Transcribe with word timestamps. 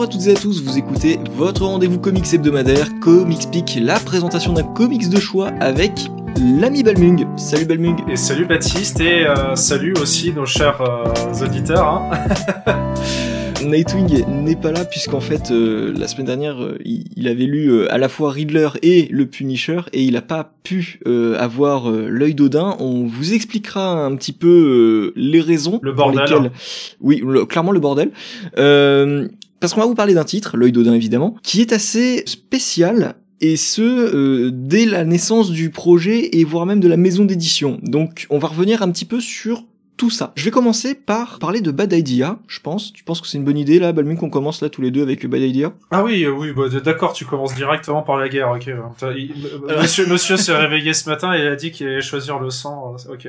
Bonjour 0.00 0.14
à 0.14 0.18
toutes 0.18 0.28
et 0.28 0.30
à 0.30 0.34
tous, 0.34 0.62
vous 0.62 0.78
écoutez 0.78 1.18
votre 1.36 1.66
rendez-vous 1.66 1.98
comics 1.98 2.32
hebdomadaire, 2.32 2.88
Comics 3.02 3.50
Peak, 3.52 3.76
la 3.82 4.00
présentation 4.00 4.54
d'un 4.54 4.62
comics 4.62 5.10
de 5.10 5.20
choix 5.20 5.48
avec 5.60 5.92
l'ami 6.40 6.82
Balmung. 6.82 7.26
Salut 7.36 7.66
Balmung. 7.66 7.98
Et 8.08 8.16
salut 8.16 8.46
Baptiste, 8.46 8.98
et 9.02 9.26
euh, 9.26 9.54
salut 9.56 9.92
aussi 10.00 10.32
nos 10.32 10.46
chers 10.46 10.80
euh, 10.80 11.44
auditeurs. 11.44 11.86
Hein. 11.86 12.10
Nightwing 13.64 14.24
n'est 14.26 14.56
pas 14.56 14.72
là 14.72 14.84
puisqu'en 14.84 15.20
fait 15.20 15.50
euh, 15.50 15.92
la 15.96 16.08
semaine 16.08 16.26
dernière 16.26 16.62
euh, 16.62 16.78
il, 16.84 17.28
avait 17.28 17.44
lu 17.44 17.70
euh, 17.70 17.92
à 17.92 17.98
la 17.98 18.08
fois 18.08 18.30
Riddler 18.30 18.68
et 18.82 19.08
le 19.10 19.26
Punisher 19.26 19.80
et 19.92 20.02
il 20.02 20.14
n'a 20.14 20.22
pas 20.22 20.52
pu 20.62 21.00
avoir 21.38 21.90
l'œil 21.90 22.34
d'Odin. 22.34 22.76
On 22.78 23.06
vous 23.06 23.32
expliquera 23.32 24.04
un 24.04 24.14
petit 24.14 24.32
peu 24.32 25.12
les 25.16 25.40
raisons 25.40 25.80
le 25.82 25.92
bordel. 25.92 26.24
Pour 26.24 26.40
lesquelles... 26.40 26.52
Oui, 27.00 27.22
clairement 27.48 27.72
le 27.72 27.80
bordel. 27.80 28.10
Parce 29.60 29.74
qu'on 29.74 29.80
va 29.80 29.86
vous 29.86 29.94
parler 29.94 30.14
d'un 30.14 30.24
titre, 30.24 30.56
l'œil 30.56 30.72
d'Odin 30.72 30.94
évidemment, 30.94 31.36
qui 31.42 31.60
est 31.60 31.72
assez 31.72 32.22
spécial 32.26 33.14
et 33.40 33.56
ce 33.56 34.50
dès 34.50 34.86
la 34.86 35.04
naissance 35.04 35.50
du 35.50 35.70
projet 35.70 36.36
et 36.36 36.44
voire 36.44 36.66
même 36.66 36.80
de 36.80 36.88
la 36.88 36.96
maison 36.96 37.24
d'édition. 37.24 37.78
Donc 37.82 38.26
on 38.30 38.38
va 38.38 38.48
revenir 38.48 38.82
un 38.82 38.90
petit 38.90 39.04
peu 39.04 39.20
sur 39.20 39.64
tout 39.96 40.10
ça. 40.10 40.32
Je 40.34 40.44
vais 40.44 40.50
commencer 40.50 40.94
par 40.94 41.38
parler 41.38 41.60
de 41.60 41.70
Bad 41.70 41.92
Idea, 41.92 42.38
je 42.48 42.60
pense. 42.60 42.92
Tu 42.92 43.04
penses 43.04 43.20
que 43.20 43.26
c'est 43.26 43.36
une 43.36 43.44
bonne 43.44 43.58
idée 43.58 43.78
là, 43.78 43.92
Balmung, 43.92 44.16
qu'on 44.16 44.30
commence 44.30 44.62
là 44.62 44.70
tous 44.70 44.80
les 44.80 44.90
deux 44.90 45.02
avec 45.02 45.26
Bad 45.26 45.42
Idea? 45.42 45.72
Ah 45.90 46.02
oui, 46.02 46.24
euh, 46.24 46.30
oui, 46.30 46.52
bah, 46.52 46.68
d'accord, 46.82 47.12
tu 47.12 47.26
commences 47.26 47.54
directement 47.54 48.02
par 48.02 48.16
la 48.16 48.28
guerre, 48.28 48.50
ok. 48.50 48.66
Monsieur, 49.80 50.06
monsieur 50.06 50.36
s'est 50.36 50.56
réveillé 50.56 50.94
ce 50.94 51.08
matin 51.08 51.34
et 51.34 51.40
il 51.40 51.46
a 51.46 51.56
dit 51.56 51.70
qu'il 51.70 51.86
allait 51.86 52.00
choisir 52.00 52.38
le 52.38 52.48
sang, 52.50 52.94
euh, 52.94 53.12
ok. 53.12 53.28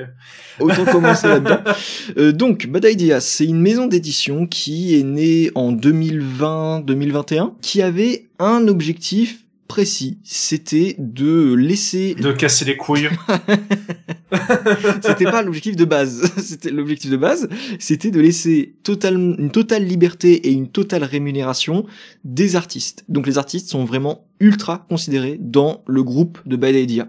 Autant 0.60 0.84
commencer 0.86 1.28
là-dedans. 1.28 1.58
Euh, 2.18 2.32
donc, 2.32 2.66
Bad 2.66 2.84
Idea, 2.84 3.20
c'est 3.20 3.44
une 3.44 3.60
maison 3.60 3.86
d'édition 3.86 4.46
qui 4.46 4.98
est 4.98 5.02
née 5.02 5.50
en 5.54 5.72
2020-2021, 5.72 7.52
qui 7.60 7.80
avait 7.80 8.28
un 8.38 8.66
objectif 8.68 9.44
précis, 9.72 10.18
c'était 10.22 10.96
de 10.98 11.54
laisser... 11.54 12.14
De 12.14 12.30
casser 12.32 12.66
les 12.66 12.76
couilles. 12.76 13.08
c'était 15.02 15.24
pas 15.24 15.40
l'objectif 15.40 15.76
de 15.76 15.86
base. 15.86 16.30
C'était 16.36 16.68
l'objectif 16.68 17.10
de 17.10 17.16
base, 17.16 17.48
c'était 17.78 18.10
de 18.10 18.20
laisser 18.20 18.74
total, 18.82 19.14
une 19.14 19.50
totale 19.50 19.84
liberté 19.84 20.46
et 20.46 20.52
une 20.52 20.68
totale 20.68 21.04
rémunération 21.04 21.86
des 22.22 22.54
artistes. 22.54 23.04
Donc 23.08 23.26
les 23.26 23.38
artistes 23.38 23.70
sont 23.70 23.86
vraiment 23.86 24.26
ultra 24.42 24.84
considérés 24.88 25.38
dans 25.40 25.82
le 25.86 26.02
groupe 26.02 26.38
de 26.44 26.56
Bad 26.56 26.74
Idea. 26.74 27.06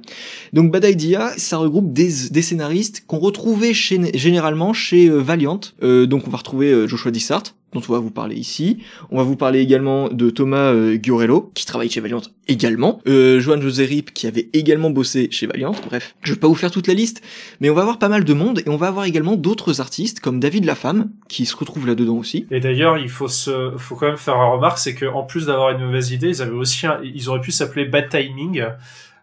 Donc 0.53 0.72
Bad 0.72 0.86
Idea, 0.86 1.31
ça 1.38 1.58
regroupe 1.58 1.92
des, 1.92 2.30
des 2.31 2.42
scénaristes 2.42 3.03
qu'on 3.08 3.20
retrouvait 3.20 3.73
chez, 3.73 4.00
généralement 4.14 4.72
chez 4.72 5.09
euh, 5.09 5.17
Valiant. 5.17 5.59
Euh, 5.81 6.06
donc 6.06 6.28
on 6.28 6.30
va 6.30 6.38
retrouver 6.38 6.72
euh, 6.72 6.88
Joshua 6.88 7.12
Dissart, 7.12 7.44
dont 7.73 7.81
on 7.90 7.94
va 7.94 8.00
vous 8.00 8.12
parler 8.12 8.36
ici. 8.36 8.78
On 9.09 9.17
va 9.17 9.23
vous 9.23 9.36
parler 9.36 9.59
également 9.59 10.09
de 10.09 10.30
Thomas 10.30 10.72
euh, 10.73 10.98
Giorello, 11.02 11.52
qui 11.56 11.66
travaille 11.66 11.90
chez 11.90 12.02
Valiant 12.02 12.22
également. 12.48 13.00
Euh, 13.08 13.40
Johan 13.40 13.59
José 13.62 13.86
Rip, 13.86 14.14
qui 14.14 14.28
avait 14.28 14.50
également 14.53 14.90
bossé 14.90 15.30
chez 15.31 15.47
Valiant. 15.47 15.73
Bref, 15.88 16.16
je 16.22 16.34
vais 16.34 16.40
pas 16.40 16.47
vous 16.47 16.56
faire 16.56 16.72
toute 16.72 16.88
la 16.88 16.94
liste, 16.94 17.22
mais 17.62 17.70
on 17.70 17.73
va 17.73 17.81
avoir 17.81 18.00
pas 18.00 18.09
mal 18.09 18.25
de 18.25 18.34
monde 18.34 18.59
et 18.66 18.70
on 18.70 18.75
va 18.75 18.88
avoir 18.88 19.06
également 19.06 19.36
d'autres 19.38 19.81
artistes 19.81 20.20
comme 20.20 20.40
David 20.40 20.66
Lafemme, 20.66 21.09
qui 21.30 21.45
se 21.45 21.56
retrouve 21.56 21.88
là-dedans 21.88 22.18
aussi. 22.18 22.45
Et 22.52 22.59
d'ailleurs, 22.59 22.97
il 22.97 23.09
faut 23.09 23.30
se, 23.30 23.72
faut 23.78 23.95
quand 23.95 24.08
même 24.08 24.18
faire 24.18 24.36
un 24.36 24.52
remarque, 24.52 24.78
c'est 24.78 24.94
que 24.94 25.06
en 25.06 25.23
plus 25.23 25.47
d'avoir 25.47 25.72
une 25.72 25.86
mauvaise 25.86 26.12
idée, 26.12 26.28
ils 26.28 26.42
avaient 26.42 26.52
aussi, 26.52 26.86
ils 27.03 27.23
auraient 27.30 27.42
pu 27.42 27.52
s'appeler 27.52 27.86
Bad 27.86 28.10
Timing. 28.10 28.66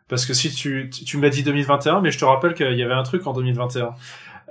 Parce 0.08 0.26
que 0.26 0.34
si 0.34 0.50
tu, 0.52 0.90
tu 0.90 1.18
m'as 1.18 1.28
dit 1.28 1.42
2021, 1.42 2.00
mais 2.00 2.10
je 2.10 2.18
te 2.18 2.24
rappelle 2.24 2.54
qu'il 2.54 2.74
y 2.74 2.82
avait 2.82 2.94
un 2.94 3.04
truc 3.04 3.26
en 3.26 3.32
2021. 3.32 3.94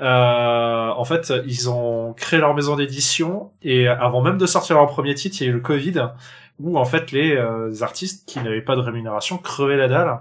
Euh, 0.01 0.89
en 0.89 1.03
fait, 1.03 1.33
ils 1.45 1.69
ont 1.69 2.13
créé 2.13 2.39
leur 2.39 2.53
maison 2.55 2.77
d'édition 2.77 3.51
et 3.61 3.87
avant 3.87 4.21
même 4.21 4.37
de 4.37 4.45
sortir 4.45 4.77
leur 4.77 4.87
premier 4.87 5.13
titre, 5.15 5.37
il 5.41 5.43
y 5.43 5.47
a 5.47 5.49
eu 5.49 5.55
le 5.55 5.59
Covid 5.59 6.11
où 6.59 6.77
en 6.77 6.85
fait 6.85 7.11
les 7.11 7.35
euh, 7.35 7.81
artistes 7.81 8.27
qui 8.27 8.39
n'avaient 8.39 8.61
pas 8.61 8.75
de 8.75 8.81
rémunération 8.81 9.37
crevaient 9.37 9.77
la 9.77 9.87
dalle. 9.87 10.19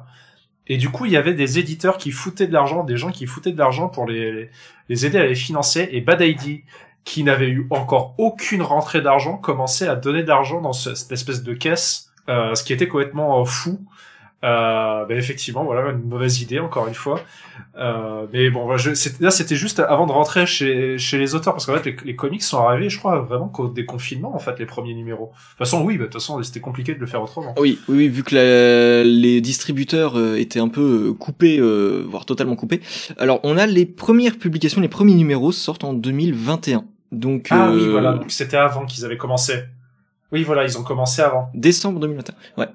Et 0.67 0.77
du 0.77 0.91
coup, 0.91 1.07
il 1.07 1.13
y 1.13 1.17
avait 1.17 1.35
des 1.35 1.59
éditeurs 1.59 1.97
qui 1.97 2.11
foutaient 2.11 2.47
de 2.47 2.53
l'argent, 2.53 2.85
des 2.85 2.97
gens 2.97 3.11
qui 3.11 3.27
foutaient 3.27 3.53
de 3.53 3.59
l'argent 3.59 3.89
pour 3.89 4.07
les, 4.07 4.51
les 4.89 5.07
aider 5.07 5.19
à 5.19 5.27
les 5.27 5.35
financer. 5.35 5.89
Et 5.93 6.01
Bad 6.01 6.21
ID, 6.21 6.63
qui 7.05 7.25
n'avait 7.25 7.49
eu 7.49 7.67
encore 7.71 8.15
aucune 8.19 8.61
rentrée 8.61 9.01
d'argent, 9.01 9.39
commençait 9.39 9.89
à 9.89 9.97
donner 9.97 10.23
de 10.23 10.29
l'argent 10.29 10.61
dans 10.61 10.75
cette 10.75 11.11
espèce 11.11 11.43
de 11.43 11.55
caisse, 11.55 12.08
euh, 12.29 12.55
ce 12.55 12.65
qui 12.65 12.73
était 12.73 12.89
complètement 12.89 13.45
fou. 13.45 13.79
Euh, 14.45 15.05
ben 15.07 15.19
effectivement, 15.19 15.65
voilà, 15.65 15.91
une 15.91 16.09
mauvaise 16.09 16.41
idée 16.41 16.61
encore 16.61 16.87
une 16.87 16.95
fois. 16.95 17.21
Euh, 17.77 18.27
mais 18.33 18.51
bon, 18.51 18.77
je, 18.77 18.91
là 19.21 19.33
c'était 19.33 19.57
juste 19.57 19.81
avant 19.81 20.07
de 20.07 20.13
rentrer 20.13 20.47
chez, 20.47 20.97
chez 20.97 21.19
les 21.19 21.35
auteurs, 21.35 21.55
parce 21.55 21.67
qu'en 21.67 21.75
fait 21.75 21.87
les, 21.87 21.97
les, 22.05 22.15
comics 22.15 22.43
sont 22.45 22.59
arrivés, 22.59 22.89
je 22.89 22.99
crois 23.01 23.19
vraiment 23.19 23.49
qu'au 23.49 23.67
déconfinement 23.67 24.33
en 24.33 24.39
fait 24.39 24.57
les 24.61 24.67
premiers 24.67 24.95
numéros. 24.95 25.33
De 25.33 25.49
toute 25.51 25.59
façon, 25.59 25.83
oui, 25.83 25.99
bah, 25.99 26.05
de 26.05 26.11
toute 26.11 26.21
façon 26.21 26.41
c'était 26.45 26.61
compliqué 26.61 26.95
de 26.95 27.01
le 27.01 27.07
faire 27.07 27.21
autrement. 27.21 27.53
Oui, 27.59 27.81
oui, 27.89 27.97
oui 27.97 28.09
vu 28.09 28.23
que 28.23 29.03
les 29.05 29.41
distributeurs 29.41 30.17
euh, 30.17 30.37
étaient 30.37 30.61
un 30.61 30.69
peu 30.69 31.09
euh, 31.09 31.13
coupés, 31.15 31.59
euh, 31.59 32.05
voire 32.09 32.25
totalement 32.25 32.55
coupés. 32.55 32.81
Alors 33.19 33.41
on 33.43 33.59
a 33.59 33.67
les 33.67 33.87
premières 33.87 34.39
publications, 34.39 34.81
les 34.81 34.89
premiers 34.89 35.15
numéros 35.15 35.51
sortent 35.51 35.83
en 35.83 35.95
2021. 35.95 36.85
Donc 37.11 37.49
ah 37.51 37.71
oui, 37.73 37.89
voilà, 37.89 38.13
donc 38.13 38.31
c'était 38.31 38.57
avant 38.57 38.87
qu'ils 38.87 39.05
avaient 39.05 39.17
commencé. 39.17 39.55
Oui, 40.33 40.43
voilà, 40.43 40.65
ils 40.65 40.79
ont 40.79 40.83
commencé 40.83 41.23
avant. 41.23 41.51
Décembre 41.55 42.01
2021. 42.01 42.35
Ouais. 42.57 42.69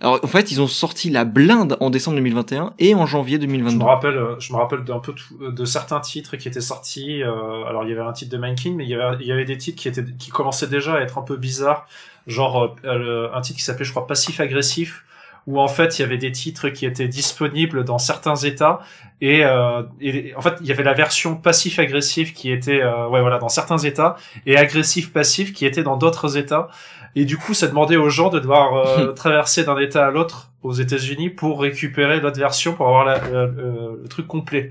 Alors 0.00 0.20
en 0.22 0.26
fait, 0.26 0.50
ils 0.50 0.60
ont 0.60 0.66
sorti 0.66 1.10
la 1.10 1.24
blinde 1.24 1.76
en 1.80 1.90
décembre 1.90 2.16
2021 2.16 2.74
et 2.78 2.94
en 2.94 3.06
janvier 3.06 3.38
2022. 3.38 3.72
Je 3.72 3.78
me 3.78 3.84
rappelle, 3.84 4.16
euh, 4.16 4.40
je 4.40 4.52
me 4.52 4.58
rappelle 4.58 4.84
d'un 4.84 4.98
peu 4.98 5.14
euh, 5.42 5.52
de 5.52 5.64
certains 5.64 6.00
titres 6.00 6.36
qui 6.36 6.48
étaient 6.48 6.60
sortis. 6.60 7.22
Euh, 7.22 7.64
alors 7.64 7.84
il 7.84 7.90
y 7.90 7.92
avait 7.92 8.00
un 8.00 8.12
titre 8.12 8.32
de 8.32 8.38
Man 8.38 8.54
mais 8.76 8.84
il 8.84 8.90
y 8.90 8.94
avait, 8.94 9.16
il 9.20 9.26
y 9.26 9.32
avait 9.32 9.44
des 9.44 9.58
titres 9.58 9.80
qui 9.80 9.88
étaient, 9.88 10.04
qui 10.18 10.30
commençaient 10.30 10.68
déjà 10.68 10.94
à 10.94 11.00
être 11.00 11.18
un 11.18 11.22
peu 11.22 11.36
bizarres. 11.36 11.86
Genre 12.26 12.76
un 12.84 13.40
titre 13.40 13.58
qui 13.58 13.64
s'appelait, 13.64 13.84
je 13.84 13.90
crois, 13.90 14.06
Passif 14.06 14.40
Agressif, 14.40 15.04
où 15.46 15.60
en 15.60 15.68
fait 15.68 15.98
il 15.98 16.02
y 16.02 16.04
avait 16.04 16.18
des 16.18 16.32
titres 16.32 16.68
qui 16.68 16.86
étaient 16.86 17.08
disponibles 17.08 17.84
dans 17.84 17.98
certains 17.98 18.36
états 18.36 18.80
et, 19.20 19.40
et 20.00 20.34
en 20.34 20.40
fait 20.40 20.54
il 20.60 20.66
y 20.66 20.72
avait 20.72 20.82
la 20.82 20.92
version 20.92 21.34
passif 21.34 21.78
agressif 21.78 22.34
qui 22.34 22.52
était 22.52 22.82
ouais 22.84 23.20
voilà 23.20 23.38
dans 23.38 23.48
certains 23.48 23.78
états 23.78 24.16
et 24.46 24.56
agressif 24.56 25.12
passif 25.12 25.52
qui 25.52 25.66
était 25.66 25.82
dans 25.82 25.96
d'autres 25.96 26.36
états 26.36 26.68
et 27.16 27.24
du 27.24 27.36
coup, 27.36 27.54
ça 27.54 27.66
demandait 27.66 27.96
aux 27.96 28.08
gens 28.08 28.28
de 28.28 28.38
devoir 28.38 28.74
euh, 28.74 29.12
traverser 29.16 29.64
d'un 29.64 29.78
état 29.78 30.06
à 30.06 30.10
l'autre 30.10 30.50
aux 30.62 30.72
États-Unis 30.72 31.30
pour 31.30 31.60
récupérer 31.60 32.20
l'autre 32.20 32.38
version 32.38 32.74
pour 32.74 32.86
avoir 32.86 33.04
la, 33.04 33.18
le 33.46 34.08
truc 34.08 34.26
complet. 34.26 34.70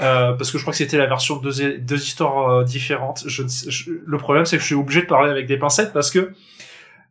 Euh, 0.00 0.32
parce 0.32 0.50
que 0.50 0.58
je 0.58 0.64
crois 0.64 0.72
que 0.72 0.78
c'était 0.78 0.98
la 0.98 1.06
version 1.06 1.36
de 1.36 1.50
deux, 1.50 1.78
deux 1.78 2.02
histoires 2.02 2.50
euh, 2.50 2.64
différentes. 2.64 3.22
Je, 3.26 3.42
le 4.04 4.18
problème, 4.18 4.44
c'est 4.46 4.56
que 4.56 4.62
je 4.62 4.66
suis 4.66 4.74
obligé 4.74 5.02
de 5.02 5.06
parler 5.06 5.30
avec 5.30 5.46
des 5.46 5.56
pincettes 5.56 5.92
parce 5.92 6.10
que, 6.10 6.32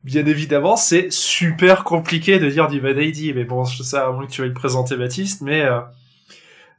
bien 0.03 0.25
évidemment, 0.25 0.75
c'est 0.75 1.11
super 1.11 1.83
compliqué 1.83 2.39
de 2.39 2.49
dire 2.49 2.67
du 2.67 2.81
Bad 2.81 2.97
ID. 2.97 3.35
Mais 3.35 3.43
bon, 3.43 3.65
je 3.65 3.83
sais 3.83 3.97
à 3.97 4.11
moins 4.11 4.25
que 4.25 4.31
tu 4.31 4.41
veuilles 4.41 4.53
présenter 4.53 4.95
Baptiste, 4.95 5.41
mais 5.41 5.61
euh, 5.61 5.79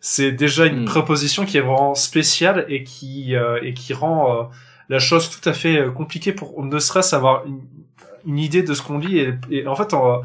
c'est 0.00 0.32
déjà 0.32 0.66
une 0.66 0.82
hmm. 0.82 0.86
proposition 0.86 1.44
qui 1.44 1.58
est 1.58 1.60
vraiment 1.60 1.94
spéciale 1.94 2.64
et 2.68 2.84
qui 2.84 3.34
et 3.62 3.74
qui 3.74 3.94
rend 3.94 4.50
la 4.88 4.98
chose 4.98 5.30
tout 5.30 5.48
à 5.48 5.52
fait 5.52 5.86
compliquée 5.94 6.32
pour 6.32 6.62
ne 6.64 6.78
serait-ce 6.78 7.14
avoir 7.14 7.46
une, 7.46 7.60
une 8.26 8.38
idée 8.38 8.62
de 8.62 8.74
ce 8.74 8.82
qu'on 8.82 8.98
lit 8.98 9.20
et, 9.50 9.66
en 9.66 9.76
fait 9.76 9.94
on, 9.94 10.22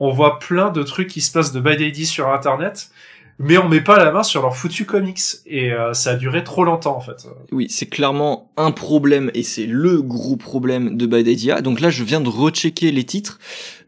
on, 0.00 0.10
voit 0.10 0.38
plein 0.38 0.70
de 0.70 0.82
trucs 0.82 1.08
qui 1.08 1.20
se 1.20 1.30
passent 1.30 1.52
de 1.52 1.60
Bad 1.60 1.80
ID 1.80 2.06
sur 2.06 2.28
internet 2.28 2.90
mais 3.38 3.56
on 3.58 3.68
met 3.68 3.80
pas 3.80 3.98
la 3.98 4.10
main 4.10 4.22
sur 4.22 4.42
leur 4.42 4.56
foutu 4.56 4.84
comics 4.84 5.20
et 5.46 5.72
euh, 5.72 5.92
ça 5.92 6.10
a 6.10 6.14
duré 6.16 6.42
trop 6.42 6.64
longtemps 6.64 6.96
en 6.96 7.00
fait. 7.00 7.26
Oui, 7.52 7.66
c'est 7.70 7.86
clairement 7.86 8.50
un 8.56 8.72
problème 8.72 9.30
et 9.34 9.42
c'est 9.42 9.66
le 9.66 10.02
gros 10.02 10.36
problème 10.36 10.96
de 10.96 11.06
Bad 11.06 11.26
Idea. 11.26 11.60
Donc 11.60 11.80
là, 11.80 11.90
je 11.90 12.02
viens 12.02 12.20
de 12.20 12.28
rechecker 12.28 12.90
les 12.90 13.04
titres. 13.04 13.38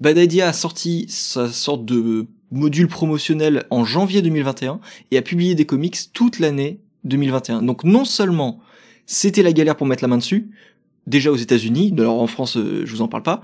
Bad 0.00 0.18
Idea 0.18 0.48
a 0.48 0.52
sorti 0.52 1.06
sa 1.08 1.48
sorte 1.48 1.84
de 1.84 2.26
module 2.52 2.88
promotionnel 2.88 3.64
en 3.70 3.84
janvier 3.84 4.22
2021 4.22 4.80
et 5.10 5.18
a 5.18 5.22
publié 5.22 5.54
des 5.54 5.66
comics 5.66 5.96
toute 6.12 6.38
l'année 6.38 6.80
2021. 7.04 7.62
Donc 7.62 7.84
non 7.84 8.04
seulement 8.04 8.60
c'était 9.06 9.42
la 9.42 9.52
galère 9.52 9.76
pour 9.76 9.86
mettre 9.86 10.04
la 10.04 10.08
main 10.08 10.18
dessus, 10.18 10.50
déjà 11.08 11.32
aux 11.32 11.36
États-Unis, 11.36 11.92
alors 11.98 12.20
en 12.22 12.26
France, 12.28 12.56
euh, 12.56 12.82
je 12.84 12.92
vous 12.92 13.02
en 13.02 13.08
parle 13.08 13.24
pas, 13.24 13.42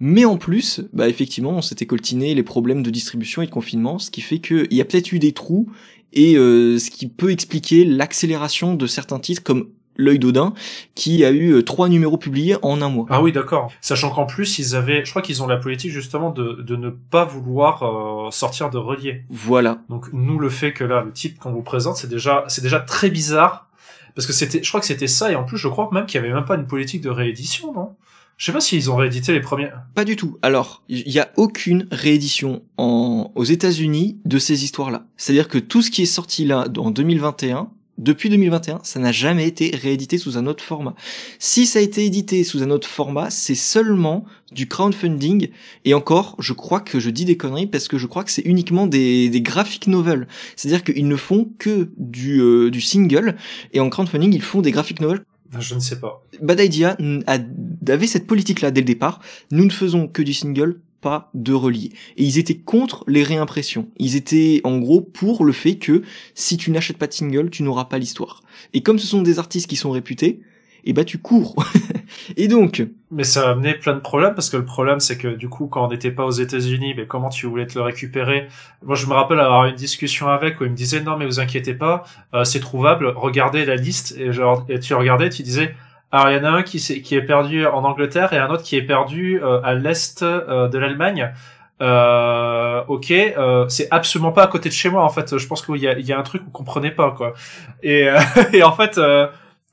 mais 0.00 0.24
en 0.24 0.36
plus, 0.36 0.82
bah 0.92 1.08
effectivement, 1.08 1.52
on 1.52 1.62
s'était 1.62 1.86
coltiné 1.86 2.34
les 2.34 2.42
problèmes 2.42 2.82
de 2.82 2.90
distribution 2.90 3.42
et 3.42 3.46
de 3.46 3.50
confinement, 3.50 3.98
ce 3.98 4.10
qui 4.10 4.20
fait 4.20 4.38
qu'il 4.38 4.72
y 4.72 4.80
a 4.80 4.84
peut-être 4.84 5.12
eu 5.12 5.18
des 5.18 5.32
trous 5.32 5.68
et 6.12 6.36
euh, 6.36 6.78
ce 6.78 6.90
qui 6.90 7.08
peut 7.08 7.30
expliquer 7.30 7.84
l'accélération 7.84 8.74
de 8.74 8.86
certains 8.86 9.18
titres 9.18 9.42
comme 9.42 9.68
L'œil 10.00 10.20
d'Odin, 10.20 10.54
qui 10.94 11.24
a 11.24 11.32
eu 11.32 11.54
euh, 11.54 11.62
trois 11.64 11.88
numéros 11.88 12.18
publiés 12.18 12.56
en 12.62 12.80
un 12.82 12.88
mois. 12.88 13.06
Ah 13.10 13.20
oui, 13.20 13.32
d'accord. 13.32 13.72
Sachant 13.80 14.10
qu'en 14.10 14.26
plus, 14.26 14.60
ils 14.60 14.76
avaient, 14.76 15.04
je 15.04 15.10
crois 15.10 15.22
qu'ils 15.22 15.42
ont 15.42 15.48
la 15.48 15.56
politique 15.56 15.90
justement 15.90 16.30
de, 16.30 16.62
de 16.62 16.76
ne 16.76 16.88
pas 16.90 17.24
vouloir 17.24 18.32
sortir 18.32 18.70
de 18.70 18.78
relié. 18.78 19.24
Voilà. 19.28 19.82
Donc 19.88 20.12
nous, 20.12 20.38
le 20.38 20.50
fait 20.50 20.72
que 20.72 20.84
là, 20.84 21.02
le 21.04 21.10
titre 21.10 21.40
qu'on 21.40 21.50
vous 21.50 21.62
présente, 21.62 21.96
c'est 21.96 22.08
déjà, 22.08 22.44
c'est 22.46 22.62
déjà 22.62 22.78
très 22.78 23.10
bizarre 23.10 23.68
parce 24.14 24.26
que 24.26 24.32
c'était, 24.32 24.62
je 24.62 24.68
crois 24.68 24.80
que 24.80 24.86
c'était 24.86 25.06
ça, 25.06 25.30
et 25.30 25.36
en 25.36 25.44
plus, 25.44 25.58
je 25.58 25.68
crois 25.68 25.88
même 25.92 26.04
qu'il 26.06 26.20
y 26.20 26.24
avait 26.24 26.34
même 26.34 26.44
pas 26.44 26.56
une 26.56 26.66
politique 26.66 27.02
de 27.02 27.08
réédition, 27.08 27.72
non? 27.72 27.94
Je 28.38 28.46
sais 28.46 28.52
pas 28.52 28.60
s'ils 28.60 28.88
ont 28.88 28.94
réédité 28.94 29.32
les 29.32 29.40
premiers. 29.40 29.68
Pas 29.96 30.04
du 30.04 30.14
tout. 30.14 30.38
Alors, 30.42 30.84
il 30.88 31.10
y 31.10 31.18
a 31.18 31.32
aucune 31.36 31.88
réédition 31.90 32.62
en, 32.76 33.32
aux 33.34 33.44
États-Unis 33.44 34.20
de 34.24 34.38
ces 34.38 34.62
histoires-là. 34.62 35.06
C'est-à-dire 35.16 35.48
que 35.48 35.58
tout 35.58 35.82
ce 35.82 35.90
qui 35.90 36.02
est 36.02 36.06
sorti 36.06 36.44
là, 36.44 36.68
en 36.78 36.92
2021, 36.92 37.68
depuis 37.98 38.28
2021, 38.28 38.78
ça 38.84 39.00
n'a 39.00 39.10
jamais 39.10 39.48
été 39.48 39.74
réédité 39.74 40.18
sous 40.18 40.38
un 40.38 40.46
autre 40.46 40.62
format. 40.62 40.94
Si 41.40 41.66
ça 41.66 41.80
a 41.80 41.82
été 41.82 42.04
édité 42.04 42.44
sous 42.44 42.62
un 42.62 42.70
autre 42.70 42.86
format, 42.86 43.28
c'est 43.28 43.56
seulement 43.56 44.24
du 44.52 44.68
crowdfunding. 44.68 45.48
Et 45.84 45.94
encore, 45.94 46.36
je 46.38 46.52
crois 46.52 46.78
que 46.80 47.00
je 47.00 47.10
dis 47.10 47.24
des 47.24 47.36
conneries 47.36 47.66
parce 47.66 47.88
que 47.88 47.98
je 47.98 48.06
crois 48.06 48.22
que 48.22 48.30
c'est 48.30 48.42
uniquement 48.42 48.86
des, 48.86 49.30
des 49.30 49.40
graphic 49.40 49.88
novels. 49.88 50.28
C'est-à-dire 50.54 50.84
qu'ils 50.84 51.08
ne 51.08 51.16
font 51.16 51.50
que 51.58 51.90
du, 51.96 52.40
euh, 52.40 52.70
du 52.70 52.80
single. 52.80 53.34
Et 53.72 53.80
en 53.80 53.90
crowdfunding, 53.90 54.32
ils 54.32 54.42
font 54.42 54.62
des 54.62 54.70
graphic 54.70 55.00
novels 55.00 55.24
je 55.58 55.74
ne 55.74 55.80
sais 55.80 55.98
pas. 56.00 56.22
Bad 56.42 56.60
Idea 56.60 56.96
avait 57.26 58.06
cette 58.06 58.26
politique-là 58.26 58.70
dès 58.70 58.80
le 58.80 58.86
départ. 58.86 59.20
Nous 59.50 59.64
ne 59.64 59.70
faisons 59.70 60.08
que 60.08 60.22
du 60.22 60.34
single, 60.34 60.80
pas 61.00 61.30
de 61.34 61.52
relier. 61.52 61.92
Et 62.16 62.24
ils 62.24 62.38
étaient 62.38 62.58
contre 62.58 63.04
les 63.06 63.22
réimpressions. 63.22 63.88
Ils 63.98 64.16
étaient 64.16 64.60
en 64.64 64.78
gros 64.78 65.00
pour 65.00 65.44
le 65.44 65.52
fait 65.52 65.76
que 65.76 66.02
si 66.34 66.56
tu 66.56 66.70
n'achètes 66.70 66.98
pas 66.98 67.06
de 67.06 67.12
single, 67.12 67.50
tu 67.50 67.62
n'auras 67.62 67.84
pas 67.84 67.98
l'histoire. 67.98 68.42
Et 68.72 68.82
comme 68.82 68.98
ce 68.98 69.06
sont 69.06 69.22
des 69.22 69.38
artistes 69.38 69.68
qui 69.68 69.76
sont 69.76 69.90
réputés, 69.90 70.40
et 70.84 70.90
eh 70.90 70.92
bah 70.92 71.02
ben, 71.02 71.04
tu 71.04 71.18
cours. 71.18 71.56
et 72.36 72.48
donc. 72.48 72.86
Mais 73.10 73.24
ça 73.24 73.48
a 73.48 73.50
amené 73.52 73.74
plein 73.74 73.94
de 73.94 74.00
problèmes 74.00 74.34
parce 74.34 74.48
que 74.48 74.56
le 74.56 74.64
problème 74.64 75.00
c'est 75.00 75.18
que 75.18 75.28
du 75.28 75.48
coup 75.48 75.66
quand 75.66 75.84
on 75.84 75.90
n'était 75.90 76.10
pas 76.10 76.24
aux 76.24 76.30
États-Unis, 76.30 76.94
mais 76.96 77.06
comment 77.06 77.30
tu 77.30 77.46
voulais 77.46 77.66
te 77.66 77.78
le 77.78 77.82
récupérer? 77.82 78.48
Moi 78.82 78.94
je 78.94 79.06
me 79.06 79.12
rappelle 79.12 79.40
avoir 79.40 79.66
une 79.66 79.74
discussion 79.74 80.28
avec 80.28 80.60
où 80.60 80.64
il 80.64 80.70
me 80.70 80.76
disait 80.76 81.00
non 81.00 81.16
mais 81.16 81.26
vous 81.26 81.40
inquiétez 81.40 81.74
pas, 81.74 82.04
euh, 82.34 82.44
c'est 82.44 82.60
trouvable, 82.60 83.12
regardez 83.16 83.64
la 83.64 83.76
liste 83.76 84.16
et 84.18 84.32
genre 84.32 84.64
et 84.68 84.78
tu 84.78 84.94
regardais, 84.94 85.30
tu 85.30 85.42
disais 85.42 85.74
alors 86.10 86.30
il 86.30 86.36
y 86.36 86.40
en 86.40 86.44
a 86.44 86.50
un 86.50 86.62
qui, 86.62 86.78
est, 86.78 87.02
qui 87.02 87.14
est 87.16 87.22
perdu 87.22 87.66
en 87.66 87.84
Angleterre 87.84 88.32
et 88.32 88.38
un 88.38 88.48
autre 88.48 88.62
qui 88.62 88.76
est 88.76 88.82
perdu 88.82 89.42
euh, 89.42 89.60
à 89.62 89.74
l'est 89.74 90.22
euh, 90.22 90.68
de 90.68 90.78
l'Allemagne. 90.78 91.32
Euh, 91.80 92.82
ok, 92.88 93.10
euh, 93.10 93.68
c'est 93.68 93.88
absolument 93.90 94.32
pas 94.32 94.42
à 94.42 94.46
côté 94.48 94.68
de 94.68 94.74
chez 94.74 94.88
moi 94.90 95.04
en 95.04 95.10
fait. 95.10 95.36
Je 95.36 95.46
pense 95.46 95.64
qu'il 95.64 95.76
y 95.76 95.86
a, 95.86 95.98
il 95.98 96.06
y 96.06 96.12
a 96.12 96.18
un 96.18 96.22
truc 96.22 96.44
qu'on 96.44 96.50
comprenait 96.50 96.90
pas 96.90 97.10
quoi. 97.12 97.34
Et, 97.82 98.08
et 98.52 98.62
en 98.62 98.72
fait, 98.72 98.98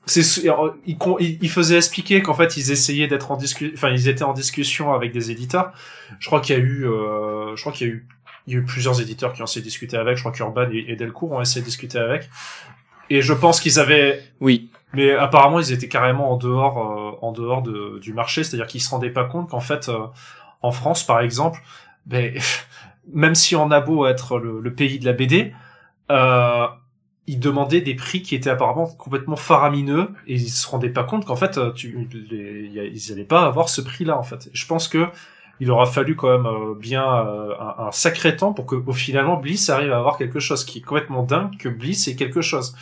c'est 0.06 0.44
il, 0.86 0.96
il, 1.42 1.50
faisait 1.50 1.76
expliquer 1.76 2.22
qu'en 2.22 2.34
fait 2.34 2.56
ils 2.56 2.70
essayaient 2.70 3.08
d'être 3.08 3.32
en 3.32 3.36
discussion, 3.36 3.74
enfin 3.74 3.90
ils 3.90 4.08
étaient 4.08 4.24
en 4.24 4.32
discussion 4.32 4.94
avec 4.94 5.12
des 5.12 5.30
éditeurs. 5.30 5.72
Je 6.20 6.26
crois 6.28 6.40
qu'il 6.40 6.56
y 6.56 6.60
a 6.60 6.62
eu, 6.62 6.82
je 6.82 7.60
crois 7.60 7.72
qu'il 7.72 7.88
y 7.88 7.90
a 7.90 7.92
eu 7.92 8.06
il 8.46 8.54
y 8.54 8.56
a 8.56 8.60
eu 8.60 8.64
plusieurs 8.64 9.00
éditeurs 9.00 9.32
qui 9.32 9.42
ont 9.42 9.44
essayé 9.44 9.60
de 9.60 9.66
discuter 9.66 9.96
avec. 9.96 10.16
Je 10.16 10.22
crois 10.22 10.32
qu'Urban 10.32 10.68
et 10.70 10.94
Delcourt 10.96 11.32
ont 11.32 11.40
essayé 11.40 11.60
de 11.60 11.66
discuter 11.66 11.98
avec. 11.98 12.28
Et 13.10 13.22
je 13.22 13.32
pense 13.32 13.60
qu'ils 13.60 13.78
avaient. 13.78 14.22
Oui. 14.40 14.70
Mais 14.92 15.12
apparemment, 15.12 15.58
ils 15.58 15.72
étaient 15.72 15.88
carrément 15.88 16.32
en 16.32 16.36
dehors, 16.36 16.78
euh, 16.78 17.26
en 17.26 17.32
dehors 17.32 17.62
de, 17.62 17.98
du 17.98 18.12
marché, 18.12 18.44
c'est-à-dire 18.44 18.66
qu'ils 18.66 18.80
se 18.80 18.90
rendaient 18.90 19.10
pas 19.10 19.24
compte 19.24 19.50
qu'en 19.50 19.60
fait, 19.60 19.88
euh, 19.88 20.06
en 20.62 20.72
France, 20.72 21.04
par 21.04 21.20
exemple, 21.20 21.60
ben, 22.06 22.34
même 23.12 23.34
si 23.34 23.56
on 23.56 23.70
a 23.70 23.80
beau 23.80 24.06
être 24.06 24.38
le, 24.38 24.72
pays 24.72 24.98
de 24.98 25.04
la 25.04 25.12
BD, 25.12 25.52
euh, 26.10 26.66
ils 27.26 27.40
demandaient 27.40 27.80
des 27.80 27.94
prix 27.94 28.22
qui 28.22 28.34
étaient 28.34 28.50
apparemment 28.50 28.86
complètement 28.86 29.36
faramineux 29.36 30.10
et 30.26 30.34
ils 30.34 30.48
se 30.48 30.66
rendaient 30.68 30.90
pas 30.90 31.04
compte 31.04 31.24
qu'en 31.24 31.36
fait, 31.36 31.58
tu, 31.74 32.08
ils 32.12 33.12
allaient 33.12 33.24
pas 33.24 33.44
avoir 33.44 33.68
ce 33.68 33.80
prix-là 33.80 34.16
en 34.16 34.22
fait. 34.22 34.48
je 34.52 34.66
pense 34.66 34.88
que 34.88 35.06
il 35.58 35.70
aura 35.70 35.86
fallu 35.86 36.16
quand 36.16 36.38
même 36.38 36.74
bien 36.78 37.02
un, 37.02 37.86
un, 37.86 37.90
sacré 37.90 38.36
temps 38.36 38.52
pour 38.52 38.66
que 38.66 38.74
au 38.74 38.92
finalement 38.92 39.38
Bliss 39.38 39.70
arrive 39.70 39.92
à 39.92 39.98
avoir 39.98 40.18
quelque 40.18 40.38
chose 40.38 40.64
qui 40.64 40.78
est 40.78 40.82
complètement 40.82 41.22
dingue 41.22 41.56
que 41.56 41.68
Bliss 41.68 42.08
est 42.08 42.14
quelque 42.16 42.42
chose. 42.42 42.74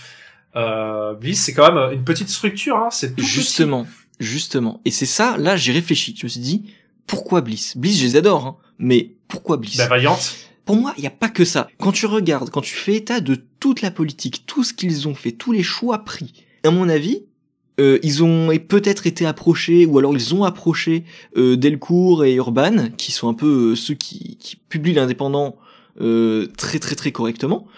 Euh, 0.57 1.15
Bliss, 1.15 1.45
c'est 1.45 1.53
quand 1.53 1.73
même 1.73 1.93
une 1.93 2.05
petite 2.05 2.29
structure, 2.29 2.77
hein, 2.77 2.89
c'est 2.91 3.15
tout 3.15 3.25
Justement, 3.25 3.87
justement. 4.21 4.81
Et 4.85 4.91
c'est 4.91 5.07
ça, 5.07 5.37
là, 5.39 5.57
j'ai 5.57 5.73
réfléchi. 5.73 6.15
Je 6.17 6.27
me 6.27 6.29
suis 6.29 6.41
dit, 6.41 6.75
pourquoi 7.07 7.41
Bliss? 7.41 7.77
Bliss, 7.77 7.99
je 7.99 8.05
les 8.05 8.17
adore, 8.17 8.47
hein, 8.47 8.57
mais 8.79 9.13
pourquoi 9.29 9.57
Bliss? 9.57 9.77
La 9.77 9.89
Vaillante 9.89 10.44
pour 10.65 10.77
moi, 10.77 10.95
il 10.97 11.03
n'y 11.03 11.07
a 11.07 11.11
pas 11.11 11.29
que 11.29 11.45
ça. 11.45 11.69
Quand 11.79 11.93
tu 11.93 12.07
regardes, 12.07 12.51
quand 12.51 12.63
tu 12.63 12.75
fais 12.75 12.95
état 12.95 13.21
de 13.21 13.37
toute 13.61 13.83
la 13.83 13.91
politique, 13.91 14.45
tout 14.47 14.65
ce 14.65 14.73
qu'ils 14.73 15.09
ont 15.09 15.15
fait, 15.15 15.33
tous 15.33 15.53
les 15.53 15.63
choix 15.63 16.05
pris, 16.05 16.33
à 16.65 16.71
mon 16.71 16.89
avis, 16.89 17.25
euh, 17.81 17.99
ils 18.03 18.23
ont 18.23 18.49
peut-être 18.69 19.07
été 19.07 19.27
approchés, 19.27 19.85
ou 19.85 19.99
alors 19.99 20.15
ils 20.15 20.35
ont 20.35 20.45
approché 20.45 21.05
euh, 21.37 21.57
Delcourt 21.57 22.25
et 22.25 22.35
Urban, 22.35 22.89
qui 22.97 23.13
sont 23.13 23.29
un 23.29 23.35
peu 23.35 23.73
euh, 23.73 23.75
ceux 23.75 23.95
qui, 23.95 24.37
qui 24.39 24.57
publient 24.57 24.95
l'indépendant 24.95 25.57
très 25.97 26.81
très 26.81 26.97
très 26.97 27.13
correctement. 27.13 27.69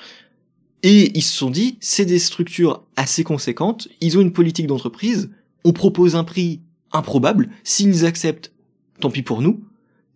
Et 0.82 1.10
ils 1.14 1.22
se 1.22 1.36
sont 1.36 1.50
dit, 1.50 1.76
c'est 1.80 2.06
des 2.06 2.18
structures 2.18 2.82
assez 2.96 3.24
conséquentes, 3.24 3.88
ils 4.00 4.16
ont 4.16 4.22
une 4.22 4.32
politique 4.32 4.66
d'entreprise, 4.66 5.30
on 5.64 5.72
propose 5.74 6.16
un 6.16 6.24
prix 6.24 6.60
improbable, 6.92 7.50
s'ils 7.62 8.06
acceptent, 8.06 8.52
tant 9.00 9.10
pis 9.10 9.20
pour 9.20 9.42
nous, 9.42 9.60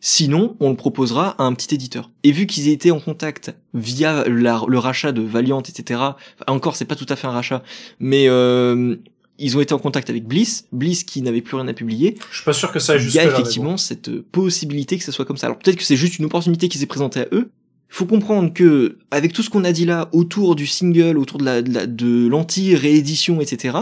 sinon 0.01 0.57
on 0.61 0.71
le 0.71 0.77
proposera 0.77 1.31
à 1.39 1.45
un 1.45 1.53
petit 1.55 1.75
éditeur. 1.75 2.11
Et 2.25 2.33
vu 2.33 2.47
qu'ils 2.47 2.69
étaient 2.69 2.91
en 2.91 3.01
contact 3.01 3.55
via 3.75 4.25
le 4.27 4.79
rachat 4.79 5.13
de 5.13 5.23
Valiant, 5.23 5.63
etc., 5.63 6.01
encore 6.47 6.77
c'est 6.77 6.85
pas 6.85 6.97
tout 6.97 7.07
à 7.09 7.17
fait 7.17 7.27
un 7.27 7.33
rachat, 7.33 7.63
mais 7.99 8.29
euh, 8.29 8.97
ils 9.39 9.57
ont 9.57 9.61
été 9.61 9.73
en 9.75 9.79
contact 9.79 10.11
avec 10.11 10.27
Bliss, 10.27 10.67
Bliss 10.73 11.05
qui 11.05 11.23
n'avait 11.23 11.41
plus 11.41 11.57
rien 11.57 11.69
à 11.69 11.73
publier. 11.73 12.17
Je 12.31 12.37
suis 12.37 12.45
pas 12.45 12.53
sûr 12.53 12.73
que 12.73 12.79
ça. 12.79 12.97
Il 12.97 13.11
y 13.11 13.19
a 13.19 13.25
effectivement 13.25 13.77
cette 13.77 14.21
possibilité 14.21 14.99
que 14.99 15.05
ça 15.05 15.13
soit 15.13 15.25
comme 15.25 15.37
ça. 15.37 15.47
Alors 15.47 15.59
peut-être 15.59 15.77
que 15.77 15.85
c'est 15.85 15.97
juste 15.97 16.19
une 16.19 16.27
opportunité 16.27 16.69
qui 16.69 16.79
s'est 16.79 16.87
présentée 16.87 17.21
à 17.21 17.27
eux, 17.33 17.51
faut 17.91 18.07
comprendre 18.07 18.53
que 18.55 18.99
avec 19.11 19.33
tout 19.33 19.43
ce 19.43 19.51
qu'on 19.51 19.65
a 19.65 19.73
dit 19.73 19.85
là 19.85 20.09
autour 20.13 20.55
du 20.55 20.67
single, 20.67 21.19
autour 21.19 21.39
de 21.39 21.45
la 21.45 21.61
de 21.63 22.29
l'anti-réédition, 22.29 23.41
etc., 23.41 23.79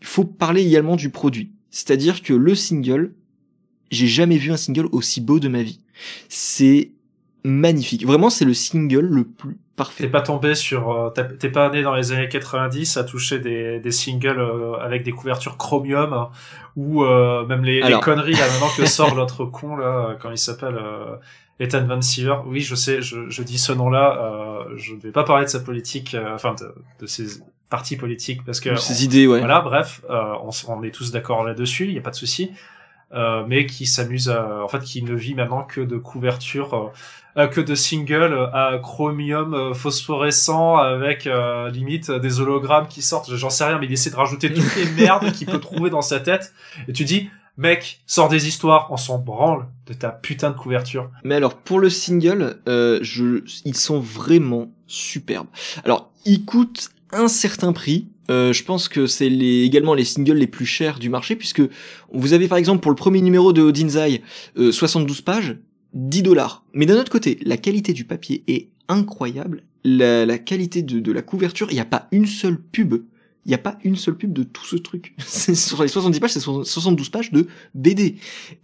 il 0.00 0.06
faut 0.06 0.24
parler 0.24 0.62
également 0.62 0.96
du 0.96 1.10
produit. 1.10 1.50
C'est-à-dire 1.70 2.22
que 2.22 2.32
le 2.32 2.54
single, 2.54 3.14
j'ai 3.92 4.08
jamais 4.08 4.36
vu 4.36 4.50
un 4.50 4.56
single 4.56 4.86
aussi 4.90 5.20
beau 5.20 5.38
de 5.38 5.48
ma 5.48 5.62
vie. 5.62 5.80
C'est 6.28 6.90
magnifique. 7.44 8.04
Vraiment, 8.06 8.30
c'est 8.30 8.44
le 8.44 8.54
single 8.54 9.06
le 9.06 9.24
plus 9.24 9.58
parfait. 9.76 10.04
T'es 10.04 10.10
pas 10.10 10.20
tombé 10.20 10.54
sur, 10.54 10.90
euh, 10.90 11.10
t'es 11.10 11.48
pas 11.48 11.70
né 11.70 11.82
dans 11.82 11.94
les 11.94 12.12
années 12.12 12.28
90 12.28 12.96
à 12.96 13.04
toucher 13.04 13.38
des, 13.38 13.78
des 13.80 13.90
singles 13.90 14.38
euh, 14.38 14.74
avec 14.80 15.02
des 15.02 15.12
couvertures 15.12 15.56
chromium 15.56 16.28
ou 16.76 17.04
euh, 17.04 17.46
même 17.46 17.64
les, 17.64 17.80
les, 17.82 18.00
conneries 18.00 18.34
là 18.34 18.46
maintenant 18.48 18.70
que 18.76 18.86
sort 18.86 19.14
l'autre 19.16 19.44
con 19.44 19.76
là, 19.76 20.16
quand 20.20 20.30
il 20.30 20.38
s'appelle 20.38 20.78
Ethan 21.62 21.86
Van 21.86 22.02
Siever, 22.02 22.36
oui, 22.46 22.60
je 22.60 22.74
sais, 22.74 23.02
je, 23.02 23.28
je 23.28 23.42
dis 23.42 23.58
ce 23.58 23.72
nom-là. 23.72 24.18
Euh, 24.20 24.74
je 24.76 24.94
ne 24.94 25.00
vais 25.00 25.12
pas 25.12 25.24
parler 25.24 25.44
de 25.44 25.50
sa 25.50 25.60
politique, 25.60 26.14
euh, 26.14 26.34
enfin 26.34 26.54
de, 26.58 26.74
de, 27.00 27.06
ses 27.06 27.42
partis 27.70 27.96
politiques, 27.96 28.44
parce 28.44 28.60
que 28.60 28.74
ses 28.74 29.04
idées, 29.04 29.26
ouais. 29.26 29.38
Voilà, 29.38 29.60
bref, 29.60 30.02
euh, 30.10 30.34
on, 30.42 30.50
on, 30.68 30.82
est 30.82 30.90
tous 30.90 31.12
d'accord 31.12 31.44
là-dessus, 31.44 31.86
il 31.86 31.92
n'y 31.92 31.98
a 31.98 32.02
pas 32.02 32.10
de 32.10 32.16
souci. 32.16 32.50
Euh, 33.14 33.44
mais 33.46 33.66
qui 33.66 33.84
s'amuse, 33.84 34.30
en 34.30 34.68
fait, 34.68 34.80
qui 34.80 35.02
ne 35.02 35.14
vit 35.14 35.34
maintenant 35.34 35.64
que 35.64 35.82
de 35.82 35.98
couverture, 35.98 36.92
euh, 37.36 37.46
que 37.46 37.60
de 37.60 37.74
singles 37.74 38.48
à 38.54 38.78
chromium 38.82 39.74
phosphorescent 39.74 40.76
avec 40.76 41.28
limite 41.72 42.10
des 42.10 42.40
hologrammes 42.40 42.88
qui 42.88 43.02
sortent. 43.02 43.34
J'en 43.34 43.50
sais 43.50 43.64
rien, 43.64 43.78
mais 43.78 43.86
il 43.86 43.92
essaie 43.92 44.10
de 44.10 44.16
rajouter 44.16 44.52
toutes 44.52 44.76
les 44.76 44.90
merdes 45.02 45.32
qu'il 45.32 45.46
peut 45.46 45.60
trouver 45.60 45.90
dans 45.90 46.02
sa 46.02 46.20
tête. 46.20 46.52
Et 46.88 46.92
tu 46.92 47.04
dis, 47.04 47.28
Mec, 47.58 48.00
sors 48.06 48.30
des 48.30 48.48
histoires, 48.48 48.88
on 48.90 48.96
s'en 48.96 49.18
branle 49.18 49.66
de 49.86 49.92
ta 49.92 50.08
putain 50.08 50.50
de 50.50 50.56
couverture. 50.56 51.10
Mais 51.22 51.34
alors, 51.34 51.58
pour 51.58 51.80
le 51.80 51.90
single, 51.90 52.60
euh, 52.66 52.98
je, 53.02 53.44
ils 53.66 53.76
sont 53.76 54.00
vraiment 54.00 54.72
superbes. 54.86 55.48
Alors, 55.84 56.10
ils 56.24 56.46
coûtent 56.46 56.88
un 57.12 57.28
certain 57.28 57.72
prix. 57.72 58.08
Euh, 58.30 58.52
je 58.52 58.64
pense 58.64 58.88
que 58.88 59.06
c'est 59.06 59.28
les, 59.28 59.62
également 59.62 59.94
les 59.94 60.04
singles 60.04 60.38
les 60.38 60.46
plus 60.46 60.66
chers 60.66 60.98
du 60.98 61.08
marché, 61.08 61.36
puisque 61.36 61.62
vous 62.12 62.32
avez 62.32 62.48
par 62.48 62.58
exemple 62.58 62.80
pour 62.80 62.90
le 62.90 62.96
premier 62.96 63.20
numéro 63.20 63.52
de 63.52 63.62
Odinzai 63.62 64.22
euh, 64.56 64.72
72 64.72 65.20
pages, 65.20 65.56
10 65.94 66.22
dollars. 66.22 66.64
Mais 66.72 66.86
d'un 66.86 66.98
autre 66.98 67.12
côté, 67.12 67.38
la 67.44 67.56
qualité 67.56 67.92
du 67.92 68.04
papier 68.04 68.42
est 68.46 68.68
incroyable. 68.88 69.64
La, 69.84 70.38
qualité 70.38 70.82
de, 70.82 71.00
de 71.00 71.12
la 71.12 71.22
couverture, 71.22 71.68
il 71.70 71.74
n'y 71.74 71.80
a 71.80 71.84
pas 71.84 72.06
une 72.12 72.26
seule 72.26 72.60
pub 72.60 73.02
il 73.44 73.48
n'y 73.48 73.54
a 73.54 73.58
pas 73.58 73.76
une 73.82 73.96
seule 73.96 74.14
pub 74.14 74.32
de 74.32 74.44
tout 74.44 74.64
ce 74.64 74.76
truc. 74.76 75.14
sur 75.26 75.82
les 75.82 75.88
70 75.88 76.20
pages, 76.20 76.30
c'est 76.30 76.40
72 76.40 77.08
pages 77.08 77.32
de 77.32 77.48
BD. 77.74 78.16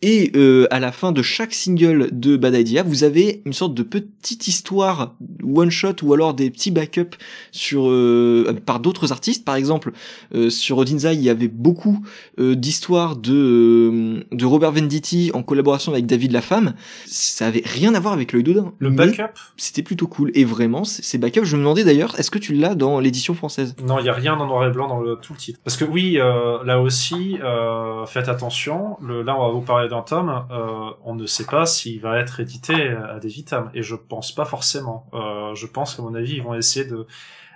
Et 0.03 0.31
euh, 0.37 0.67
à 0.71 0.79
la 0.79 0.93
fin 0.93 1.13
de 1.13 1.23
chaque 1.23 1.53
single 1.53 2.09
de 2.13 2.37
Bad 2.37 2.55
Idea, 2.55 2.83
vous 2.83 3.05
avez 3.05 3.43
une 3.45 3.53
sorte 3.53 3.75
de 3.75 3.83
petite 3.83 4.47
histoire 4.47 5.17
one 5.43 5.71
shot 5.71 5.97
ou 6.03 6.15
alors 6.15 6.35
des 6.35 6.51
petits 6.51 6.71
backups 6.71 7.17
sur 7.51 7.89
euh, 7.89 8.55
par 8.67 8.81
d'autres 8.81 9.13
artistes. 9.13 9.45
Par 9.45 9.57
exemple, 9.57 9.93
euh, 10.35 10.51
sur 10.51 10.79
Odinza, 10.79 11.13
il 11.13 11.23
y 11.23 11.31
avait 11.31 11.49
beaucoup 11.49 12.05
euh, 12.39 12.55
d'histoires 12.55 13.17
de 13.17 13.39
euh, 13.39 14.25
de 14.33 14.47
Robert 14.47 14.73
Venditti 14.73 15.31
en 15.35 15.43
collaboration 15.43 15.93
avec 15.93 16.07
David 16.07 16.33
Lafemme. 16.33 16.75
Ça 17.07 17.47
avait 17.47 17.63
rien 17.65 17.95
à 17.95 18.01
voir 18.01 18.15
avec 18.15 18.33
l'œil 18.33 18.43
d'Odin. 18.43 18.73
Le 18.79 18.91
backup, 18.91 19.39
c'était 19.57 19.83
plutôt 19.83 20.07
cool. 20.07 20.31
Et 20.35 20.45
vraiment, 20.45 20.85
ces 20.85 21.19
backups, 21.19 21.45
je 21.45 21.57
me 21.57 21.63
demandais 21.63 21.85
d'ailleurs, 21.85 22.19
est-ce 22.19 22.31
que 22.31 22.39
tu 22.39 22.55
l'as 22.55 22.75
dans 22.75 23.01
l'édition 23.01 23.35
française? 23.35 23.75
Non, 23.83 23.99
il 23.99 24.07
y 24.07 24.09
a 24.09 24.13
rien 24.13 24.37
dans 24.37 24.47
noir 24.47 24.68
blanc 24.71 24.89
dans 24.89 25.17
tout 25.17 25.33
le 25.33 25.39
titre. 25.39 25.61
Parce 25.65 25.77
que 25.77 25.85
oui, 25.85 26.19
euh, 26.19 26.63
là 26.65 26.81
aussi, 26.81 27.39
euh, 27.43 28.07
faites 28.07 28.29
attention. 28.29 28.97
Là, 29.01 29.37
on 29.39 29.47
va 29.47 29.53
vous 29.53 29.61
parler 29.61 29.89
d'un 29.89 30.03
tome. 30.03 30.47
Euh, 30.51 30.91
on 31.05 31.15
ne 31.15 31.27
sait 31.27 31.47
pas 31.47 31.67
s'il 31.67 32.01
va 32.01 32.19
être 32.19 32.41
édité 32.41 32.91
à 32.91 33.19
des 33.19 33.29
Vitam. 33.29 33.71
Et 33.75 33.83
je 33.83 33.95
pense 33.95 34.33
pas 34.33 34.45
forcément. 34.45 35.07
Je 35.55 35.67
pense 35.67 35.95
qu'à 35.95 36.03
mon 36.03 36.15
avis, 36.15 36.35
ils 36.35 36.43
vont 36.43 36.55
essayer 36.55 36.85
de 36.85 37.07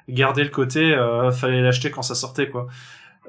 garder 0.09 0.42
le 0.42 0.50
côté 0.50 0.95
fallait 1.33 1.62
l'acheter 1.62 1.90
quand 1.90 2.02
ça 2.02 2.14
sortait, 2.14 2.49
quoi. 2.49 2.66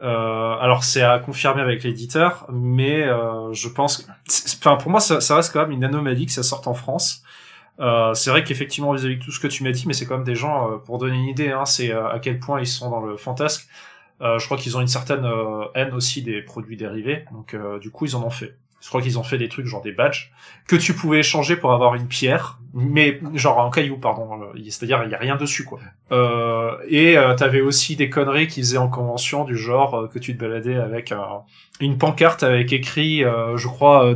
Alors 0.02 0.84
c'est 0.84 1.04
à 1.04 1.20
confirmer 1.20 1.62
avec 1.62 1.84
l'éditeur, 1.84 2.46
mais 2.52 3.08
je 3.52 3.70
pense, 3.70 4.08
enfin 4.58 4.76
pour 4.76 4.90
moi 4.92 5.00
ça, 5.00 5.36
reste 5.36 5.54
quand 5.54 5.62
même 5.62 5.72
une 5.72 5.84
anomalie 5.84 6.26
que 6.26 6.32
ça 6.32 6.44
sorte 6.44 6.68
en 6.68 6.74
France. 6.74 7.24
Euh, 7.80 8.14
c'est 8.14 8.30
vrai 8.30 8.44
qu'effectivement 8.44 8.94
vis-à-vis 8.94 9.18
de 9.18 9.24
tout 9.24 9.32
ce 9.32 9.40
que 9.40 9.48
tu 9.48 9.64
m'as 9.64 9.72
dit, 9.72 9.86
mais 9.88 9.94
c'est 9.94 10.06
quand 10.06 10.16
même 10.16 10.24
des 10.24 10.36
gens, 10.36 10.72
euh, 10.72 10.78
pour 10.78 10.98
donner 11.00 11.18
une 11.18 11.28
idée, 11.28 11.50
hein, 11.50 11.66
c'est 11.66 11.92
euh, 11.92 12.08
à 12.08 12.20
quel 12.20 12.40
point 12.40 12.60
ils 12.60 12.68
sont 12.68 12.90
dans 12.90 13.02
le 13.02 13.18
fantasque. 13.18 13.68
Euh, 14.22 14.38
je 14.40 14.46
crois 14.46 14.58
qu'ils 14.58 14.78
ont 14.78 14.82
une 14.82 14.88
certaine 14.88 15.28
haine 15.74 15.94
aussi 15.94 16.22
des 16.22 16.42
produits 16.42 16.78
dérivés, 16.78 17.26
donc 17.32 17.56
du 17.82 17.90
coup 17.90 18.06
ils 18.06 18.16
en 18.16 18.24
ont 18.24 18.30
fait. 18.30 18.56
Je 18.80 18.88
crois 18.88 19.02
qu'ils 19.02 19.18
ont 19.18 19.24
fait 19.24 19.38
des 19.38 19.50
trucs 19.50 19.66
genre 19.66 19.82
des 19.82 19.92
badges 19.92 20.32
que 20.68 20.76
tu 20.76 20.94
pouvais 20.94 21.20
échanger 21.20 21.56
pour 21.56 21.74
avoir 21.74 21.96
une 21.96 22.08
pierre, 22.08 22.60
mais 22.74 23.20
genre 23.36 23.62
un 23.62 23.70
caillou, 23.70 23.98
pardon. 23.98 24.28
C'est-à-dire 24.68 25.04
il 25.06 25.12
y 25.12 25.16
a 25.16 25.20
rien 25.20 25.36
dessus 25.36 25.64
quoi. 25.64 25.80
Euh, 26.12 26.72
et 26.88 27.18
euh, 27.18 27.36
t'avais 27.36 27.62
aussi 27.62 27.96
des 27.96 28.10
conneries 28.10 28.48
qu'ils 28.48 28.64
faisaient 28.64 28.78
en 28.78 28.90
convention 28.90 29.44
du 29.44 29.56
genre 29.56 29.94
euh, 29.94 30.08
que 30.08 30.18
tu 30.18 30.36
te 30.36 30.40
baladais 30.42 30.76
avec 30.76 31.14
une 31.80 31.98
pancarte 31.98 32.42
avec 32.42 32.74
écrit, 32.74 33.24
euh, 33.24 33.58
je 33.58 33.68
crois, 33.68 34.16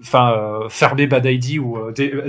enfin 0.00 0.60
fermé 0.70 1.06
Bad 1.06 1.26
ID 1.26 1.58
ou 1.58 1.78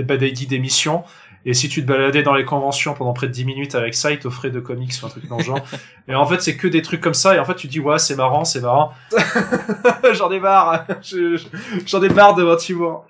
Bad 0.06 0.22
ID 0.22 0.48
d'émission 0.48 1.04
et 1.48 1.54
si 1.54 1.70
tu 1.70 1.84
te 1.84 1.88
baladais 1.88 2.24
dans 2.24 2.34
les 2.34 2.44
conventions 2.44 2.96
pendant 2.96 3.14
près 3.14 3.28
de 3.28 3.32
10 3.32 3.46
minutes 3.46 3.76
avec 3.76 3.94
ça, 3.94 4.12
ils 4.12 4.18
t'offraient 4.18 4.50
de 4.50 4.60
comics 4.60 4.92
ou 5.02 5.06
un 5.06 5.10
truc 5.10 5.28
dans 5.28 5.38
le 5.38 5.44
genre. 5.44 5.60
et 6.08 6.16
en 6.16 6.26
fait, 6.26 6.42
c'est 6.42 6.58
que 6.58 6.68
des 6.68 6.82
trucs 6.82 7.02
comme 7.02 7.14
ça. 7.14 7.36
Et 7.36 7.40
en 7.40 7.46
fait, 7.46 7.54
tu 7.54 7.68
dis, 7.68 7.80
ouais, 7.80 8.00
c'est 8.00 8.16
marrant, 8.16 8.46
c'est 8.46 8.62
marrant. 8.62 8.94
J'en 10.14 10.32
ai 10.32 10.40
marre. 10.40 10.88
J'en 11.86 12.02
ai 12.02 12.10
marre 12.10 12.34
de 12.34 12.42
votre 12.42 12.70
humour. 12.70 13.06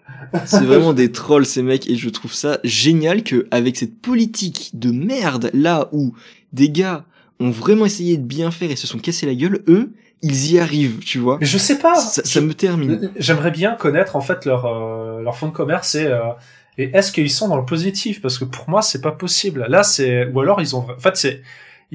C'est 0.46 0.64
vraiment 0.64 0.94
des 0.94 1.12
trolls, 1.12 1.46
ces 1.46 1.62
mecs. 1.62 1.90
Et 1.90 1.96
je 1.96 2.10
trouve 2.10 2.34
ça 2.34 2.60
génial 2.64 3.24
que, 3.24 3.48
avec 3.52 3.78
cette 3.78 4.00
politique 4.00 4.72
de 4.74 4.92
merde, 4.92 5.50
là 5.54 5.90
où 5.92 6.14
des 6.54 6.70
gars 6.70 7.06
ont 7.40 7.52
vraiment 7.52 7.86
essayé 7.86 8.18
de 8.18 8.24
bien 8.24 8.52
faire 8.52 8.72
et 8.72 8.76
se 8.76 8.88
sont 8.88 9.00
cassés 9.00 9.26
la 9.26 9.36
gueule, 9.36 9.64
eux, 9.68 9.92
ils 10.22 10.54
y 10.54 10.60
arrivent, 10.60 11.00
tu 11.00 11.20
vois. 11.20 11.38
Mais 11.40 11.46
je 11.46 11.58
sais 11.58 11.78
pas. 11.78 11.96
Ça, 11.96 12.42
me 12.42 12.54
termine. 12.54 13.12
J'aimerais 13.18 13.52
bien 13.52 13.74
connaître 13.74 14.16
en 14.16 14.22
fait 14.22 14.46
leur 14.46 14.66
euh, 14.66 15.22
leur 15.22 15.38
fond 15.38 15.48
de 15.48 15.54
commerce 15.54 15.96
et 15.96 16.06
euh, 16.06 16.20
et 16.78 16.90
est-ce 16.94 17.12
qu'ils 17.12 17.30
sont 17.30 17.48
dans 17.48 17.58
le 17.58 17.66
positif? 17.66 18.22
Parce 18.22 18.38
que 18.38 18.46
pour 18.46 18.70
moi, 18.70 18.82
c'est 18.82 19.02
pas 19.02 19.12
possible. 19.12 19.66
Là, 19.70 19.84
c'est 19.84 20.28
ou 20.28 20.40
alors 20.42 20.62
ils 20.62 20.76
ont. 20.76 20.80
En 20.80 21.00
fait, 21.00 21.16
c'est 21.16 21.42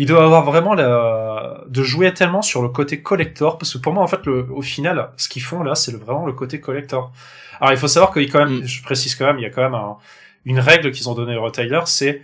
ils 0.00 0.06
doivent 0.06 0.24
avoir 0.24 0.44
vraiment 0.44 0.72
la... 0.72 1.62
de 1.68 1.82
jouer 1.82 2.14
tellement 2.14 2.40
sur 2.40 2.62
le 2.62 2.70
côté 2.70 3.02
collector 3.02 3.58
parce 3.58 3.74
que 3.74 3.78
pour 3.78 3.92
moi 3.92 4.02
en 4.02 4.06
fait 4.06 4.24
le... 4.24 4.50
au 4.50 4.62
final 4.62 5.10
ce 5.18 5.28
qu'ils 5.28 5.42
font 5.42 5.62
là 5.62 5.74
c'est 5.74 5.94
vraiment 5.94 6.24
le 6.24 6.32
côté 6.32 6.58
collector. 6.58 7.12
Alors 7.60 7.72
il 7.72 7.78
faut 7.78 7.86
savoir 7.86 8.10
qu'il 8.10 8.32
quand 8.32 8.46
même 8.46 8.60
mm. 8.60 8.64
je 8.64 8.82
précise 8.82 9.14
quand 9.14 9.26
même 9.26 9.38
il 9.38 9.42
y 9.42 9.46
a 9.46 9.50
quand 9.50 9.68
même 9.68 9.78
une 10.46 10.58
règle 10.58 10.90
qu'ils 10.90 11.10
ont 11.10 11.14
donnée 11.14 11.36
aux 11.36 11.42
retailers 11.42 11.86
c'est 11.86 12.22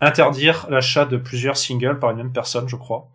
interdire 0.00 0.68
l'achat 0.70 1.04
de 1.04 1.16
plusieurs 1.16 1.56
singles 1.56 1.98
par 1.98 2.12
une 2.12 2.18
même 2.18 2.32
personne 2.32 2.68
je 2.68 2.76
crois. 2.76 3.08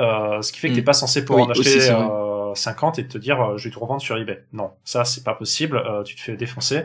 Euh, 0.00 0.40
ce 0.40 0.50
qui 0.50 0.58
fait 0.58 0.68
que 0.68 0.72
tu 0.72 0.76
t'es 0.76 0.80
mm. 0.80 0.86
pas 0.86 0.94
censé 0.94 1.22
pouvoir 1.22 1.46
en 1.46 1.50
acheter 1.50 1.90
euh, 1.90 2.54
50 2.54 3.00
et 3.00 3.06
te 3.06 3.18
dire 3.18 3.38
euh, 3.38 3.58
je 3.58 3.68
vais 3.68 3.74
te 3.74 3.78
revendre 3.78 4.00
sur 4.00 4.16
eBay. 4.16 4.42
Non 4.54 4.70
ça 4.82 5.04
c'est 5.04 5.24
pas 5.24 5.34
possible 5.34 5.76
euh, 5.76 6.02
tu 6.04 6.16
te 6.16 6.22
fais 6.22 6.36
défoncer 6.36 6.84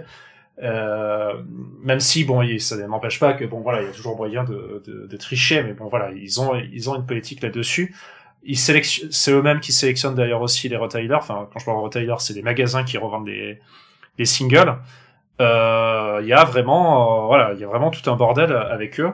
euh, 0.63 1.33
même 1.83 1.99
si 1.99 2.23
bon, 2.23 2.43
ça 2.59 2.75
n'empêche 2.87 3.19
pas 3.19 3.33
que 3.33 3.45
bon 3.45 3.59
voilà, 3.61 3.81
il 3.81 3.87
y 3.87 3.89
a 3.89 3.93
toujours 3.93 4.17
moyen 4.17 4.43
de, 4.43 4.81
de, 4.85 5.05
de, 5.07 5.17
tricher, 5.17 5.61
mais 5.61 5.73
bon 5.73 5.87
voilà, 5.87 6.11
ils 6.11 6.41
ont 6.41 6.55
ils 6.55 6.89
ont 6.89 6.95
une 6.95 7.05
politique 7.05 7.41
là-dessus. 7.41 7.95
Ils 8.43 8.57
sélectionnent, 8.57 9.11
c'est 9.11 9.31
eux-mêmes 9.31 9.59
qui 9.59 9.71
sélectionnent 9.71 10.15
d'ailleurs 10.15 10.41
aussi 10.41 10.67
les 10.69 10.77
retailers. 10.77 11.13
Enfin, 11.15 11.47
quand 11.51 11.59
je 11.59 11.65
parle 11.65 11.77
de 11.77 11.83
retailers, 11.83 12.19
c'est 12.19 12.33
les 12.33 12.41
magasins 12.41 12.83
qui 12.83 12.97
revendent 12.97 13.25
des 13.25 13.59
des 14.17 14.25
singles. 14.25 14.77
Euh, 15.39 16.19
il 16.23 16.27
y 16.27 16.33
a 16.33 16.43
vraiment 16.43 17.25
euh, 17.25 17.27
voilà, 17.27 17.53
il 17.53 17.59
y 17.59 17.63
a 17.63 17.67
vraiment 17.67 17.91
tout 17.91 18.09
un 18.09 18.15
bordel 18.15 18.51
avec 18.51 18.99
eux. 18.99 19.11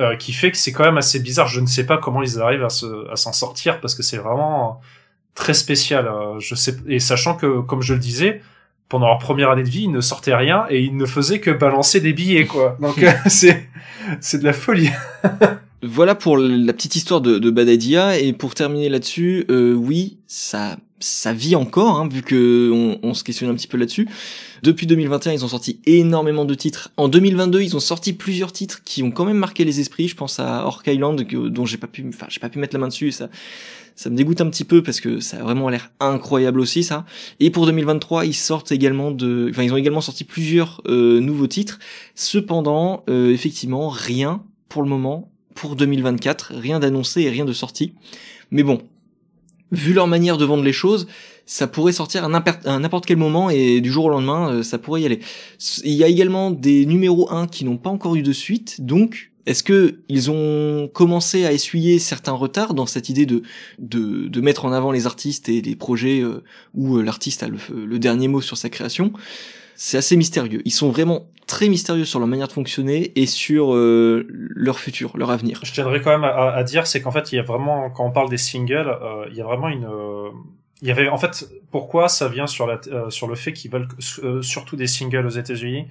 Euh, 0.00 0.16
qui 0.16 0.32
fait 0.32 0.50
que 0.50 0.56
c'est 0.56 0.72
quand 0.72 0.84
même 0.84 0.98
assez 0.98 1.20
bizarre. 1.20 1.48
Je 1.48 1.60
ne 1.60 1.66
sais 1.66 1.86
pas 1.86 1.98
comment 1.98 2.22
ils 2.22 2.40
arrivent 2.40 2.64
à 2.64 2.70
se, 2.70 3.10
à 3.10 3.16
s'en 3.16 3.32
sortir 3.32 3.80
parce 3.80 3.94
que 3.94 4.02
c'est 4.02 4.16
vraiment 4.16 4.80
très 5.34 5.54
spécial. 5.54 6.08
je 6.38 6.54
sais 6.54 6.76
et 6.86 6.98
sachant 6.98 7.36
que 7.36 7.60
comme 7.60 7.82
je 7.82 7.94
le 7.94 8.00
disais, 8.00 8.42
pendant 8.92 9.06
leur 9.06 9.18
première 9.18 9.48
année 9.48 9.62
de 9.62 9.70
vie, 9.70 9.84
ils 9.84 9.90
ne 9.90 10.02
sortaient 10.02 10.34
rien 10.34 10.66
et 10.68 10.82
ils 10.82 10.94
ne 10.94 11.06
faisaient 11.06 11.40
que 11.40 11.50
balancer 11.50 11.98
des 11.98 12.12
billets, 12.12 12.44
quoi. 12.44 12.76
Donc 12.82 13.02
c'est 13.26 13.66
c'est 14.20 14.38
de 14.38 14.44
la 14.44 14.52
folie. 14.52 14.90
voilà 15.82 16.14
pour 16.14 16.36
la 16.36 16.74
petite 16.74 16.94
histoire 16.94 17.22
de, 17.22 17.38
de 17.38 17.50
Badadia 17.50 18.18
et 18.18 18.34
pour 18.34 18.54
terminer 18.54 18.90
là-dessus, 18.90 19.46
euh, 19.50 19.72
oui, 19.72 20.18
ça 20.26 20.76
ça 21.02 21.32
vit 21.32 21.56
encore, 21.56 21.98
hein, 21.98 22.08
vu 22.08 22.22
que 22.22 22.70
on, 22.72 22.98
on, 23.02 23.14
se 23.14 23.24
questionne 23.24 23.50
un 23.50 23.54
petit 23.54 23.66
peu 23.66 23.76
là-dessus. 23.76 24.08
Depuis 24.62 24.86
2021, 24.86 25.32
ils 25.32 25.44
ont 25.44 25.48
sorti 25.48 25.80
énormément 25.86 26.44
de 26.44 26.54
titres. 26.54 26.90
En 26.96 27.08
2022, 27.08 27.62
ils 27.62 27.76
ont 27.76 27.80
sorti 27.80 28.12
plusieurs 28.12 28.52
titres 28.52 28.82
qui 28.84 29.02
ont 29.02 29.10
quand 29.10 29.24
même 29.24 29.38
marqué 29.38 29.64
les 29.64 29.80
esprits. 29.80 30.08
Je 30.08 30.16
pense 30.16 30.38
à 30.40 30.64
Orc 30.66 30.82
Island, 30.86 31.20
dont 31.22 31.66
j'ai 31.66 31.78
pas 31.78 31.86
pu, 31.86 32.04
enfin, 32.08 32.26
j'ai 32.28 32.40
pas 32.40 32.48
pu 32.48 32.58
mettre 32.58 32.74
la 32.74 32.80
main 32.80 32.88
dessus. 32.88 33.12
Ça, 33.12 33.28
ça 33.94 34.10
me 34.10 34.16
dégoûte 34.16 34.40
un 34.40 34.48
petit 34.48 34.64
peu 34.64 34.82
parce 34.82 35.00
que 35.00 35.20
ça 35.20 35.38
a 35.38 35.42
vraiment 35.42 35.68
l'air 35.68 35.90
incroyable 36.00 36.60
aussi 36.60 36.82
ça. 36.82 37.04
Et 37.40 37.50
pour 37.50 37.66
2023, 37.66 38.24
ils 38.24 38.34
sortent 38.34 38.72
également 38.72 39.10
de, 39.10 39.48
enfin 39.50 39.62
ils 39.62 39.72
ont 39.72 39.76
également 39.76 40.00
sorti 40.00 40.24
plusieurs 40.24 40.80
euh, 40.86 41.20
nouveaux 41.20 41.46
titres. 41.46 41.78
Cependant, 42.14 43.04
euh, 43.08 43.32
effectivement, 43.32 43.88
rien 43.88 44.42
pour 44.68 44.82
le 44.82 44.88
moment 44.88 45.30
pour 45.54 45.76
2024, 45.76 46.54
rien 46.54 46.80
d'annoncé 46.80 47.22
et 47.22 47.30
rien 47.30 47.44
de 47.44 47.52
sorti. 47.52 47.94
Mais 48.50 48.62
bon, 48.62 48.80
vu 49.72 49.92
leur 49.92 50.06
manière 50.06 50.36
de 50.36 50.44
vendre 50.44 50.62
les 50.62 50.72
choses, 50.72 51.08
ça 51.46 51.66
pourrait 51.66 51.92
sortir 51.92 52.24
à 52.24 52.28
n'importe 52.78 53.06
quel 53.06 53.16
moment 53.16 53.50
et 53.50 53.80
du 53.80 53.90
jour 53.90 54.04
au 54.04 54.10
lendemain, 54.10 54.50
euh, 54.50 54.62
ça 54.62 54.78
pourrait 54.78 55.02
y 55.02 55.06
aller. 55.06 55.20
Il 55.84 55.92
y 55.92 56.04
a 56.04 56.08
également 56.08 56.50
des 56.50 56.86
numéros 56.86 57.30
1 57.32 57.48
qui 57.48 57.64
n'ont 57.64 57.78
pas 57.78 57.90
encore 57.90 58.14
eu 58.14 58.22
de 58.22 58.32
suite, 58.32 58.84
donc 58.84 59.32
est-ce 59.46 59.64
que 59.64 59.98
ils 60.08 60.30
ont 60.30 60.88
commencé 60.92 61.44
à 61.44 61.52
essuyer 61.52 61.98
certains 61.98 62.32
retards 62.32 62.74
dans 62.74 62.86
cette 62.86 63.08
idée 63.08 63.26
de 63.26 64.40
mettre 64.40 64.64
en 64.64 64.72
avant 64.72 64.92
les 64.92 65.06
artistes 65.06 65.48
et 65.48 65.60
les 65.60 65.74
projets 65.74 66.20
euh, 66.20 66.44
où 66.74 66.98
euh, 66.98 67.02
l'artiste 67.02 67.42
a 67.42 67.48
le, 67.48 67.98
dernier 67.98 68.28
mot 68.28 68.40
sur 68.40 68.56
sa 68.56 68.68
création? 68.68 69.12
C'est 69.74 69.98
assez 69.98 70.16
mystérieux. 70.16 70.62
Ils 70.64 70.72
sont 70.72 70.90
vraiment 70.90 71.26
très 71.46 71.68
mystérieux 71.68 72.04
sur 72.04 72.18
leur 72.18 72.28
manière 72.28 72.48
de 72.48 72.52
fonctionner 72.52 73.12
et 73.16 73.26
sur 73.26 73.74
euh, 73.74 74.26
leur 74.28 74.78
futur, 74.78 75.16
leur 75.16 75.30
avenir. 75.30 75.60
Je 75.64 75.72
tiendrais 75.72 76.00
quand 76.00 76.10
même 76.10 76.24
à, 76.24 76.62
dire, 76.62 76.86
c'est 76.86 77.02
qu'en 77.02 77.10
fait, 77.10 77.32
il 77.32 77.36
y 77.36 77.38
a 77.38 77.42
vraiment, 77.42 77.90
quand 77.90 78.06
on 78.06 78.10
parle 78.12 78.30
des 78.30 78.38
singles, 78.38 78.96
il 79.30 79.36
y 79.36 79.40
a 79.40 79.44
vraiment 79.44 79.68
une 79.68 79.86
il 80.82 80.88
y 80.88 80.90
avait 80.90 81.08
en 81.08 81.16
fait 81.16 81.48
pourquoi 81.70 82.08
ça 82.08 82.28
vient 82.28 82.48
sur 82.48 82.66
la 82.66 82.80
sur 83.08 83.28
le 83.28 83.36
fait 83.36 83.52
qu'ils 83.52 83.70
veulent 83.70 83.88
surtout 84.42 84.74
des 84.76 84.88
singles 84.88 85.24
aux 85.24 85.30
États-Unis? 85.30 85.86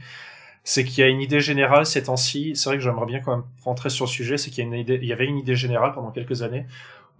C'est 0.64 0.84
qu'il 0.84 1.00
y 1.00 1.04
a 1.04 1.08
une 1.08 1.22
idée 1.22 1.40
générale 1.40 1.86
ces 1.86 2.04
temps-ci. 2.04 2.52
C'est 2.56 2.70
vrai 2.70 2.78
que 2.78 2.84
j'aimerais 2.84 3.08
bien 3.08 3.20
quand 3.20 3.36
même 3.36 3.46
rentrer 3.64 3.90
sur 3.90 4.06
le 4.06 4.12
sujet. 4.12 4.38
C'est 4.38 4.52
qu'il 4.52 4.64
y, 4.64 5.06
y 5.06 5.14
avait 5.14 5.26
une 5.26 5.38
idée 5.38 5.56
générale 5.56 5.94
pendant 5.94 6.12
quelques 6.12 6.44
années 6.44 6.66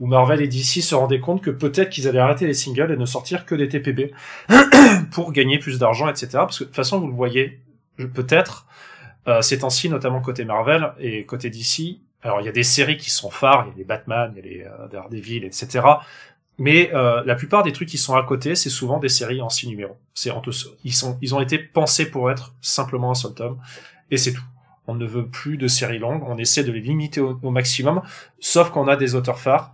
où 0.02 0.08
Marvel 0.08 0.42
et 0.42 0.48
DC 0.48 0.82
se 0.82 0.96
rendaient 0.96 1.20
compte 1.20 1.42
que 1.42 1.52
peut-être 1.52 1.92
qu'ils 1.92 2.08
allaient 2.08 2.20
arrêter 2.20 2.48
les 2.48 2.56
singles 2.56 2.92
et 2.92 2.98
ne 2.98 3.06
sortir 3.06 3.46
que 3.46 3.54
des 3.54 3.70
TPB 3.70 4.12
pour 5.12 5.32
gagner 5.32 5.60
plus 5.60 5.78
d'argent, 5.78 6.10
etc. 6.10 6.30
Parce 6.34 6.58
que 6.58 6.64
de 6.64 6.70
toute 6.70 6.76
façon, 6.76 7.00
vous 7.00 7.08
le 7.08 7.14
voyez, 7.14 7.60
peut-être 8.16 8.66
euh, 9.28 9.44
ces 9.44 9.60
temps-ci, 9.60 9.90
notamment 9.90 10.20
côté 10.20 10.44
Marvel 10.44 10.92
et 11.00 11.24
côté 11.26 11.52
DC. 11.52 12.00
Alors 12.24 12.42
il 12.42 12.46
y 12.46 12.50
a 12.50 12.52
des 12.52 12.64
séries 12.64 12.98
qui 12.98 13.12
sont 13.12 13.30
phares, 13.30 13.66
il 13.68 13.70
y 13.70 13.74
a 13.74 13.78
les 13.78 13.84
Batman, 13.84 14.34
il 14.36 14.38
y 14.38 14.40
a 14.40 14.52
les 14.52 14.64
euh, 14.64 14.88
Daredevil, 14.88 15.46
etc. 15.46 15.82
Mais 16.58 16.92
euh, 16.94 17.22
la 17.24 17.36
plupart 17.36 17.62
des 17.62 17.72
trucs 17.72 17.90
qui 17.90 18.00
sont 18.00 18.16
à 18.16 18.24
côté, 18.24 18.56
c'est 18.56 18.70
souvent 18.72 18.98
des 18.98 19.10
séries 19.10 19.42
en 19.42 19.50
six 19.50 19.68
numéros. 19.68 19.98
C'est 20.16 20.32
ils 20.84 20.94
sont, 20.94 21.18
ils 21.22 21.36
ont 21.36 21.42
été 21.42 21.60
pensés 21.60 22.10
pour 22.10 22.32
être 22.32 22.56
simplement 22.60 23.12
un 23.12 23.16
seul 23.16 23.36
tome, 23.36 23.60
et 24.10 24.18
c'est 24.18 24.34
tout. 24.34 24.44
On 24.92 24.96
ne 24.96 25.06
veut 25.06 25.26
plus 25.26 25.56
de 25.56 25.70
séries 25.70 26.00
longues, 26.00 26.22
on 26.28 26.38
essaie 26.38 26.66
de 26.66 26.72
les 26.72 26.82
limiter 26.82 27.22
au, 27.22 27.50
maximum, 27.50 28.02
sauf 28.42 28.72
qu'on 28.72 28.90
a 28.90 28.98
des 28.98 29.16
auteurs 29.16 29.40
phares. 29.40 29.72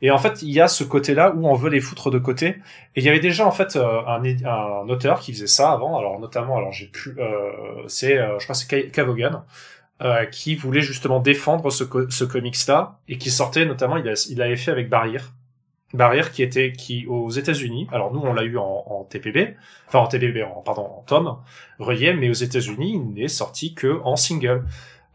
Et 0.00 0.10
en 0.10 0.16
fait, 0.16 0.40
il 0.40 0.50
y 0.50 0.60
a 0.60 0.68
ce 0.68 0.84
côté-là 0.84 1.34
où 1.36 1.46
on 1.46 1.54
veut 1.54 1.68
les 1.68 1.80
foutre 1.80 2.10
de 2.10 2.18
côté. 2.18 2.48
Et 2.96 3.00
il 3.00 3.04
y 3.04 3.10
avait 3.10 3.20
déjà 3.20 3.46
en 3.46 3.50
fait 3.50 3.76
euh, 3.76 4.00
un, 4.06 4.88
auteur 4.88 5.20
qui 5.20 5.34
faisait 5.34 5.46
ça 5.46 5.70
avant. 5.70 5.98
Alors 5.98 6.18
notamment, 6.18 6.56
alors 6.56 6.72
j'ai 6.72 6.86
pu, 6.86 7.14
euh, 7.18 7.52
c'est, 7.88 8.16
euh, 8.16 8.38
je 8.38 8.44
crois, 8.44 8.54
c'est 8.54 8.90
Cavogan. 8.90 9.44
Qui 10.30 10.54
voulait 10.54 10.82
justement 10.82 11.18
défendre 11.18 11.70
ce, 11.70 11.84
ce 12.10 12.24
comics-là 12.24 12.98
et 13.08 13.16
qui 13.16 13.30
sortait 13.30 13.64
notamment, 13.64 13.96
il, 13.96 14.06
a, 14.06 14.26
il 14.28 14.42
avait 14.42 14.56
fait 14.56 14.70
avec 14.70 14.90
Barrière, 14.90 15.32
barrière 15.96 16.32
qui 16.32 16.42
était 16.42 16.72
qui 16.72 17.06
aux 17.06 17.30
États-Unis. 17.30 17.86
Alors 17.92 18.12
nous 18.12 18.20
on 18.20 18.32
l'a 18.32 18.44
eu 18.44 18.58
en, 18.58 18.84
en, 18.86 19.04
TPB, 19.04 19.56
enfin 19.88 20.00
en 20.00 20.06
TPB, 20.06 20.42
en, 20.42 20.62
pardon 20.62 20.82
en 20.82 21.04
tome 21.06 21.36
relié, 21.78 22.14
mais 22.14 22.28
aux 22.28 22.34
États-Unis 22.34 22.92
il 22.94 23.14
n'est 23.14 23.28
sorti 23.28 23.74
que 23.74 24.00
en 24.04 24.16
single. 24.16 24.64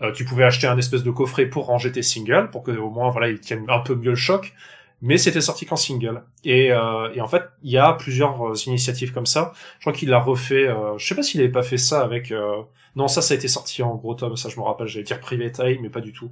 Euh, 0.02 0.14
tu 0.14 0.24
pouvais 0.24 0.46
acheter 0.46 0.66
un 0.66 0.78
espèce 0.78 1.04
de 1.04 1.12
coffret 1.12 1.46
pour 1.46 1.66
ranger 1.66 1.92
tes 1.92 2.02
singles 2.02 2.50
pour 2.52 2.64
que 2.64 2.72
au 2.72 2.90
moins 2.90 3.10
voilà 3.10 3.30
ils 3.30 3.40
tiennent 3.40 3.66
un 3.68 3.80
peu 3.80 3.96
mieux 3.96 4.12
le 4.12 4.16
choc. 4.16 4.54
Mais 5.02 5.18
c'était 5.18 5.42
sorti 5.42 5.66
qu'en 5.66 5.78
single. 5.78 6.24
Et, 6.44 6.72
euh, 6.72 7.10
et 7.14 7.22
en 7.22 7.28
fait, 7.28 7.44
il 7.64 7.72
y 7.72 7.78
a 7.78 7.94
plusieurs 7.94 8.50
euh, 8.50 8.54
initiatives 8.68 9.14
comme 9.14 9.26
ça. 9.26 9.54
Je 9.78 9.84
crois 9.84 9.94
qu'il 9.94 10.10
l'a 10.10 10.20
refait. 10.20 10.68
Euh, 10.68 10.98
je 10.98 11.08
sais 11.08 11.16
pas 11.16 11.24
s'il 11.24 11.40
avait 11.40 11.50
pas 11.50 11.64
fait 11.64 11.78
ça 11.78 12.02
avec. 12.02 12.32
Euh, 12.32 12.62
non, 12.96 13.08
ça, 13.08 13.22
ça 13.22 13.34
a 13.34 13.38
été 13.38 13.48
sorti 13.48 13.82
en 13.82 13.96
gros 13.96 14.14
tome. 14.14 14.36
Ça, 14.36 14.50
je 14.50 14.58
me 14.58 14.64
rappelle. 14.64 14.88
J'allais 14.88 15.06
dire 15.06 15.22
Private 15.22 15.60
Eye, 15.60 15.80
mais 15.82 15.90
pas 15.90 16.02
du 16.02 16.12
tout. 16.12 16.32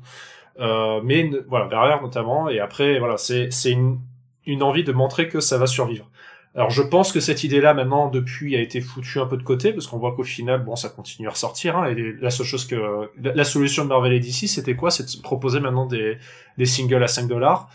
Euh, 0.59 0.99
mais 1.03 1.29
voilà, 1.47 1.67
derrière 1.67 2.01
notamment. 2.01 2.49
Et 2.49 2.59
après, 2.59 2.99
voilà, 2.99 3.15
c'est 3.17 3.51
c'est 3.51 3.71
une 3.71 3.99
une 4.47 4.63
envie 4.63 4.83
de 4.83 4.91
montrer 4.91 5.27
que 5.29 5.39
ça 5.39 5.59
va 5.59 5.67
survivre. 5.67 6.09
Alors 6.55 6.71
je 6.71 6.81
pense 6.81 7.11
que 7.11 7.19
cette 7.19 7.43
idée-là 7.43 7.75
maintenant 7.75 8.09
depuis 8.09 8.55
a 8.55 8.59
été 8.59 8.81
foutue 8.81 9.19
un 9.19 9.27
peu 9.27 9.37
de 9.37 9.43
côté 9.43 9.73
parce 9.73 9.85
qu'on 9.85 9.99
voit 9.99 10.15
qu'au 10.15 10.23
final 10.23 10.63
bon 10.63 10.75
ça 10.75 10.89
continue 10.89 11.27
à 11.27 11.31
ressortir 11.31 11.77
hein, 11.77 11.85
et 11.85 12.15
la 12.19 12.31
seule 12.31 12.47
chose 12.47 12.65
que 12.65 13.11
la, 13.21 13.43
solution 13.43 13.83
de 13.83 13.89
Marvel 13.89 14.13
et 14.13 14.19
DC 14.19 14.47
c'était 14.47 14.75
quoi? 14.75 14.89
C'est 14.89 15.03
de 15.03 15.21
proposer 15.21 15.59
maintenant 15.59 15.85
des, 15.85 16.17
des 16.57 16.65
singles 16.65 17.03
à 17.03 17.07
5 17.07 17.27
dollars. 17.27 17.69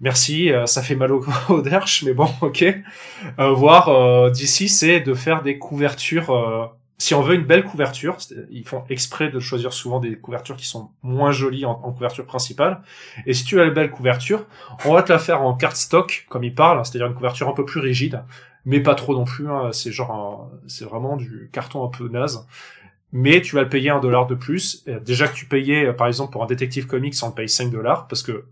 Merci, 0.00 0.50
euh, 0.50 0.64
ça 0.66 0.82
fait 0.82 0.94
mal 0.94 1.12
au, 1.12 1.24
au 1.50 1.60
derche 1.60 2.04
mais 2.04 2.14
bon 2.14 2.28
ok. 2.40 2.64
Euh, 3.38 3.52
voir 3.52 3.90
euh, 3.90 4.30
DC 4.30 4.68
c'est 4.68 5.00
de 5.00 5.12
faire 5.12 5.42
des 5.42 5.58
couvertures 5.58 6.30
euh, 6.30 6.64
si 7.02 7.14
on 7.14 7.20
veut 7.20 7.34
une 7.34 7.44
belle 7.44 7.64
couverture, 7.64 8.16
ils 8.50 8.64
font 8.64 8.84
exprès 8.88 9.28
de 9.28 9.40
choisir 9.40 9.72
souvent 9.72 9.98
des 9.98 10.16
couvertures 10.16 10.56
qui 10.56 10.66
sont 10.66 10.90
moins 11.02 11.32
jolies 11.32 11.64
en, 11.64 11.74
couverture 11.74 12.24
principale. 12.24 12.80
Et 13.26 13.34
si 13.34 13.44
tu 13.44 13.60
as 13.60 13.64
une 13.64 13.74
belle 13.74 13.90
couverture, 13.90 14.46
on 14.84 14.94
va 14.94 15.02
te 15.02 15.12
la 15.12 15.18
faire 15.18 15.42
en 15.42 15.54
cardstock, 15.54 16.26
comme 16.28 16.44
il 16.44 16.54
parle, 16.54 16.84
c'est-à-dire 16.86 17.08
une 17.08 17.14
couverture 17.14 17.48
un 17.48 17.54
peu 17.54 17.64
plus 17.64 17.80
rigide, 17.80 18.22
mais 18.64 18.78
pas 18.78 18.94
trop 18.94 19.14
non 19.14 19.24
plus. 19.24 19.50
Hein. 19.50 19.70
c'est 19.72 19.90
genre, 19.90 20.48
c'est 20.68 20.84
vraiment 20.84 21.16
du 21.16 21.50
carton 21.52 21.84
un 21.84 21.88
peu 21.88 22.08
naze. 22.08 22.46
Mais 23.10 23.42
tu 23.42 23.56
vas 23.56 23.62
le 23.62 23.68
payer 23.68 23.90
un 23.90 23.98
dollar 23.98 24.28
de 24.28 24.36
plus. 24.36 24.84
déjà 25.04 25.26
que 25.26 25.34
tu 25.34 25.46
payais, 25.46 25.92
par 25.92 26.06
exemple, 26.06 26.30
pour 26.30 26.44
un 26.44 26.46
détective 26.46 26.86
comics, 26.86 27.14
on 27.22 27.28
le 27.28 27.34
paye 27.34 27.48
5 27.48 27.70
dollars 27.70 28.06
parce 28.06 28.22
que 28.22 28.44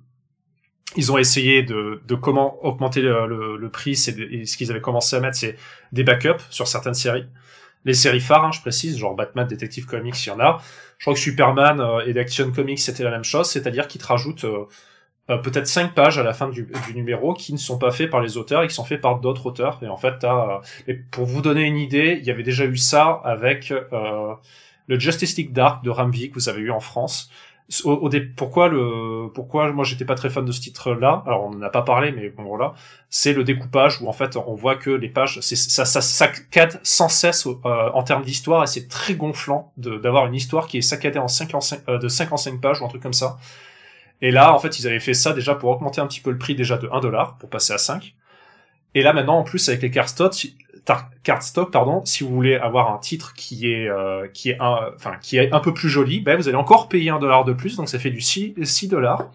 ils 0.97 1.13
ont 1.13 1.19
essayé 1.19 1.63
de, 1.63 2.01
comment 2.21 2.65
augmenter 2.65 3.01
le, 3.01 3.57
le, 3.57 3.69
prix. 3.69 3.95
C'est 3.95 4.45
ce 4.45 4.57
qu'ils 4.57 4.73
avaient 4.73 4.81
commencé 4.81 5.15
à 5.15 5.21
mettre, 5.21 5.37
c'est 5.37 5.57
des 5.93 6.03
backups 6.03 6.45
sur 6.51 6.67
certaines 6.67 6.95
séries. 6.95 7.27
Les 7.85 7.95
séries 7.95 8.21
phares, 8.21 8.45
hein, 8.45 8.53
je 8.53 8.61
précise, 8.61 8.99
genre 8.99 9.15
Batman, 9.15 9.47
Detective 9.47 9.87
Comics, 9.87 10.27
il 10.27 10.29
y 10.29 10.33
en 10.33 10.41
a. 10.41 10.59
Je 10.99 11.05
crois 11.05 11.15
que 11.15 11.21
Superman 11.21 11.81
euh, 11.81 12.05
et 12.07 12.19
Action 12.19 12.51
Comics, 12.53 12.79
c'était 12.79 13.05
la 13.05 13.11
même 13.11 13.25
chose, 13.25 13.49
c'est-à-dire 13.49 13.89
qu'ils 13.89 14.03
te 14.03 14.07
rajoutent 14.07 14.45
euh, 14.45 14.67
euh, 15.31 15.39
peut-être 15.39 15.67
cinq 15.67 15.95
pages 15.95 16.19
à 16.19 16.23
la 16.23 16.35
fin 16.35 16.49
du, 16.49 16.69
numéro 16.95 17.33
qui 17.33 17.53
ne 17.53 17.59
sont 17.59 17.79
pas 17.79 17.91
faits 17.91 18.11
par 18.11 18.21
les 18.21 18.37
auteurs 18.37 18.63
et 18.63 18.69
qui 18.69 18.75
sont 18.75 18.85
faits 18.85 19.01
par 19.01 19.21
d'autres 19.21 19.47
auteurs. 19.47 19.79
Et 19.83 19.89
en 19.89 19.97
fait, 19.97 20.19
t'as, 20.19 20.61
et 20.89 20.95
pour 20.95 21.25
vous 21.25 21.41
donner 21.41 21.63
une 21.63 21.79
idée, 21.79 22.19
il 22.21 22.27
y 22.27 22.31
avait 22.31 22.43
déjà 22.43 22.67
eu 22.67 22.77
ça 22.77 23.21
avec 23.25 23.73
le 24.91 24.99
Justice 24.99 25.37
League 25.37 25.53
Dark 25.53 25.85
de 25.85 25.91
Ramvi 25.91 26.31
que 26.31 26.35
vous 26.35 26.49
avez 26.49 26.61
eu 26.61 26.71
en 26.71 26.81
France 26.81 27.31
pourquoi 28.37 28.69
le 28.69 29.29
pourquoi 29.33 29.71
moi 29.73 29.85
j'étais 29.85 30.05
pas 30.05 30.17
très 30.17 30.29
fan 30.29 30.45
de 30.45 30.51
ce 30.51 30.61
titre 30.61 30.93
là 30.93 31.23
alors 31.27 31.45
on 31.45 31.57
en 31.57 31.63
a 31.63 31.71
pas 31.71 31.83
parlé 31.83 32.11
mais 32.11 32.29
bon 32.31 32.43
voilà. 32.45 32.75
C'est 33.11 33.33
le 33.33 33.45
découpage 33.45 34.01
où 34.01 34.09
en 34.09 34.13
fait 34.13 34.37
on 34.37 34.55
voit 34.55 34.77
que 34.77 34.91
les 34.91 35.09
pages 35.09 35.41
ça 35.41 35.85
saccade 35.85 36.81
sans 36.83 37.09
cesse 37.09 37.47
euh, 37.47 37.91
en 37.95 38.03
termes 38.03 38.23
d'histoire 38.23 38.65
et 38.65 38.67
c'est 38.67 38.89
très 38.89 39.15
gonflant 39.15 39.73
d'avoir 39.77 40.27
une 40.27 40.35
histoire 40.35 40.67
qui 40.67 40.79
est 40.79 40.83
saccadée 40.83 41.19
en 41.19 41.29
5 41.29 41.55
en 41.55 41.61
5, 41.61 41.81
euh, 41.89 41.99
de 41.99 42.09
5 42.09 42.33
en 42.33 42.37
5 42.37 42.61
pages 42.61 42.81
ou 42.81 42.85
un 42.85 42.89
truc 42.89 43.03
comme 43.03 43.13
ça. 43.13 43.39
Et 44.21 44.33
là 44.33 44.53
en 44.53 44.59
fait 44.59 44.81
ils 44.81 44.89
avaient 44.89 45.01
fait 45.01 45.15
ça 45.15 45.33
déjà 45.33 45.55
pour 45.55 45.71
augmenter 45.71 46.01
un 46.01 46.07
petit 46.07 46.21
peu 46.21 46.31
le 46.31 46.39
prix 46.39 46.57
déjà 46.57 46.77
de 46.77 46.89
1 46.91 47.01
dollar 47.01 47.39
pour 47.39 47.49
passer 47.51 47.73
à 47.73 47.79
5 47.79 48.15
et 48.95 49.03
là 49.03 49.13
maintenant 49.13 49.39
en 49.39 49.45
plus 49.45 49.69
avec 49.69 49.83
les 49.83 49.91
cardstock 49.93 50.49
cardstock 51.23 51.71
pardon 51.71 52.05
si 52.05 52.25
vous 52.25 52.35
voulez 52.35 52.57
avoir 52.57 52.93
un 52.93 52.99
titre 52.99 53.35
qui 53.35 53.71
est 53.71 53.89
euh, 53.89 54.27
qui 54.33 54.51
est 54.51 54.59
un 54.61 54.79
enfin 54.95 55.17
qui 55.21 55.37
est 55.37 55.53
un 55.53 55.61
peu 55.61 55.75
plus 55.75 55.89
joli 55.89 56.21
ben 56.21 56.37
vous 56.37 56.49
allez 56.49 56.57
encore 56.57 56.89
payer 56.89 57.11
un 57.11 57.19
dollar 57.19 57.45
de 57.45 57.53
plus 57.53 57.77
donc 57.77 57.89
ça 57.89 57.99
fait 57.99 58.11
du 58.11 58.21
6 58.21 58.55
6 58.63 58.89
dollars. 58.89 59.31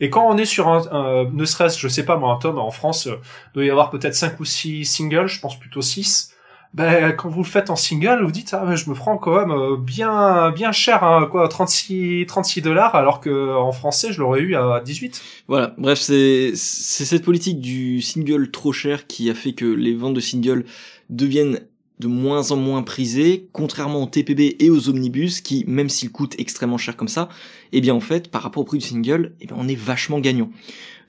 Et 0.00 0.10
quand 0.10 0.28
on 0.28 0.36
est 0.36 0.44
sur 0.44 0.68
un, 0.68 1.24
ne 1.32 1.44
serait-ce 1.44 1.78
je 1.78 1.88
sais 1.88 2.04
pas 2.04 2.16
moi 2.16 2.32
un 2.32 2.38
tome 2.38 2.58
en 2.58 2.70
France 2.70 3.08
euh, 3.08 3.16
doit 3.54 3.64
y 3.64 3.70
avoir 3.70 3.90
peut-être 3.90 4.14
5 4.14 4.38
ou 4.40 4.44
6 4.44 4.84
singles 4.84 5.26
je 5.26 5.40
pense 5.40 5.58
plutôt 5.58 5.82
6 5.82 6.34
ben 6.78 7.12
quand 7.12 7.28
vous 7.28 7.42
le 7.42 7.48
faites 7.48 7.68
en 7.70 7.76
single 7.76 8.24
vous 8.24 8.30
dites 8.30 8.54
ah 8.54 8.74
je 8.74 8.88
me 8.88 8.94
prends 8.94 9.18
quand 9.18 9.36
même 9.36 9.50
euh, 9.50 9.76
bien 9.76 10.50
bien 10.52 10.72
cher 10.72 11.04
hein, 11.04 11.28
quoi 11.30 11.48
36 11.48 12.24
36 12.26 12.62
dollars 12.62 12.94
alors 12.94 13.20
que 13.20 13.54
en 13.54 13.72
français 13.72 14.12
je 14.12 14.20
l'aurais 14.20 14.40
eu 14.40 14.54
à 14.54 14.80
18 14.84 15.22
voilà 15.48 15.74
bref 15.76 15.98
c'est 15.98 16.52
c'est 16.54 17.04
cette 17.04 17.24
politique 17.24 17.60
du 17.60 18.00
single 18.00 18.50
trop 18.50 18.72
cher 18.72 19.06
qui 19.06 19.28
a 19.28 19.34
fait 19.34 19.52
que 19.52 19.66
les 19.66 19.94
ventes 19.94 20.14
de 20.14 20.20
singles 20.20 20.64
deviennent 21.10 21.60
de 21.98 22.06
moins 22.06 22.52
en 22.52 22.56
moins 22.56 22.82
prisées, 22.82 23.48
contrairement 23.52 24.04
aux 24.04 24.06
TPB 24.06 24.56
et 24.60 24.70
aux 24.70 24.88
omnibus 24.88 25.40
qui, 25.40 25.64
même 25.66 25.88
s'ils 25.88 26.12
coûtent 26.12 26.38
extrêmement 26.38 26.78
cher 26.78 26.96
comme 26.96 27.08
ça, 27.08 27.28
eh 27.72 27.80
bien 27.80 27.94
en 27.94 28.00
fait, 28.00 28.30
par 28.30 28.42
rapport 28.42 28.62
au 28.62 28.64
prix 28.64 28.78
du 28.78 28.86
single, 28.86 29.32
eh 29.40 29.46
bien 29.46 29.56
on 29.58 29.66
est 29.66 29.74
vachement 29.74 30.20
gagnant. 30.20 30.50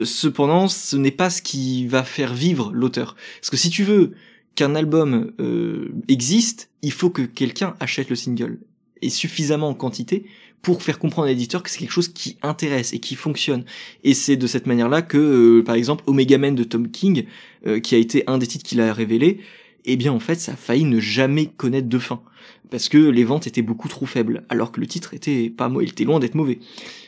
Cependant, 0.01 0.67
ce 0.67 0.95
n'est 0.95 1.11
pas 1.11 1.29
ce 1.29 1.41
qui 1.41 1.85
va 1.85 2.03
faire 2.03 2.33
vivre 2.33 2.71
l'auteur. 2.73 3.15
Parce 3.39 3.49
que 3.49 3.57
si 3.57 3.69
tu 3.69 3.83
veux 3.83 4.13
qu'un 4.55 4.75
album 4.75 5.31
euh, 5.39 5.89
existe, 6.07 6.69
il 6.81 6.91
faut 6.91 7.09
que 7.09 7.21
quelqu'un 7.21 7.75
achète 7.79 8.09
le 8.09 8.15
single 8.15 8.59
et 9.01 9.09
suffisamment 9.09 9.69
en 9.69 9.73
quantité 9.73 10.25
pour 10.61 10.83
faire 10.83 10.99
comprendre 10.99 11.27
à 11.27 11.31
l'éditeur 11.31 11.63
que 11.63 11.69
c'est 11.69 11.79
quelque 11.79 11.91
chose 11.91 12.09
qui 12.09 12.37
intéresse 12.41 12.93
et 12.93 12.99
qui 12.99 13.15
fonctionne. 13.15 13.63
Et 14.03 14.13
c'est 14.13 14.35
de 14.35 14.47
cette 14.47 14.67
manière-là 14.67 15.01
que, 15.01 15.17
euh, 15.17 15.63
par 15.63 15.75
exemple, 15.75 16.03
Omega 16.07 16.37
Man 16.37 16.55
de 16.55 16.63
Tom 16.63 16.91
King, 16.91 17.25
euh, 17.65 17.79
qui 17.79 17.95
a 17.95 17.97
été 17.97 18.23
un 18.27 18.37
des 18.37 18.47
titres 18.47 18.65
qu'il 18.65 18.81
a 18.81 18.93
révélé, 18.93 19.39
eh 19.85 19.95
bien 19.95 20.11
en 20.11 20.19
fait 20.19 20.35
ça 20.35 20.53
a 20.53 20.55
failli 20.55 20.83
ne 20.83 20.99
jamais 20.99 21.45
connaître 21.45 21.87
de 21.87 21.97
fin. 21.97 22.21
Parce 22.69 22.89
que 22.89 22.97
les 22.97 23.23
ventes 23.23 23.47
étaient 23.47 23.61
beaucoup 23.61 23.87
trop 23.87 24.05
faibles, 24.05 24.43
alors 24.49 24.71
que 24.71 24.79
le 24.79 24.87
titre 24.87 25.13
était 25.13 25.49
pas 25.49 25.71
il 25.81 25.89
était 25.89 26.03
loin 26.03 26.19
d'être 26.19 26.35
mauvais. 26.35 26.59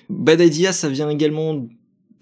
Bad 0.09 0.39
Idea, 0.39 0.71
ça 0.71 0.89
vient 0.89 1.09
également 1.09 1.67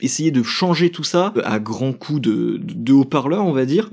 essayer 0.02 0.32
de 0.32 0.44
changer 0.44 0.90
tout 0.90 1.04
ça 1.04 1.34
à 1.44 1.60
grands 1.60 1.94
coups 1.94 2.22
de, 2.22 2.60
de, 2.62 2.94
haut-parleur, 2.94 3.46
on 3.46 3.52
va 3.52 3.66
dire 3.66 3.92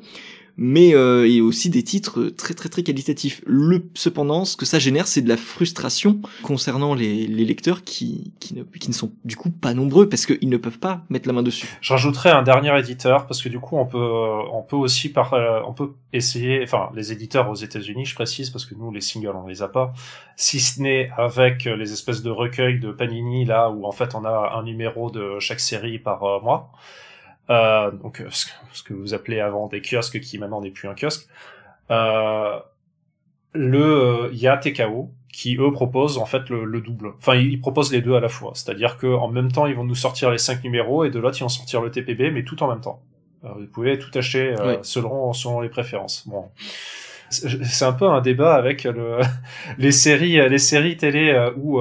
mais 0.56 0.94
euh, 0.94 1.26
a 1.26 1.42
aussi 1.42 1.70
des 1.70 1.82
titres 1.82 2.24
très 2.36 2.54
très 2.54 2.68
très 2.68 2.82
qualitatifs. 2.82 3.42
Le 3.46 3.88
cependant, 3.94 4.44
ce 4.44 4.56
que 4.56 4.64
ça 4.64 4.78
génère, 4.78 5.06
c'est 5.06 5.22
de 5.22 5.28
la 5.28 5.36
frustration 5.36 6.20
concernant 6.42 6.94
les, 6.94 7.26
les 7.26 7.44
lecteurs 7.44 7.82
qui, 7.82 8.32
qui 8.40 8.54
ne, 8.54 8.62
qui 8.62 8.88
ne 8.88 8.94
sont 8.94 9.12
du 9.24 9.36
coup 9.36 9.50
pas 9.50 9.74
nombreux 9.74 10.08
parce 10.08 10.26
qu'ils 10.26 10.48
ne 10.48 10.56
peuvent 10.56 10.78
pas 10.78 11.02
mettre 11.10 11.28
la 11.28 11.32
main 11.32 11.42
dessus. 11.42 11.66
Je 11.80 11.92
rajouterais 11.92 12.30
un 12.30 12.42
dernier 12.42 12.78
éditeur 12.78 13.26
parce 13.26 13.42
que 13.42 13.48
du 13.48 13.58
coup 13.58 13.76
on 13.76 13.86
peut 13.86 13.98
on 13.98 14.62
peut 14.62 14.76
aussi 14.76 15.10
par 15.10 15.34
on 15.66 15.72
peut 15.72 15.92
essayer, 16.12 16.62
enfin 16.62 16.90
les 16.94 17.12
éditeurs 17.12 17.50
aux 17.50 17.54
États-Unis, 17.54 18.06
je 18.06 18.14
précise 18.14 18.50
parce 18.50 18.64
que 18.64 18.74
nous 18.74 18.90
les 18.90 19.00
singles 19.00 19.34
on 19.34 19.46
les 19.46 19.62
a 19.62 19.68
pas, 19.68 19.92
si 20.36 20.60
ce 20.60 20.80
n'est 20.80 21.10
avec 21.16 21.64
les 21.64 21.92
espèces 21.92 22.22
de 22.22 22.30
recueils 22.30 22.80
de 22.80 22.92
Panini 22.92 23.44
là 23.44 23.70
où 23.70 23.86
en 23.86 23.92
fait 23.92 24.14
on 24.14 24.24
a 24.24 24.52
un 24.56 24.62
numéro 24.62 25.10
de 25.10 25.38
chaque 25.38 25.60
série 25.60 25.98
par 25.98 26.22
euh, 26.24 26.40
mois. 26.40 26.72
Euh, 27.50 27.90
donc 27.92 28.20
euh, 28.20 28.28
ce 28.30 28.82
que, 28.82 28.92
vous 28.92 29.14
appelez 29.14 29.40
avant 29.40 29.68
des 29.68 29.80
kiosques 29.80 30.20
qui 30.20 30.38
maintenant 30.38 30.60
n'est 30.60 30.70
plus 30.70 30.88
un 30.88 30.94
kiosque. 30.94 31.28
Euh, 31.90 32.58
le 33.52 34.30
il 34.32 34.38
y 34.38 34.48
a 34.48 34.56
TKO 34.56 35.10
qui 35.32 35.56
eux 35.56 35.70
proposent 35.70 36.18
en 36.18 36.26
fait 36.26 36.48
le, 36.50 36.80
double. 36.80 37.12
Enfin 37.18 37.36
ils, 37.36 37.60
proposent 37.60 37.92
les 37.92 38.02
deux 38.02 38.14
à 38.14 38.20
la 38.20 38.28
fois, 38.28 38.52
c'est-à-dire 38.54 38.96
que 38.96 39.06
en 39.06 39.28
même 39.28 39.52
temps 39.52 39.66
ils 39.66 39.74
vont 39.74 39.84
nous 39.84 39.94
sortir 39.94 40.30
les 40.30 40.38
cinq 40.38 40.64
numéros 40.64 41.04
et 41.04 41.10
de 41.10 41.18
l'autre 41.18 41.36
ils 41.38 41.42
vont 41.42 41.48
sortir 41.48 41.80
le 41.80 41.90
TPB 41.90 42.32
mais 42.32 42.42
tout 42.42 42.62
en 42.62 42.68
même 42.68 42.80
temps. 42.80 43.02
vous 43.42 43.66
pouvez 43.66 43.98
tout 43.98 44.10
acheter 44.18 44.54
selon 44.82 45.32
selon 45.32 45.60
les 45.60 45.68
préférences. 45.68 46.26
Bon 46.26 46.50
c'est 47.28 47.84
un 47.84 47.92
peu 47.92 48.06
un 48.06 48.20
débat 48.20 48.54
avec 48.54 48.84
le, 48.84 49.18
les 49.78 49.92
séries 49.92 50.48
les 50.48 50.58
séries 50.58 50.96
télé 50.96 51.50
où 51.56 51.80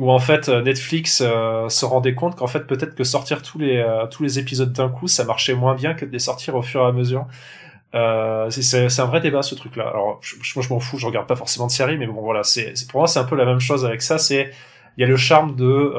où 0.00 0.10
en 0.10 0.18
fait 0.18 0.48
euh, 0.48 0.62
Netflix 0.62 1.22
euh, 1.24 1.68
se 1.68 1.84
rendait 1.84 2.14
compte 2.14 2.34
qu'en 2.34 2.46
fait 2.46 2.66
peut-être 2.66 2.94
que 2.94 3.04
sortir 3.04 3.42
tous 3.42 3.58
les 3.58 3.76
euh, 3.76 4.06
tous 4.06 4.22
les 4.22 4.38
épisodes 4.38 4.72
d'un 4.72 4.88
coup 4.88 5.08
ça 5.08 5.24
marchait 5.24 5.54
moins 5.54 5.74
bien 5.74 5.92
que 5.92 6.06
de 6.06 6.10
les 6.10 6.18
sortir 6.18 6.54
au 6.56 6.62
fur 6.62 6.80
et 6.80 6.86
à 6.86 6.92
mesure. 6.92 7.26
c'est 8.50 9.00
un 9.00 9.04
vrai 9.04 9.20
débat 9.20 9.42
ce 9.42 9.54
truc-là. 9.54 9.88
Alors 9.88 10.18
je, 10.22 10.36
moi 10.56 10.64
je 10.66 10.72
m'en 10.72 10.80
fous, 10.80 10.96
je 10.96 11.06
regarde 11.06 11.26
pas 11.26 11.36
forcément 11.36 11.66
de 11.66 11.72
séries, 11.72 11.98
mais 11.98 12.06
bon 12.06 12.22
voilà, 12.22 12.42
c'est 12.42 12.72
pour 12.88 13.00
moi 13.00 13.08
c'est 13.08 13.18
un 13.18 13.24
peu 13.24 13.36
la 13.36 13.44
même 13.44 13.60
chose 13.60 13.84
avec 13.84 14.00
ça. 14.00 14.16
C'est 14.16 14.50
il 14.96 15.02
y 15.02 15.04
a 15.04 15.06
le 15.06 15.16
charme 15.16 15.54
de 15.54 15.94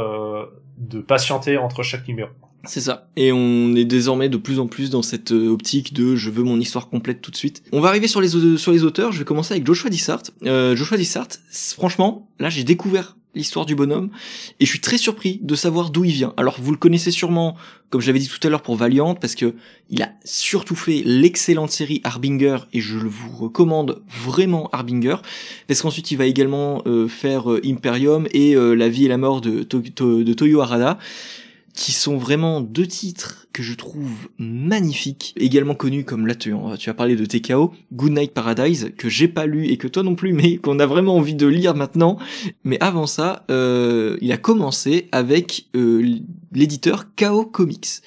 de 0.78 1.00
patienter 1.00 1.58
entre 1.58 1.84
chaque 1.84 2.08
numéro. 2.08 2.32
C'est 2.66 2.82
ça. 2.82 3.08
Et 3.16 3.32
on 3.32 3.76
est 3.76 3.86
désormais 3.86 4.30
de 4.30 4.38
plus 4.38 4.60
en 4.60 4.68
plus 4.68 4.90
dans 4.90 5.02
cette 5.02 5.32
optique 5.32 5.94
de 5.94 6.16
je 6.16 6.30
veux 6.30 6.44
mon 6.44 6.60
histoire 6.60 6.90
complète 6.90 7.22
tout 7.22 7.32
de 7.32 7.36
suite. 7.36 7.64
On 7.72 7.82
va 7.82 7.90
arriver 7.90 8.08
sur 8.08 8.22
les, 8.22 8.36
auteurs. 8.36 9.12
Je 9.12 9.20
vais 9.20 9.26
commencer 9.26 9.54
avec 9.54 9.66
Joshua 9.66 9.90
Dissart. 9.90 10.24
Euh, 10.46 10.76
Joshua 10.76 10.98
Dissart, 10.98 11.28
franchement, 11.50 12.30
là 12.40 12.50
j'ai 12.50 12.64
découvert 12.64 13.16
l'histoire 13.34 13.66
du 13.66 13.76
bonhomme 13.76 14.10
et 14.60 14.66
je 14.66 14.70
suis 14.70 14.82
très 14.82 14.98
surpris 14.98 15.40
de 15.42 15.56
savoir 15.56 15.90
d'où 15.90 16.04
il 16.04 16.12
vient. 16.12 16.34
Alors 16.38 16.58
vous 16.60 16.72
le 16.72 16.78
connaissez 16.78 17.12
sûrement, 17.12 17.56
comme 17.90 18.02
je 18.02 18.08
l'avais 18.08 18.20
dit 18.20 18.28
tout 18.28 18.46
à 18.46 18.50
l'heure 18.50 18.62
pour 18.62 18.76
Valiant, 18.76 19.16
parce 19.16 19.36
que 19.36 19.56
il 19.90 20.02
a 20.02 20.12
surtout 20.26 20.76
fait 20.76 21.02
l'excellente 21.06 21.72
série 21.72 22.02
Harbinger 22.04 22.58
et 22.74 22.82
je 22.82 22.98
vous 22.98 23.36
recommande 23.36 24.04
vraiment 24.10 24.70
Harbinger, 24.72 25.18
parce 25.68 25.82
qu'ensuite 25.82 26.12
il 26.12 26.18
va 26.18 26.26
également 26.26 26.82
euh, 26.86 27.08
faire 27.08 27.52
euh, 27.52 27.62
Imperium 27.66 28.28
et 28.32 28.56
euh, 28.56 28.74
La 28.74 28.90
vie 28.90 29.06
et 29.06 29.10
la 29.10 29.18
mort 29.18 29.42
de, 29.42 29.64
de 29.64 30.34
Toyo 30.34 30.62
Harada 30.62 30.98
qui 31.74 31.92
sont 31.92 32.18
vraiment 32.18 32.62
deux 32.62 32.88
titres 32.88 33.48
que 33.54 33.64
je 33.64 33.74
trouve 33.74 34.12
magnifiques, 34.38 35.34
également 35.38 35.76
connus 35.76 36.06
comme 36.06 36.28
là 36.28 36.36
tu, 36.36 36.54
tu 36.80 36.90
as 36.90 36.94
parlé 36.94 37.16
de 37.16 37.26
TKO, 37.26 37.74
Good 37.94 38.12
Night 38.12 38.34
Paradise, 38.34 38.92
que 38.98 39.10
j'ai 39.10 39.28
pas 39.28 39.46
lu 39.46 39.68
et 39.68 39.78
que 39.78 39.88
toi 39.88 40.04
non 40.04 40.16
plus, 40.16 40.34
mais 40.34 40.58
qu'on 40.58 40.80
a 40.80 40.86
vraiment 40.86 41.16
envie 41.16 41.36
de 41.36 41.48
lire 41.48 41.76
maintenant. 41.76 42.18
Mais 42.64 42.78
avant 42.82 43.08
ça, 43.08 43.46
euh, 43.50 44.18
il 44.22 44.32
a 44.32 44.38
commencé 44.38 45.08
avec 45.12 45.68
euh, 45.76 46.20
l'éditeur 46.54 47.08
KO 47.16 47.46
Comics. 47.46 48.02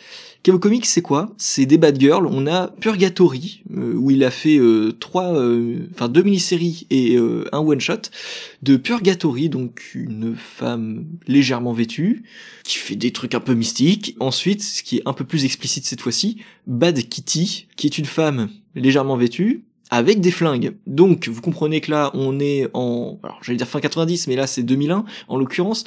KO 0.45 0.59
Comics, 0.59 0.85
c'est 0.85 1.01
quoi? 1.01 1.33
C'est 1.39 1.65
des 1.65 1.79
bad 1.79 1.99
girls. 1.99 2.27
On 2.31 2.47
a 2.47 2.69
Purgatory, 2.69 3.63
euh, 3.75 3.95
où 3.95 4.11
il 4.11 4.23
a 4.25 4.31
fait 4.31 4.59
euh, 4.59 4.93
trois, 4.93 5.35
euh, 5.35 5.89
enfin 5.95 6.11
deux 6.11 6.23
mini-séries 6.23 6.87
et 6.91 7.17
un 7.17 7.61
one-shot 7.61 8.11
de 8.63 8.77
Purgatory, 8.77 9.49
donc 9.49 9.93
une 9.95 10.37
femme 10.37 11.07
légèrement 11.27 11.73
vêtue, 11.73 12.25
qui 12.63 12.77
fait 12.77 12.95
des 12.95 13.11
trucs 13.11 13.35
un 13.35 13.41
peu 13.41 13.55
mystiques. 13.55 14.17
Ensuite, 14.21 14.63
ce 14.63 14.83
qui 14.83 14.99
est 14.99 15.03
un 15.07 15.15
peu 15.15 15.25
plus 15.25 15.47
explicite 15.47 15.87
cette 15.87 16.03
fois-ci, 16.03 16.37
Bad 16.67 16.99
Kitty, 17.09 17.67
qui 17.77 17.87
est 17.87 17.97
une 17.97 18.05
femme 18.05 18.51
légèrement 18.75 19.17
vêtue, 19.17 19.65
avec 19.95 20.21
des 20.21 20.31
flingues. 20.31 20.77
Donc, 20.87 21.29
vous 21.29 21.41
comprenez 21.41 21.81
que 21.81 21.91
là, 21.91 22.11
on 22.15 22.41
est 22.41 22.69
en, 22.75 23.19
alors 23.23 23.39
j'allais 23.43 23.59
dire 23.59 23.69
fin 23.69 23.81
90, 23.81 24.27
mais 24.27 24.37
là 24.37 24.47
c'est 24.47 24.63
2001 24.63 25.05
en 25.29 25.39
l'occurrence, 25.39 25.85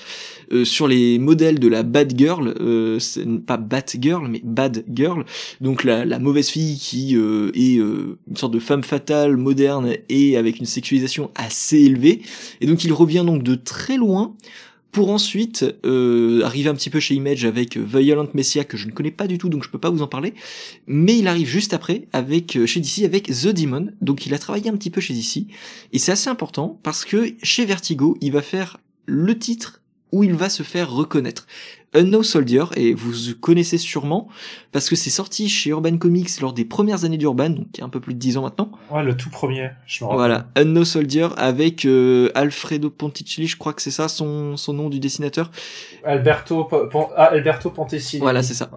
euh, 0.53 0.63
sur 0.63 0.87
les 0.87 1.19
modèles 1.19 1.59
de 1.59 1.67
la 1.67 1.83
Bad 1.83 2.17
Girl, 2.17 2.55
euh, 2.59 2.99
pas 3.45 3.57
Bad 3.57 3.85
Girl, 3.99 4.27
mais 4.29 4.41
Bad 4.43 4.85
Girl, 4.93 5.25
donc 5.61 5.83
la, 5.83 6.05
la 6.05 6.19
mauvaise 6.19 6.49
fille 6.49 6.77
qui 6.77 7.15
euh, 7.15 7.51
est 7.53 7.79
euh, 7.79 8.17
une 8.29 8.37
sorte 8.37 8.53
de 8.53 8.59
femme 8.59 8.83
fatale, 8.83 9.35
moderne 9.35 9.93
et 10.09 10.37
avec 10.37 10.59
une 10.59 10.65
sexualisation 10.65 11.31
assez 11.35 11.79
élevée. 11.79 12.21
Et 12.61 12.65
donc 12.65 12.83
il 12.83 12.93
revient 12.93 13.23
donc 13.25 13.43
de 13.43 13.55
très 13.55 13.97
loin 13.97 14.35
pour 14.97 15.11
ensuite 15.11 15.63
euh, 15.85 16.41
arriver 16.43 16.69
un 16.69 16.73
petit 16.73 16.89
peu 16.89 16.99
chez 16.99 17.13
Image 17.13 17.45
avec 17.45 17.77
Violent 17.77 18.27
Messiah 18.33 18.63
que 18.63 18.77
je 18.77 18.87
ne 18.87 18.91
connais 18.91 19.11
pas 19.11 19.27
du 19.27 19.37
tout 19.37 19.47
donc 19.47 19.63
je 19.63 19.69
peux 19.69 19.77
pas 19.77 19.91
vous 19.91 20.01
en 20.01 20.07
parler. 20.07 20.33
Mais 20.87 21.15
il 21.15 21.27
arrive 21.27 21.47
juste 21.47 21.75
après 21.75 22.07
avec 22.13 22.55
euh, 22.55 22.65
chez 22.65 22.79
DC 22.79 23.03
avec 23.05 23.27
The 23.27 23.49
Demon. 23.49 23.91
Donc 24.01 24.25
il 24.25 24.33
a 24.33 24.39
travaillé 24.39 24.71
un 24.71 24.75
petit 24.75 24.89
peu 24.89 24.99
chez 24.99 25.13
DC 25.13 25.45
et 25.93 25.99
c'est 25.99 26.11
assez 26.11 26.31
important 26.31 26.79
parce 26.81 27.05
que 27.05 27.31
chez 27.43 27.63
Vertigo 27.65 28.17
il 28.21 28.31
va 28.31 28.41
faire 28.41 28.79
le 29.05 29.37
titre 29.37 29.83
où 30.11 30.23
il 30.23 30.33
va 30.33 30.49
se 30.49 30.63
faire 30.63 30.91
reconnaître 30.91 31.45
Unknown 31.93 32.23
Soldier, 32.23 32.65
et 32.75 32.93
vous 32.93 33.13
connaissez 33.39 33.77
sûrement, 33.77 34.27
parce 34.71 34.89
que 34.89 34.95
c'est 34.95 35.09
sorti 35.09 35.47
chez 35.47 35.69
Urban 35.69 35.97
Comics 35.97 36.29
lors 36.41 36.51
des 36.53 36.65
premières 36.65 37.05
années 37.05 37.17
d'Urban, 37.17 37.49
donc 37.49 37.67
il 37.73 37.79
y 37.79 37.81
a 37.81 37.85
un 37.85 37.89
peu 37.89 37.99
plus 38.01 38.13
de 38.13 38.19
10 38.19 38.37
ans 38.37 38.41
maintenant. 38.43 38.71
Ouais, 38.91 39.03
le 39.03 39.15
tout 39.15 39.29
premier, 39.29 39.69
je 39.85 40.03
me 40.03 40.09
rappelle. 40.09 40.17
Voilà, 40.19 40.49
Unknown 40.55 40.83
Soldier 40.85 41.29
avec 41.37 41.85
euh, 41.85 42.29
Alfredo 42.35 42.89
Ponticelli, 42.89 43.47
je 43.47 43.55
crois 43.57 43.73
que 43.73 43.81
c'est 43.81 43.91
ça 43.91 44.09
son, 44.09 44.57
son 44.57 44.73
nom 44.73 44.89
du 44.89 44.99
dessinateur. 44.99 45.49
Alberto, 46.03 46.65
Pon- 46.65 47.07
ah, 47.15 47.25
Alberto 47.31 47.69
Ponticini. 47.71 48.19
Voilà, 48.21 48.43
c'est 48.43 48.53
ça. 48.53 48.69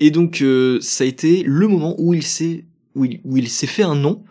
Et 0.00 0.10
donc 0.10 0.42
euh, 0.42 0.78
ça 0.80 1.04
a 1.04 1.06
été 1.06 1.44
le 1.46 1.68
moment 1.68 1.94
où 1.98 2.14
il 2.14 2.24
s'est 2.24 2.64
où 2.94 3.04
il, 3.04 3.20
où 3.24 3.36
il 3.36 3.48
s'est 3.48 3.66
fait 3.68 3.82
un 3.84 3.94
nom. 3.94 4.24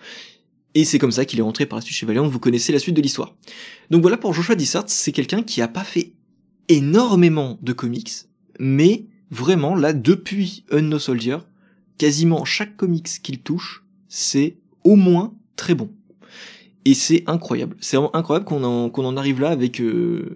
Et 0.73 0.83
c'est 0.83 0.99
comme 0.99 1.11
ça 1.11 1.23
qu'il 1.23 1.39
est 1.39 1.43
rentré 1.43 1.65
par 1.65 1.77
la 1.79 1.81
suite 1.81 1.95
chez 1.95 2.05
Valiant, 2.05 2.27
vous 2.27 2.39
connaissez 2.39 2.73
la 2.73 2.79
suite 2.79 2.95
de 2.95 3.01
l'histoire. 3.01 3.33
Donc 3.91 4.01
voilà, 4.01 4.17
pour 4.17 4.33
Joshua 4.33 4.55
Dissart, 4.55 4.83
c'est 4.87 5.13
quelqu'un 5.13 5.41
qui 5.41 5.61
a 5.61 5.69
pas 5.69 5.85
fait 5.85 6.11
énormément 6.69 7.57
de 7.61 7.73
comics, 7.73 8.11
mais 8.59 9.05
vraiment 9.31 9.75
là, 9.75 9.93
depuis 9.93 10.65
Unknown 10.71 10.99
Soldier, 10.99 11.37
quasiment 11.97 12.45
chaque 12.45 12.75
comics 12.77 13.07
qu'il 13.21 13.39
touche, 13.39 13.83
c'est 14.07 14.57
au 14.83 14.95
moins 14.95 15.33
très 15.55 15.75
bon. 15.75 15.89
Et 16.87 16.93
c'est 16.93 17.23
incroyable. 17.25 17.75
C'est 17.79 17.97
incroyable 18.13 18.45
qu'on 18.45 18.63
en, 18.63 19.17
arrive 19.17 19.41
là 19.41 19.49
avec, 19.49 19.81
euh, 19.81 20.35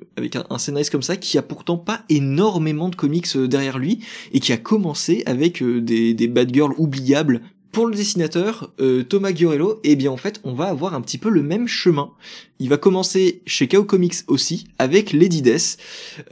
un, 0.49 0.57
scénariste 0.57 0.91
comme 0.91 1.03
ça 1.03 1.15
qui 1.15 1.37
a 1.37 1.43
pourtant 1.43 1.77
pas 1.77 2.01
énormément 2.09 2.89
de 2.89 2.95
comics 2.95 3.27
euh, 3.35 3.47
derrière 3.47 3.77
lui 3.77 3.99
et 4.33 4.39
qui 4.39 4.51
a 4.51 4.57
commencé 4.57 5.21
avec 5.27 5.61
euh, 5.61 5.79
des 5.79 6.27
bad 6.27 6.51
girls 6.51 6.73
oubliables. 6.79 7.41
Pour 7.71 7.85
le 7.85 7.95
dessinateur, 7.95 8.73
euh, 8.79 9.03
Thomas 9.03 9.31
Giorello, 9.33 9.79
eh 9.83 9.95
bien 9.95 10.11
en 10.11 10.17
fait, 10.17 10.41
on 10.43 10.53
va 10.53 10.65
avoir 10.65 10.95
un 10.95 11.01
petit 11.01 11.19
peu 11.19 11.29
le 11.29 11.43
même 11.43 11.67
chemin. 11.67 12.11
Il 12.59 12.67
va 12.67 12.77
commencer 12.77 13.41
chez 13.45 13.67
Chaos 13.67 13.83
Comics 13.83 14.15
aussi, 14.27 14.65
avec 14.79 15.13
Lady 15.13 15.43
Death. 15.43 15.77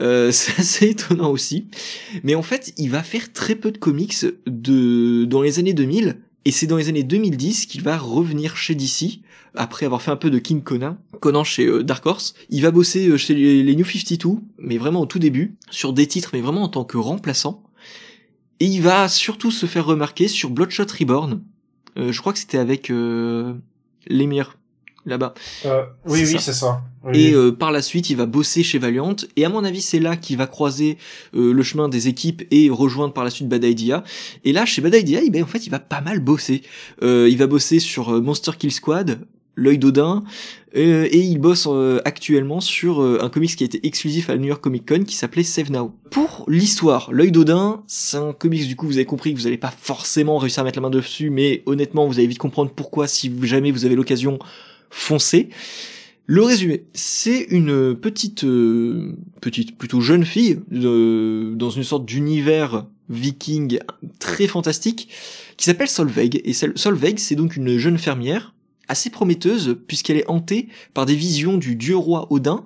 Euh, 0.00 0.30
c'est 0.32 0.60
assez 0.60 0.86
étonnant 0.88 1.30
aussi. 1.30 1.66
Mais 2.24 2.34
en 2.34 2.42
fait, 2.42 2.72
il 2.76 2.90
va 2.90 3.04
faire 3.04 3.32
très 3.32 3.54
peu 3.54 3.70
de 3.70 3.78
comics 3.78 4.16
de, 4.46 5.24
dans 5.26 5.42
les 5.42 5.60
années 5.60 5.74
2000. 5.74 6.16
Et 6.44 6.50
c'est 6.50 6.66
dans 6.66 6.76
les 6.76 6.88
années 6.88 7.02
2010 7.02 7.66
qu'il 7.66 7.82
va 7.82 7.98
revenir 7.98 8.56
chez 8.56 8.74
DC, 8.74 9.20
après 9.54 9.86
avoir 9.86 10.02
fait 10.02 10.10
un 10.10 10.16
peu 10.16 10.30
de 10.30 10.38
King 10.38 10.62
Conan, 10.62 10.96
Conan 11.20 11.44
chez 11.44 11.66
euh, 11.66 11.84
Dark 11.84 12.04
Horse. 12.06 12.34
Il 12.50 12.62
va 12.62 12.70
bosser 12.70 13.06
euh, 13.06 13.16
chez 13.16 13.34
les, 13.34 13.62
les 13.62 13.76
New 13.76 13.84
52, 13.84 14.40
mais 14.58 14.78
vraiment 14.78 15.02
au 15.02 15.06
tout 15.06 15.18
début, 15.18 15.56
sur 15.70 15.92
des 15.92 16.06
titres, 16.06 16.30
mais 16.32 16.40
vraiment 16.40 16.62
en 16.62 16.68
tant 16.68 16.84
que 16.84 16.96
remplaçant. 16.96 17.62
Et 18.60 18.66
il 18.66 18.82
va 18.82 19.08
surtout 19.08 19.50
se 19.50 19.66
faire 19.66 19.86
remarquer 19.86 20.28
sur 20.28 20.50
Bloodshot 20.50 20.86
Reborn. 20.98 21.42
Euh, 21.96 22.12
je 22.12 22.20
crois 22.20 22.32
que 22.32 22.38
c'était 22.38 22.58
avec 22.58 22.90
euh, 22.90 23.54
l'émir 24.06 24.56
là-bas. 25.06 25.32
Euh, 25.64 25.84
oui, 26.06 26.24
oui, 26.26 26.36
c'est 26.38 26.52
ça. 26.52 26.82
Oui, 27.04 27.18
Et 27.18 27.28
oui. 27.28 27.34
euh, 27.34 27.52
par 27.52 27.72
la 27.72 27.80
suite, 27.82 28.10
il 28.10 28.16
va 28.16 28.26
bosser 28.26 28.62
chez 28.62 28.78
Valiant. 28.78 29.16
Et 29.36 29.44
à 29.44 29.48
mon 29.48 29.64
avis, 29.64 29.80
c'est 29.80 30.00
là 30.00 30.16
qu'il 30.16 30.36
va 30.36 30.46
croiser 30.46 30.98
euh, 31.34 31.52
le 31.52 31.62
chemin 31.62 31.88
des 31.88 32.08
équipes 32.08 32.42
et 32.50 32.68
rejoindre 32.68 33.14
par 33.14 33.24
la 33.24 33.30
suite 33.30 33.48
Bad 33.48 33.64
Idea. 33.64 34.04
Et 34.44 34.52
là, 34.52 34.66
chez 34.66 34.82
Bad 34.82 34.94
Idea, 34.94 35.20
eh 35.24 35.30
ben, 35.30 35.42
en 35.42 35.46
fait, 35.46 35.66
il 35.66 35.70
va 35.70 35.78
pas 35.78 36.00
mal 36.02 36.18
bosser. 36.20 36.62
Euh, 37.02 37.28
il 37.30 37.38
va 37.38 37.46
bosser 37.46 37.78
sur 37.78 38.10
Monster 38.20 38.52
Kill 38.58 38.72
Squad, 38.72 39.20
L'œil 39.58 39.78
d'Odin, 39.78 40.22
euh, 40.76 41.08
et 41.10 41.18
il 41.18 41.38
bosse 41.38 41.66
euh, 41.68 42.00
actuellement 42.04 42.60
sur 42.60 43.02
euh, 43.02 43.18
un 43.22 43.28
comics 43.28 43.56
qui 43.56 43.64
a 43.64 43.66
été 43.66 43.84
exclusif 43.86 44.30
à 44.30 44.36
New 44.36 44.46
York 44.46 44.62
Comic 44.62 44.86
Con 44.86 45.04
qui 45.04 45.16
s'appelait 45.16 45.42
Save 45.42 45.72
Now. 45.72 45.92
Pour 46.10 46.44
l'histoire, 46.46 47.10
L'œil 47.12 47.32
d'Odin, 47.32 47.82
c'est 47.86 48.18
un 48.18 48.32
comics 48.32 48.68
du 48.68 48.76
coup 48.76 48.86
vous 48.86 48.96
avez 48.96 49.04
compris 49.04 49.32
que 49.32 49.38
vous 49.38 49.44
n'allez 49.44 49.58
pas 49.58 49.72
forcément 49.76 50.38
réussir 50.38 50.60
à 50.60 50.64
mettre 50.64 50.78
la 50.78 50.82
main 50.82 50.90
dessus, 50.90 51.30
mais 51.30 51.62
honnêtement 51.66 52.06
vous 52.06 52.18
allez 52.18 52.28
vite 52.28 52.38
comprendre 52.38 52.70
pourquoi 52.74 53.08
si 53.08 53.32
jamais 53.42 53.70
vous 53.70 53.84
avez 53.84 53.96
l'occasion, 53.96 54.38
foncez. 54.90 55.48
Le 56.30 56.42
résumé, 56.42 56.84
c'est 56.92 57.46
une 57.48 57.96
petite, 57.96 58.44
euh, 58.44 59.16
petite, 59.40 59.78
plutôt 59.78 60.02
jeune 60.02 60.26
fille 60.26 60.60
dans 60.70 61.70
une 61.70 61.84
sorte 61.84 62.04
d'univers 62.04 62.84
viking 63.08 63.78
très 64.18 64.46
fantastique 64.46 65.08
qui 65.56 65.64
s'appelle 65.64 65.88
Solveig. 65.88 66.42
Et 66.44 66.52
Solveig, 66.52 67.14
c'est 67.16 67.34
donc 67.34 67.56
une 67.56 67.78
jeune 67.78 67.96
fermière 67.96 68.52
assez 68.88 69.10
prometteuse 69.10 69.76
puisqu'elle 69.86 70.16
est 70.16 70.28
hantée 70.28 70.68
par 70.94 71.06
des 71.06 71.14
visions 71.14 71.58
du 71.58 71.76
dieu 71.76 71.96
roi 71.96 72.26
Odin. 72.30 72.64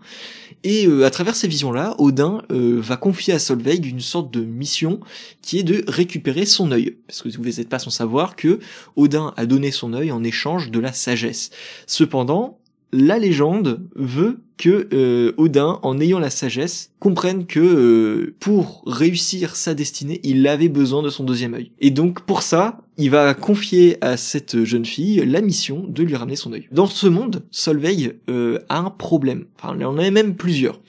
Et 0.65 0.87
euh, 0.87 1.05
à 1.05 1.11
travers 1.11 1.35
ces 1.35 1.49
visions-là, 1.49 1.97
Odin 1.99 2.43
euh, 2.53 2.79
va 2.81 2.97
confier 2.97 3.35
à 3.35 3.39
Solveig 3.39 3.85
une 3.85 4.01
sorte 4.01 4.33
de 4.33 4.45
mission 4.45 5.01
qui 5.41 5.59
est 5.59 5.65
de 5.65 5.85
récupérer 5.89 6.47
son 6.47 6.71
œil. 6.71 6.97
Parce 7.09 7.23
que 7.23 7.29
vous 7.37 7.45
n'êtes 7.45 7.69
pas 7.69 7.81
sans 7.81 7.91
savoir 7.91 8.37
que 8.37 8.61
Odin 8.95 9.35
a 9.37 9.47
donné 9.47 9.73
son 9.73 9.93
œil 9.93 10.13
en 10.13 10.23
échange 10.23 10.71
de 10.71 10.79
la 10.79 10.93
sagesse. 10.93 11.51
Cependant, 11.87 12.59
la 12.93 13.19
légende 13.19 13.81
veut 13.95 14.41
que 14.59 14.89
euh, 14.93 15.33
Odin, 15.39 15.81
en 15.83 15.99
ayant 15.99 16.19
la 16.19 16.31
sagesse, 16.31 16.93
comprenne 17.01 17.47
que 17.47 17.59
euh, 17.59 18.35
pour 18.39 18.83
réussir 18.87 19.57
sa 19.57 19.75
destinée, 19.75 20.21
il 20.23 20.47
avait 20.47 20.69
besoin 20.69 21.03
de 21.03 21.09
son 21.09 21.25
deuxième 21.25 21.55
œil. 21.55 21.73
Et 21.81 21.91
donc 21.91 22.21
pour 22.21 22.43
ça, 22.43 22.81
il 22.99 23.11
va 23.11 23.35
confier 23.35 23.97
à 24.05 24.17
cette 24.17 24.65
jeune 24.65 24.85
fille 24.85 25.25
la 25.27 25.41
mission 25.41 25.85
de 25.89 26.03
lui 26.03 26.15
ramener 26.15 26.37
son 26.37 26.53
œil. 26.53 26.69
Dans 26.71 26.87
ce 26.87 27.07
monde, 27.07 27.43
Solveig 27.51 28.15
euh, 28.29 28.59
a 28.69 28.79
un 28.79 28.91
problème. 28.91 29.47
Enfin, 29.59 29.75
elle 29.79 29.87
en 29.87 29.99
a 29.99 30.11
même 30.11 30.37
plusieurs. 30.37 30.81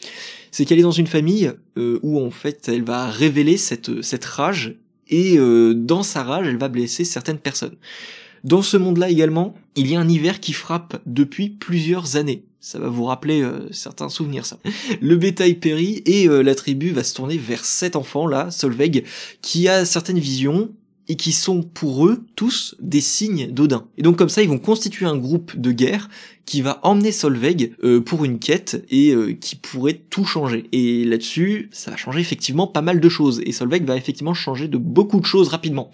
C'est 0.52 0.66
qu'elle 0.66 0.80
est 0.80 0.84
dans 0.84 0.92
une 0.92 1.08
famille 1.08 1.52
euh, 1.78 2.00
où 2.04 2.20
en 2.20 2.30
fait, 2.30 2.70
elle 2.70 2.84
va 2.84 3.10
révéler 3.10 3.58
cette 3.58 4.04
cette 4.04 4.26
rage 4.26 4.76
et 5.08 5.38
euh, 5.38 5.74
dans 5.74 6.04
sa 6.04 6.24
rage, 6.24 6.48
elle 6.48 6.58
va 6.58 6.70
blesser 6.70 7.06
certaines 7.06 7.38
personnes. 7.38 7.76
Dans 8.44 8.62
ce 8.62 8.76
monde-là 8.76 9.10
également, 9.10 9.54
il 9.76 9.88
y 9.88 9.96
a 9.96 10.00
un 10.00 10.10
hiver 10.10 10.40
qui 10.40 10.54
frappe 10.54 11.02
depuis 11.06 11.50
plusieurs 11.50 12.18
années. 12.18 12.44
Ça 12.60 12.80
va 12.80 12.88
vous 12.88 13.06
rappeler 13.06 13.42
euh, 13.42 13.68
certains 13.72 14.10
souvenirs, 14.10 14.46
ça. 14.46 14.58
Le 15.02 15.16
bétail 15.18 15.56
périt 15.56 16.02
et 16.06 16.28
euh, 16.28 16.42
la 16.42 16.56
tribu 16.56 16.92
va 16.92 17.04
se 17.04 17.14
tourner 17.14 17.38
vers 17.38 17.66
cet 17.66 17.96
enfant-là, 17.96 18.52
Solveig, 18.52 19.04
qui 19.42 19.68
a 19.68 19.86
certaines 19.86 20.20
visions 20.20 20.72
et 21.08 21.16
qui 21.16 21.32
sont 21.32 21.64
pour 21.64 22.08
eux 22.08 22.26
tous 22.36 22.76
des 22.80 23.02
signes 23.02 23.52
d'Odin. 23.52 23.86
Et 23.98 24.04
donc 24.04 24.18
comme 24.18 24.30
ça, 24.30 24.42
ils 24.42 24.50
vont 24.50 24.60
constituer 24.60 25.06
un 25.06 25.18
groupe 25.18 25.58
de 25.58 25.72
guerre 25.72 26.10
qui 26.46 26.62
va 26.62 26.80
emmener 26.84 27.12
Solveig 27.12 27.72
euh, 27.84 28.02
pour 28.02 28.26
une 28.26 28.38
quête 28.38 28.84
et 28.90 29.12
euh, 29.12 29.34
qui 29.34 29.56
pourrait 29.56 30.02
tout 30.10 30.26
changer. 30.26 30.68
Et 30.72 31.06
là-dessus, 31.06 31.70
ça 31.72 31.92
va 31.92 31.98
changer 31.98 32.20
effectivement 32.20 32.68
pas 32.68 32.82
mal 32.82 33.00
de 33.00 33.10
choses. 33.10 33.42
Et 33.46 33.52
Solveig 33.52 33.86
va 33.86 33.96
effectivement 33.96 34.34
changer 34.34 34.68
de 34.68 34.78
beaucoup 34.78 35.20
de 35.20 35.26
choses 35.26 35.48
rapidement. 35.48 35.92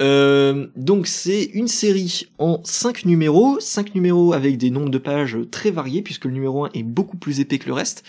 Euh, 0.00 0.68
donc 0.76 1.06
c'est 1.06 1.44
une 1.54 1.68
série 1.68 2.28
en 2.38 2.60
5 2.64 3.04
numéros, 3.04 3.58
5 3.60 3.94
numéros 3.94 4.32
avec 4.32 4.58
des 4.58 4.70
nombres 4.70 4.90
de 4.90 4.98
pages 4.98 5.38
très 5.50 5.70
variés 5.70 6.02
puisque 6.02 6.26
le 6.26 6.32
numéro 6.32 6.64
1 6.64 6.70
est 6.74 6.82
beaucoup 6.82 7.16
plus 7.16 7.40
épais 7.40 7.58
que 7.58 7.66
le 7.66 7.74
reste. 7.74 8.04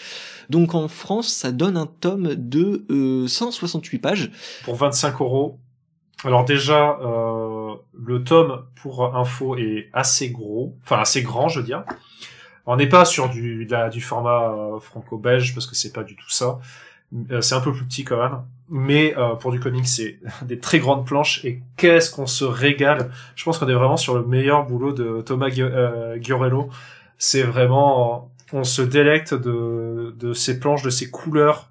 Donc 0.50 0.76
en 0.76 0.88
France, 0.88 1.28
ça 1.30 1.52
donne 1.52 1.78
un 1.78 1.88
tome 1.88 2.36
de 2.36 2.86
euh, 2.90 3.28
168 3.28 4.00
pages. 4.00 4.32
Pour 4.64 4.76
25 4.76 5.22
euros. 5.22 5.60
Alors 6.24 6.46
déjà, 6.46 6.98
euh, 7.02 7.76
le 7.94 8.24
tome 8.24 8.66
pour 8.82 9.16
info 9.16 9.58
est 9.58 9.90
assez 9.94 10.30
gros, 10.30 10.76
enfin 10.84 11.00
assez 11.00 11.22
grand, 11.22 11.50
je 11.50 11.60
veux. 11.60 11.76
On 12.66 12.78
n'est 12.78 12.90
pas 12.90 13.06
sur 13.06 13.30
du, 13.30 13.68
format 14.02 14.52
euh, 14.52 14.80
franco-belge 14.80 15.54
parce 15.54 15.68
que 15.68 15.76
c'est 15.76 15.94
pas 15.94 16.04
du 16.04 16.16
tout 16.16 16.30
ça. 16.30 16.60
Euh, 17.32 17.42
c'est 17.42 17.54
un 17.54 17.62
peu 17.62 17.72
plus 17.72 17.86
petit 17.86 18.04
quand 18.04 18.18
même, 18.18 18.42
mais 18.70 19.14
pour 19.40 19.52
du 19.52 19.60
comic 19.60 19.88
c'est 19.88 20.20
des 20.42 20.60
très 20.60 20.80
grandes 20.80 21.06
planches 21.06 21.44
et 21.46 21.62
qu'est-ce 21.78 22.10
qu'on 22.10 22.28
se 22.28 22.46
régale? 22.46 23.12
Je 23.36 23.44
pense 23.44 23.60
qu'on 23.60 23.68
est 23.68 23.74
vraiment 23.74 23.98
sur 23.98 24.16
le 24.16 24.26
meilleur 24.26 24.66
boulot 24.66 24.94
de 24.94 25.22
Thomas 25.22 25.50
Giorello. 25.50 26.70
C'est 27.18 27.44
vraiment, 27.44 28.32
on 28.52 28.64
se 28.64 28.82
délecte 28.82 29.34
de, 29.34 30.16
de 30.18 30.34
ces 30.34 30.60
planches, 30.60 30.82
de 30.82 30.90
ces 30.90 31.10
couleurs. 31.12 31.70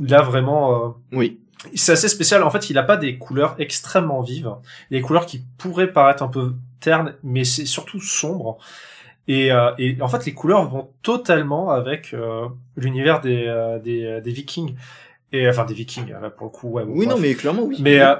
Là 0.00 0.22
vraiment. 0.22 0.96
Oui. 1.12 1.38
C'est 1.74 1.92
assez 1.92 2.08
spécial. 2.08 2.42
En 2.42 2.50
fait, 2.50 2.70
il 2.70 2.78
a 2.78 2.82
pas 2.82 2.96
des 2.96 3.18
couleurs 3.18 3.54
extrêmement 3.58 4.20
vives. 4.22 4.50
Des 4.90 5.00
couleurs 5.00 5.26
qui 5.26 5.42
pourraient 5.58 5.92
paraître 5.92 6.22
un 6.22 6.28
peu 6.28 6.54
ternes, 6.80 7.14
mais 7.22 7.44
c'est 7.44 7.66
surtout 7.66 8.00
sombre. 8.00 8.58
Et, 9.26 9.50
euh, 9.52 9.70
et 9.78 9.96
en 10.02 10.08
fait, 10.08 10.26
les 10.26 10.34
couleurs 10.34 10.68
vont 10.68 10.90
totalement 11.02 11.70
avec 11.70 12.12
euh, 12.12 12.46
l'univers 12.76 13.20
des, 13.20 13.46
euh, 13.46 13.78
des, 13.78 14.04
euh, 14.04 14.20
des 14.20 14.32
Vikings. 14.32 14.74
Et 15.32 15.48
enfin, 15.48 15.64
des 15.64 15.74
Vikings, 15.74 16.10
là, 16.10 16.30
pour 16.30 16.46
le 16.46 16.50
coup. 16.52 16.68
Ouais, 16.70 16.84
bon, 16.84 16.92
Oui, 16.94 17.06
bref. 17.06 17.16
non, 17.16 17.22
mais 17.22 17.34
clairement, 17.34 17.62
oui. 17.62 17.78
Mais 17.80 18.00
euh, 18.00 18.14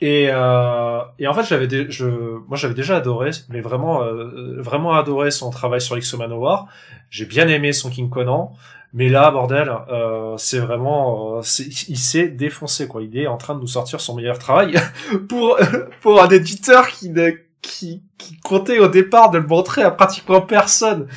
Et, 0.00 0.26
euh, 0.30 1.00
et 1.18 1.26
en 1.28 1.34
fait, 1.34 1.44
j'avais, 1.44 1.90
je, 1.90 2.06
moi, 2.48 2.56
j'avais 2.56 2.74
déjà 2.74 2.96
adoré, 2.96 3.30
mais 3.48 3.60
vraiment, 3.60 4.02
euh, 4.02 4.60
vraiment 4.60 4.92
adoré 4.94 5.30
son 5.30 5.50
travail 5.50 5.80
sur 5.80 5.96
X 5.96 6.14
Manowar. 6.14 6.66
J'ai 7.08 7.24
bien 7.24 7.48
aimé 7.48 7.72
son 7.72 7.88
King 7.88 8.10
Conan, 8.10 8.52
mais 8.94 9.08
là, 9.08 9.30
bordel, 9.30 9.72
euh, 9.90 10.36
c'est 10.36 10.58
vraiment, 10.58 11.38
euh, 11.38 11.40
il 11.88 11.98
s'est 11.98 12.28
défoncé 12.28 12.86
quoi. 12.86 13.02
Il 13.02 13.16
est 13.18 13.26
en 13.26 13.38
train 13.38 13.54
de 13.54 13.60
nous 13.60 13.66
sortir 13.66 14.00
son 14.00 14.14
meilleur 14.14 14.38
travail 14.38 14.74
pour 15.28 15.58
pour 16.00 16.22
un 16.22 16.28
éditeur 16.28 16.88
qui 16.88 17.10
ne, 17.10 17.30
qui, 17.62 18.02
qui 18.18 18.38
comptait 18.40 18.80
au 18.80 18.88
départ 18.88 19.30
de 19.30 19.38
le 19.38 19.46
montrer 19.46 19.82
à 19.82 19.90
pratiquement 19.90 20.42
personne. 20.42 21.08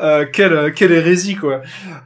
Euh, 0.00 0.26
quelle 0.30 0.72
quelle 0.74 0.92
hérésie 0.92 1.36
quoi. 1.36 1.62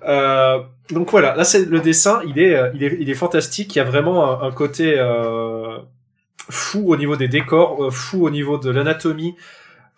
Euh, 0.06 0.58
donc 0.90 1.10
voilà, 1.10 1.34
là 1.36 1.44
c'est 1.44 1.64
le 1.64 1.80
dessin, 1.80 2.20
il 2.26 2.38
est 2.38 2.54
euh, 2.54 2.70
il 2.74 2.84
est 2.84 2.96
il 3.00 3.08
est 3.08 3.14
fantastique. 3.14 3.74
Il 3.74 3.78
y 3.78 3.80
a 3.80 3.84
vraiment 3.84 4.42
un, 4.42 4.48
un 4.48 4.50
côté 4.50 5.00
fou 6.50 6.92
au 6.92 6.96
niveau 6.96 7.16
des 7.16 7.28
décors, 7.28 7.92
fou 7.92 8.26
au 8.26 8.30
niveau 8.30 8.58
de 8.58 8.70
l'anatomie, 8.70 9.36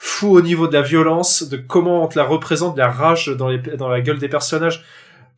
fou 0.03 0.31
au 0.35 0.41
niveau 0.41 0.67
de 0.67 0.73
la 0.73 0.81
violence, 0.83 1.43
de 1.49 1.59
comment 1.59 2.03
on 2.05 2.09
te 2.09 2.19
la 2.19 2.25
représente, 2.25 2.75
de 2.75 2.81
la 2.81 2.91
rage 2.91 3.29
dans 3.29 3.49
les 3.49 3.59
dans 3.59 3.89
la 3.89 4.01
gueule 4.01 4.19
des 4.19 4.29
personnages. 4.31 4.83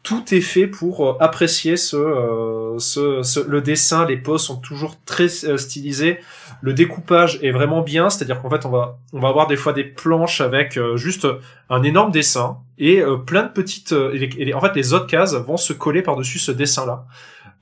Tout 0.04 0.34
est 0.34 0.40
fait 0.40 0.66
pour 0.66 1.06
euh, 1.08 1.16
apprécier 1.20 1.76
ce, 1.76 1.96
euh, 1.96 2.78
ce, 2.78 3.22
ce- 3.22 3.38
le 3.48 3.60
dessin, 3.60 4.04
les 4.06 4.16
poses 4.16 4.42
sont 4.44 4.56
toujours 4.60 4.96
très 5.04 5.26
euh, 5.44 5.56
stylisées, 5.56 6.18
le 6.60 6.72
découpage 6.74 7.38
est 7.42 7.50
vraiment 7.52 7.82
bien, 7.82 8.08
c'est-à-dire 8.10 8.40
qu'en 8.40 8.50
fait 8.50 8.64
on 8.66 8.70
va 8.70 8.98
on 9.12 9.20
va 9.20 9.28
avoir 9.28 9.46
des 9.48 9.56
fois 9.56 9.72
des 9.72 9.84
planches 9.84 10.40
avec 10.40 10.76
euh, 10.76 10.96
juste 10.96 11.26
un 11.70 11.82
énorme 11.84 12.10
dessin 12.12 12.58
et 12.78 13.00
plein 13.26 13.42
de 13.44 13.50
petites 13.52 13.92
et 13.92 14.18
les- 14.18 14.30
et 14.38 14.44
les- 14.46 14.54
en 14.54 14.60
fait 14.60 14.74
les 14.76 14.92
autres 14.92 15.06
cases 15.06 15.34
vont 15.34 15.56
se 15.56 15.72
coller 15.72 16.02
par-dessus 16.02 16.38
ce 16.40 16.50
dessin 16.52 16.84
là 16.86 17.04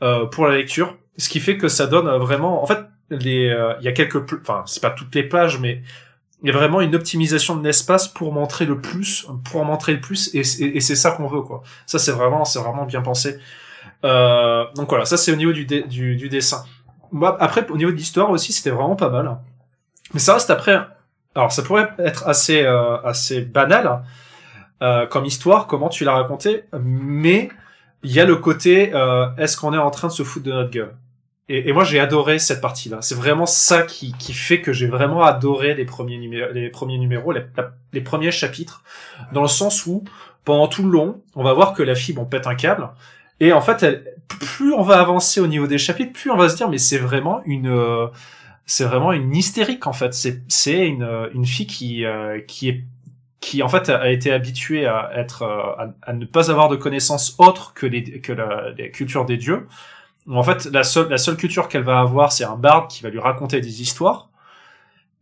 euh, 0.03 0.25
pour 0.27 0.47
la 0.47 0.57
lecture, 0.57 0.97
ce 1.19 1.29
qui 1.31 1.41
fait 1.41 1.57
que 1.59 1.69
ça 1.69 1.87
donne 1.87 2.09
vraiment 2.19 2.63
en 2.63 2.67
fait 2.67 2.79
les 3.11 3.55
il 3.81 3.85
y 3.85 3.89
a 3.89 3.93
quelques 3.93 4.33
enfin 4.41 4.63
c'est 4.67 4.81
pas 4.83 4.91
toutes 4.91 5.15
les 5.15 5.25
pages 5.25 5.59
mais 5.61 5.83
il 6.43 6.49
y 6.49 6.51
a 6.51 6.57
vraiment 6.57 6.81
une 6.81 6.95
optimisation 6.95 7.57
de 7.57 7.65
l'espace 7.65 8.09
pour 8.09 8.33
montrer 8.33 8.65
le 8.67 8.81
plus, 8.81 9.27
pour 9.51 9.65
montrer 9.65 9.93
le 9.95 10.01
plus, 10.01 10.35
et, 10.35 10.43
c'est- 10.45 10.97
ça 10.97 11.11
qu'on 11.13 11.27
veut, 11.27 11.43
quoi. 11.43 11.63
Ça, 11.87 11.99
c'est 11.99 12.13
vraiment, 12.13 12.45
c'est 12.45 12.59
vraiment 12.61 12.85
bien 12.87 13.03
pensé. 13.03 13.39
Euh, 14.05 14.65
donc 14.75 14.89
voilà, 14.89 15.05
ça 15.05 15.17
c'est 15.19 15.33
au 15.33 15.37
niveau 15.37 15.53
du, 15.53 15.65
du, 15.67 16.17
du 16.17 16.29
dessin. 16.29 16.65
Moi, 17.13 17.37
après, 17.41 17.69
au 17.71 17.77
niveau 17.77 17.91
de 17.91 17.97
l'histoire 17.97 18.31
aussi, 18.31 18.53
c'était 18.53 18.71
vraiment 18.71 18.97
pas 18.97 19.11
mal. 19.11 19.37
Mais 20.15 20.21
ça 20.21 20.35
reste 20.35 20.51
après. 20.51 20.79
Alors, 21.35 21.53
ça 21.53 21.63
pourrait 21.63 21.91
être 21.99 22.27
assez, 22.27 22.63
euh, 22.65 22.97
assez 23.03 23.43
banal 23.43 24.03
euh, 24.83 25.07
comme 25.07 25.27
histoire, 25.27 25.67
comment 25.67 25.89
tu 25.89 26.05
l'as 26.05 26.15
raconté, 26.15 26.65
mais 26.81 27.51
il 28.03 28.13
y 28.13 28.19
a 28.21 28.25
le 28.25 28.37
côté, 28.37 28.93
euh, 28.95 29.27
est-ce 29.37 29.57
qu'on 29.59 29.75
est 29.75 29.79
en 29.79 29.91
train 29.91 30.09
de 30.09 30.13
se 30.13 30.23
foutre 30.23 30.47
de 30.47 30.53
notre 30.53 30.71
gueule? 30.71 30.95
Et, 31.53 31.73
moi, 31.73 31.83
j'ai 31.83 31.99
adoré 31.99 32.39
cette 32.39 32.61
partie-là. 32.61 32.99
C'est 33.01 33.17
vraiment 33.17 33.47
ça 33.47 33.83
qui, 33.83 34.13
qui 34.19 34.33
fait 34.33 34.61
que 34.61 34.73
j'ai 34.73 34.87
vraiment 34.87 35.25
adoré 35.25 35.75
les 35.75 35.85
premiers 35.85 36.17
numéros, 36.17 36.53
les 36.53 36.71
premiers 36.71 36.99
numéros, 36.99 37.33
les, 37.93 38.01
premiers 38.01 38.31
chapitres, 38.31 38.85
dans 39.33 39.43
le 39.43 39.49
sens 39.49 39.85
où 39.85 40.05
pendant 40.45 40.69
tout 40.69 40.85
le 40.85 40.91
long, 40.91 41.23
on 41.35 41.43
va 41.43 41.53
voir 41.53 41.75
que 41.75 41.83
la 41.83 41.97
fille, 41.97 42.15
on 42.19 42.25
pète 42.25 42.47
un 42.47 42.55
câble. 42.55 42.89
Et 43.41 43.53
en 43.53 43.61
fait, 43.61 43.83
elle, 43.83 44.05
plus 44.29 44.73
on 44.73 44.83
va 44.83 45.01
avancer 45.01 45.41
au 45.41 45.49
niveau 45.49 45.67
des 45.67 45.79
chapitres, 45.79 46.13
plus 46.13 46.31
on 46.31 46.37
va 46.37 46.49
se 46.49 46.57
dire, 46.57 46.69
mais 46.69 46.79
c'est 46.79 46.99
vraiment 46.99 47.43
une, 47.45 47.69
euh, 47.69 48.07
c'est 48.67 48.85
vraiment 48.85 49.13
une 49.13 49.35
hystérique 49.35 49.89
en 49.89 49.93
fait. 49.93 50.15
C'est, 50.15 50.87
une, 50.87 51.03
euh, 51.03 51.29
une 51.35 51.47
fille 51.47 51.67
qui, 51.67 52.05
euh, 52.05 52.41
qui 52.47 52.69
est, 52.69 52.85
qui 53.41 53.63
en 53.65 53.69
fait 53.69 53.89
a 53.89 54.11
été 54.11 54.31
habituée 54.31 54.87
à 54.87 55.11
être, 55.17 55.43
euh, 55.43 55.83
à, 55.83 55.89
à 56.03 56.13
ne 56.13 56.25
pas 56.27 56.51
avoir 56.51 56.69
de 56.69 56.77
connaissances 56.77 57.35
autres 57.39 57.75
que 57.75 57.87
les, 57.87 58.21
que 58.21 58.33
la, 58.33 58.71
les 58.71 58.93
cultures 58.93 59.25
des 59.25 59.37
dieux. 59.37 59.67
En 60.33 60.43
fait, 60.43 60.67
la 60.67 60.85
seule, 60.85 61.09
la 61.09 61.19
seule 61.19 61.37
culture 61.37 61.69
qu'elle 61.69 61.83
va 61.83 62.01
avoir, 62.01 62.33
c'est 62.33 62.45
un 62.45 62.57
barde 62.57 62.89
qui 62.89 63.03
va 63.03 63.11
lui 63.11 63.19
raconter 63.19 63.61
des 63.61 63.83
histoires. 63.83 64.29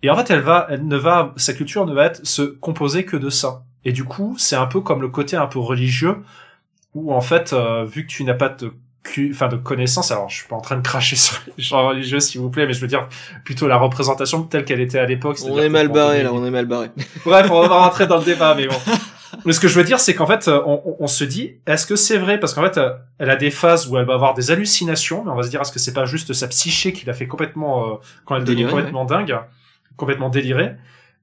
Et 0.02 0.10
en 0.10 0.16
fait, 0.16 0.30
elle 0.30 0.40
va, 0.40 0.66
elle 0.70 0.86
ne 0.86 0.96
va, 0.96 1.32
sa 1.36 1.54
culture 1.54 1.86
ne 1.86 1.94
va 1.94 2.06
être 2.06 2.26
se 2.26 2.42
composer 2.42 3.04
que 3.04 3.16
de 3.16 3.30
ça. 3.30 3.62
Et 3.84 3.92
du 3.92 4.04
coup, 4.04 4.36
c'est 4.38 4.56
un 4.56 4.66
peu 4.66 4.80
comme 4.80 5.00
le 5.00 5.08
côté 5.08 5.36
un 5.36 5.46
peu 5.46 5.58
religieux, 5.58 6.16
où 6.94 7.12
en 7.12 7.20
fait, 7.20 7.52
euh, 7.52 7.84
vu 7.84 8.06
que 8.06 8.10
tu 8.10 8.24
n'as 8.24 8.34
pas 8.34 8.48
de, 8.48 8.72
enfin 9.30 9.48
de 9.48 9.56
connaissances, 9.56 10.10
alors 10.10 10.28
je 10.28 10.36
suis 10.36 10.48
pas 10.48 10.56
en 10.56 10.60
train 10.60 10.76
de 10.76 10.82
cracher 10.82 11.16
sur 11.16 11.40
les 11.56 11.62
gens 11.62 11.88
religieux, 11.88 12.20
s'il 12.20 12.40
vous 12.40 12.50
plaît, 12.50 12.66
mais 12.66 12.72
je 12.72 12.80
veux 12.80 12.86
dire 12.86 13.08
plutôt 13.44 13.66
la 13.66 13.76
représentation 13.76 14.42
telle 14.42 14.64
qu'elle 14.64 14.80
était 14.80 14.98
à 14.98 15.06
l'époque. 15.06 15.38
On 15.44 15.58
est 15.58 15.68
mal 15.68 15.88
barré 15.88 16.22
là, 16.22 16.32
on 16.32 16.44
est 16.44 16.50
mal 16.50 16.66
barré. 16.66 16.90
Bref, 17.24 17.50
on 17.50 17.66
va 17.66 17.78
rentrer 17.78 18.06
dans 18.06 18.18
le 18.18 18.24
débat, 18.24 18.54
mais 18.54 18.66
bon. 18.66 18.76
Mais 19.44 19.52
ce 19.52 19.60
que 19.60 19.68
je 19.68 19.78
veux 19.78 19.84
dire, 19.84 20.00
c'est 20.00 20.14
qu'en 20.14 20.26
fait, 20.26 20.48
euh, 20.48 20.60
on, 20.66 20.82
on- 20.84 20.96
on 21.00 21.06
se 21.06 21.24
dit, 21.24 21.54
est-ce 21.66 21.86
que 21.86 21.96
c'est 21.96 22.18
vrai? 22.18 22.38
Parce 22.40 22.54
qu'en 22.54 22.62
fait, 22.62 22.76
euh, 22.78 22.90
elle 23.18 23.30
a 23.30 23.36
des 23.36 23.50
phases 23.50 23.88
où 23.88 23.96
elle 23.98 24.04
va 24.06 24.14
avoir 24.14 24.34
des 24.34 24.50
hallucinations, 24.50 25.24
mais 25.24 25.30
on 25.30 25.36
va 25.36 25.42
se 25.42 25.48
dire, 25.50 25.60
est-ce 25.60 25.72
que 25.72 25.78
c'est 25.78 25.92
pas 25.92 26.04
juste 26.06 26.32
sa 26.32 26.48
psyché 26.48 26.92
qui 26.92 27.06
l'a 27.06 27.14
fait 27.14 27.26
complètement, 27.26 27.86
euh, 27.86 27.94
quand 28.24 28.36
elle 28.36 28.44
devient 28.44 28.64
complètement 28.70 29.04
dingue, 29.04 29.38
complètement 29.96 30.28
délirée? 30.28 30.72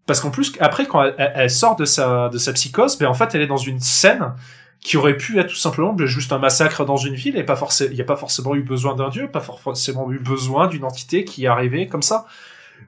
Parce 0.05 0.19
qu'en 0.21 0.29
plus, 0.31 0.53
après, 0.59 0.85
quand 0.85 1.03
elle, 1.17 1.49
sort 1.49 1.75
de 1.75 1.85
sa, 1.85 2.29
de 2.29 2.37
sa 2.37 2.53
psychose, 2.53 2.97
ben 2.97 3.07
en 3.07 3.13
fait, 3.15 3.33
elle 3.33 3.41
est 3.41 3.47
dans 3.47 3.57
une 3.57 3.79
scène 3.79 4.33
qui 4.81 4.97
aurait 4.97 5.17
pu 5.17 5.39
être 5.39 5.47
tout 5.47 5.55
simplement 5.55 5.93
ben, 5.93 6.05
juste 6.05 6.31
un 6.31 6.37
massacre 6.37 6.85
dans 6.85 6.97
une 6.97 7.15
ville 7.15 7.37
et 7.37 7.43
pas 7.43 7.55
forcément, 7.55 7.89
il 7.91 7.95
n'y 7.95 8.01
a 8.01 8.05
pas 8.05 8.15
forcément 8.15 8.53
eu 8.53 8.61
besoin 8.61 8.95
d'un 8.95 9.09
dieu, 9.09 9.27
pas 9.31 9.39
for- 9.39 9.59
forcément 9.59 10.11
eu 10.11 10.19
besoin 10.19 10.67
d'une 10.67 10.83
entité 10.83 11.25
qui 11.25 11.45
est 11.45 11.47
arrivée 11.47 11.87
comme 11.87 12.03
ça 12.03 12.27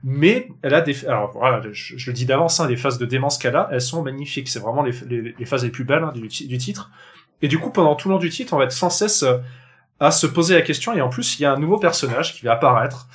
mais 0.03 0.49
elle 0.61 0.73
a 0.73 0.81
des 0.81 1.05
alors 1.05 1.31
voilà 1.31 1.61
je, 1.71 1.97
je 1.97 2.09
le 2.09 2.13
dis 2.13 2.25
d'avance 2.25 2.59
hein, 2.59 2.67
les 2.67 2.77
phases 2.77 2.97
de 2.97 3.05
démence 3.05 3.37
qu'elle 3.37 3.55
a 3.55 3.69
elles 3.71 3.81
sont 3.81 4.03
magnifiques. 4.03 4.47
C'est 4.47 4.59
vraiment 4.59 4.83
les, 4.83 4.93
les, 5.07 5.35
les 5.37 5.45
phases 5.45 5.63
les 5.63 5.71
plus 5.71 5.83
belles 5.83 6.03
hein, 6.03 6.11
du, 6.13 6.27
du 6.27 6.57
titre. 6.57 6.91
Et 7.41 7.47
du 7.47 7.59
coup 7.59 7.71
pendant 7.71 7.95
tout 7.95 8.09
le 8.09 8.15
long 8.15 8.19
du 8.19 8.29
titre 8.29 8.53
on 8.53 8.57
va 8.57 8.65
être 8.65 8.71
sans 8.71 8.89
cesse 8.89 9.23
euh, 9.23 9.37
à 9.99 10.11
se 10.11 10.27
poser 10.27 10.55
la 10.55 10.61
question. 10.61 10.93
Et 10.93 11.01
en 11.01 11.09
plus 11.09 11.39
il 11.39 11.43
y 11.43 11.45
a 11.45 11.53
un 11.53 11.59
nouveau 11.59 11.77
personnage 11.77 12.35
qui 12.35 12.45
va 12.45 12.53
apparaître 12.53 13.07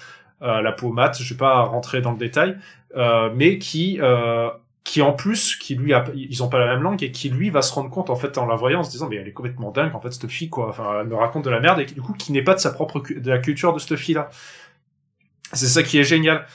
euh, 0.43 0.61
la 0.61 0.73
peau 0.73 0.93
mate. 0.93 1.21
Je 1.21 1.35
vais 1.35 1.39
pas 1.39 1.63
rentrer 1.63 2.01
dans 2.01 2.13
le 2.13 2.19
détail 2.19 2.57
euh, 2.97 3.31
mais 3.35 3.59
qui 3.59 3.99
euh, 4.01 4.51
qui 4.85 5.01
en 5.01 5.13
plus 5.13 5.57
qui 5.57 5.77
lui 5.77 5.95
a, 5.95 6.05
ils 6.15 6.43
ont 6.43 6.49
pas 6.49 6.59
la 6.59 6.67
même 6.67 6.83
langue 6.83 7.03
et 7.03 7.13
qui 7.13 7.31
lui 7.31 7.51
va 7.51 7.63
se 7.63 7.73
rendre 7.73 7.89
compte 7.89 8.11
en 8.11 8.17
fait 8.17 8.37
en 8.37 8.47
la 8.47 8.57
voyant 8.57 8.81
en 8.81 8.83
se 8.83 8.91
disant 8.91 9.09
mais 9.09 9.17
elle 9.17 9.29
est 9.29 9.33
complètement 9.33 9.71
dingue 9.71 9.95
en 9.95 10.01
fait 10.01 10.11
cette 10.11 10.29
fille 10.29 10.51
quoi. 10.51 10.69
Enfin 10.69 10.99
elle 11.01 11.07
me 11.07 11.15
raconte 11.15 11.45
de 11.45 11.51
la 11.51 11.61
merde 11.61 11.81
et 11.81 11.85
du 11.85 12.03
coup 12.03 12.13
qui 12.13 12.33
n'est 12.33 12.43
pas 12.43 12.55
de 12.55 12.59
sa 12.59 12.73
propre 12.73 13.01
de 13.01 13.31
la 13.31 13.39
culture 13.39 13.73
de 13.73 13.79
cette 13.79 13.97
fille 13.97 14.17
là 14.17 14.29
c'est 15.53 15.67
ça 15.67 15.83
qui 15.83 15.99
est 15.99 16.05
génial 16.05 16.47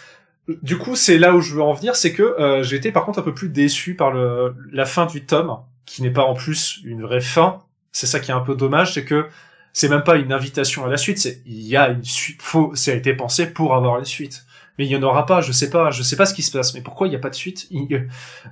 du 0.62 0.78
coup, 0.78 0.96
c'est 0.96 1.18
là 1.18 1.36
où 1.36 1.42
je 1.42 1.54
veux 1.56 1.62
en 1.62 1.74
venir, 1.74 1.96
c'est 1.96 2.14
que 2.14 2.24
euh, 2.24 2.64
j'ai 2.64 2.78
été 2.78 2.92
par 2.92 3.04
contre 3.06 3.20
un 3.20 3.24
peu 3.24 3.34
plus 3.34 3.50
déçu 3.50 3.96
par 3.96 4.12
le, 4.12 4.56
la 4.72 4.86
fin 4.86 5.06
du 5.06 5.26
tome, 5.26 5.58
qui 5.86 6.02
n'est 6.02 6.12
pas 6.12 6.24
en 6.24 6.34
plus 6.34 6.80
une 6.86 7.02
vraie 7.02 7.22
fin. 7.22 7.60
C'est 7.92 8.08
ça 8.08 8.20
qui 8.20 8.32
est 8.32 8.34
un 8.34 8.40
peu 8.42 8.56
dommage, 8.56 8.94
c'est 8.94 9.06
que 9.06 9.28
c'est 9.74 9.90
même 9.90 10.04
pas 10.04 10.16
une 10.18 10.32
invitation 10.34 10.86
à 10.86 10.90
la 10.90 10.98
suite. 10.98 11.18
C'est 11.20 11.42
il 11.46 11.62
y 11.62 11.76
a 11.76 11.90
une 11.90 12.04
suite. 12.04 12.42
Faut, 12.42 12.72
ça 12.76 12.92
a 12.92 12.94
été 12.96 13.14
pensé 13.14 13.48
pour 13.48 13.76
avoir 13.76 13.98
une 14.00 14.06
suite, 14.06 14.46
mais 14.78 14.86
il 14.86 14.92
y 14.92 14.96
en 14.96 15.04
aura 15.04 15.26
pas. 15.26 15.42
Je 15.42 15.52
sais 15.52 15.70
pas, 15.70 15.92
je 15.92 16.02
sais 16.04 16.16
pas 16.16 16.26
ce 16.26 16.34
qui 16.34 16.44
se 16.44 16.52
passe. 16.52 16.74
Mais 16.74 16.82
pourquoi 16.82 17.08
il 17.08 17.14
y 17.14 17.16
a 17.16 17.20
pas 17.20 17.30
de 17.30 17.36
suite? 17.36 17.68
Il, 17.72 18.08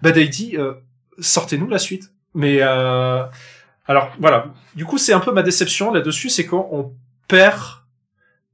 euh, 0.05 0.25
dit 0.27 0.55
euh, 0.57 0.73
sortez-nous 1.19 1.69
la 1.69 1.79
suite. 1.79 2.11
Mais 2.33 2.57
euh, 2.61 3.23
alors 3.87 4.11
voilà. 4.19 4.53
Du 4.75 4.83
coup, 4.85 4.97
c'est 4.97 5.13
un 5.13 5.19
peu 5.21 5.31
ma 5.31 5.43
déception 5.43 5.93
là-dessus, 5.93 6.29
c'est 6.29 6.45
qu'on 6.45 6.67
on 6.71 6.93
perd. 7.27 7.61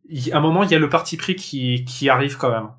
il- 0.09 0.31
À 0.33 0.37
un 0.37 0.41
moment, 0.41 0.63
il 0.63 0.69
y 0.71 0.75
a 0.75 0.79
le 0.79 0.89
parti 0.89 1.17
pris 1.17 1.35
qui 1.35 1.85
qui 1.85 2.09
arrive 2.09 2.37
quand 2.37 2.51
même. 2.51 2.69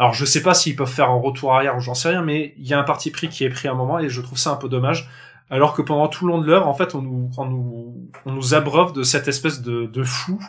Alors 0.00 0.14
je 0.14 0.24
sais 0.24 0.42
pas 0.42 0.54
s'ils 0.54 0.74
peuvent 0.76 0.88
faire 0.90 1.10
un 1.10 1.20
retour 1.20 1.54
arrière 1.54 1.76
ou 1.76 1.80
j'en 1.80 1.92
sais 1.94 2.08
rien, 2.08 2.22
mais 2.22 2.54
il 2.56 2.66
y 2.66 2.72
a 2.72 2.78
un 2.80 2.84
parti 2.84 3.10
pris 3.10 3.28
qui 3.28 3.44
est 3.44 3.50
pris 3.50 3.68
à 3.68 3.72
un 3.72 3.74
moment 3.74 3.98
et 3.98 4.08
je 4.08 4.20
trouve 4.22 4.38
ça 4.38 4.50
un 4.50 4.56
peu 4.56 4.68
dommage. 4.68 5.10
Alors 5.50 5.74
que 5.74 5.82
pendant 5.82 6.08
tout 6.08 6.26
le 6.26 6.32
long 6.32 6.40
de 6.40 6.46
l'œuvre, 6.46 6.66
en 6.68 6.74
fait, 6.74 6.94
on 6.94 7.02
nous, 7.02 7.30
on 7.36 7.44
nous, 7.44 8.08
on 8.24 8.32
nous 8.32 8.54
abreuve 8.54 8.92
de 8.94 9.02
cette 9.02 9.28
espèce 9.28 9.60
de, 9.60 9.84
de 9.86 10.02
flou 10.02 10.40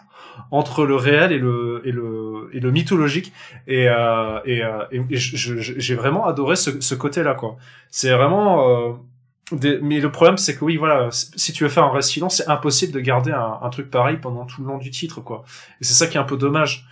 entre 0.51 0.85
le 0.85 0.95
réel 0.95 1.31
et 1.33 1.37
le, 1.39 1.81
et 1.83 1.91
le, 1.91 2.49
et 2.53 2.59
le 2.61 2.71
mythologique. 2.71 3.33
Et, 3.67 3.89
euh, 3.89 4.39
et, 4.45 4.63
euh, 4.63 4.85
et- 4.91 5.01
et 5.09 5.17
j'ai 5.17 5.95
vraiment 5.95 6.25
adoré 6.27 6.55
ce, 6.55 6.79
ce 6.79 6.95
côté-là, 6.95 7.33
quoi. 7.33 7.57
C'est 7.89 8.11
vraiment. 8.13 8.69
euh, 8.69 8.93
des- 9.51 9.79
mais 9.81 9.99
le 9.99 10.11
problème, 10.11 10.37
c'est 10.37 10.55
que 10.55 10.63
oui, 10.63 10.77
voilà, 10.77 11.09
si 11.11 11.51
tu 11.51 11.63
veux 11.65 11.69
faire 11.69 11.83
un 11.83 11.91
récit 11.91 12.21
long, 12.21 12.29
c'est 12.29 12.47
impossible 12.47 12.93
de 12.93 13.01
garder 13.01 13.31
un, 13.31 13.57
un 13.61 13.69
truc 13.69 13.89
pareil 13.91 14.15
pendant 14.21 14.45
tout 14.45 14.61
le 14.61 14.67
long 14.67 14.77
du 14.77 14.91
titre, 14.91 15.19
quoi. 15.19 15.43
Et 15.81 15.83
c'est 15.83 15.93
ça 15.93 16.07
qui 16.07 16.15
est 16.17 16.21
un 16.21 16.23
peu 16.25 16.37
dommage. 16.37 16.85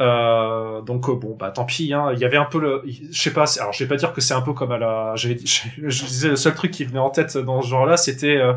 Euh, 0.00 0.80
donc 0.82 1.08
euh, 1.08 1.14
bon 1.14 1.36
bah 1.36 1.50
tant 1.50 1.64
pis 1.64 1.92
hein. 1.92 2.12
Il 2.12 2.20
y 2.20 2.24
avait 2.24 2.36
un 2.36 2.44
peu 2.44 2.60
le 2.60 2.84
je 3.10 3.20
sais 3.20 3.32
pas 3.32 3.46
alors 3.58 3.72
je 3.72 3.82
vais 3.82 3.88
pas 3.88 3.96
dire 3.96 4.12
que 4.12 4.20
c'est 4.20 4.34
un 4.34 4.42
peu 4.42 4.52
comme 4.52 4.70
à 4.70 4.78
la 4.78 5.12
je, 5.16 5.32
disais 5.32 6.28
le 6.28 6.36
seul 6.36 6.54
truc 6.54 6.70
qui 6.70 6.84
venait 6.84 7.00
en 7.00 7.10
tête 7.10 7.36
dans 7.36 7.62
ce 7.62 7.68
genre 7.68 7.84
là 7.84 7.96
c'était 7.96 8.36
euh, 8.36 8.52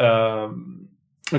euh, 0.00 0.48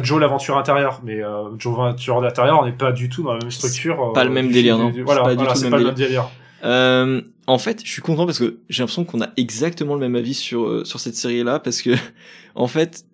Joe 0.04 0.22
l'aventure 0.22 0.58
intérieure. 0.58 1.02
Mais 1.04 1.24
euh, 1.24 1.58
Joe 1.58 1.76
l'aventure 1.76 2.24
intérieure 2.24 2.60
on 2.62 2.66
n'est 2.66 2.72
pas 2.72 2.92
du 2.92 3.10
tout 3.10 3.24
dans 3.24 3.34
la 3.34 3.40
même 3.40 3.50
structure 3.50 4.14
pas 4.14 4.24
le 4.24 4.30
même 4.30 4.52
délire, 4.52 4.78
non. 4.78 4.90
du- 4.90 5.00
C'est 5.00 5.02
voilà, 5.02 5.24
pas 5.24 5.36
du 5.36 5.38
voilà 5.38 5.54
pas 5.54 5.60
même 5.60 5.80
le 5.80 5.86
même 5.86 5.96
délire. 5.96 6.30
Euh, 6.64 7.22
en 7.48 7.58
fait, 7.58 7.82
je 7.84 7.92
suis 7.92 8.02
content 8.04 8.26
parce 8.26 8.40
que 8.40 8.60
j'ai 8.70 8.84
l'impression 8.84 9.06
qu'on 9.06 9.22
a 9.22 9.30
exactement 9.38 9.96
le 9.96 10.02
même 10.02 10.16
avis 10.16 10.36
sur 10.36 10.86
sur 10.86 11.00
cette 11.00 11.16
série-là 11.16 11.60
parce 11.60 11.82
que 11.82 11.92
en 12.56 12.68
fait, 12.68 13.06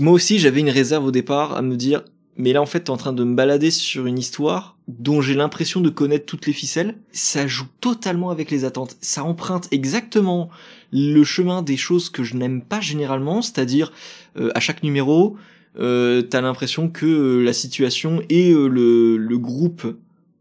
moi 0.00 0.14
aussi 0.14 0.38
j'avais 0.38 0.60
une 0.60 0.70
réserve 0.70 1.04
au 1.04 1.10
départ 1.10 1.54
à 1.56 1.60
me 1.60 1.76
dire 1.76 2.02
mais 2.38 2.52
là 2.52 2.62
en 2.62 2.66
fait 2.66 2.84
t'es 2.84 2.90
en 2.90 2.96
train 2.96 3.12
de 3.12 3.24
me 3.24 3.34
balader 3.34 3.70
sur 3.70 4.06
une 4.06 4.18
histoire 4.18 4.78
dont 4.86 5.20
j'ai 5.20 5.34
l'impression 5.34 5.80
de 5.80 5.90
connaître 5.90 6.24
toutes 6.24 6.46
les 6.46 6.52
ficelles. 6.52 6.96
Ça 7.12 7.46
joue 7.46 7.66
totalement 7.80 8.30
avec 8.30 8.50
les 8.50 8.64
attentes. 8.64 8.96
Ça 9.00 9.24
emprunte 9.24 9.68
exactement 9.70 10.48
le 10.92 11.22
chemin 11.24 11.62
des 11.62 11.76
choses 11.76 12.08
que 12.08 12.22
je 12.22 12.36
n'aime 12.36 12.62
pas 12.62 12.80
généralement, 12.80 13.42
c'est-à-dire 13.42 13.92
euh, 14.38 14.50
à 14.54 14.60
chaque 14.60 14.82
numéro, 14.82 15.36
euh, 15.78 16.22
t'as 16.22 16.40
l'impression 16.40 16.88
que 16.88 17.04
euh, 17.04 17.42
la 17.42 17.52
situation 17.52 18.22
et 18.30 18.52
euh, 18.52 18.68
le, 18.68 19.18
le 19.18 19.38
groupe 19.38 19.98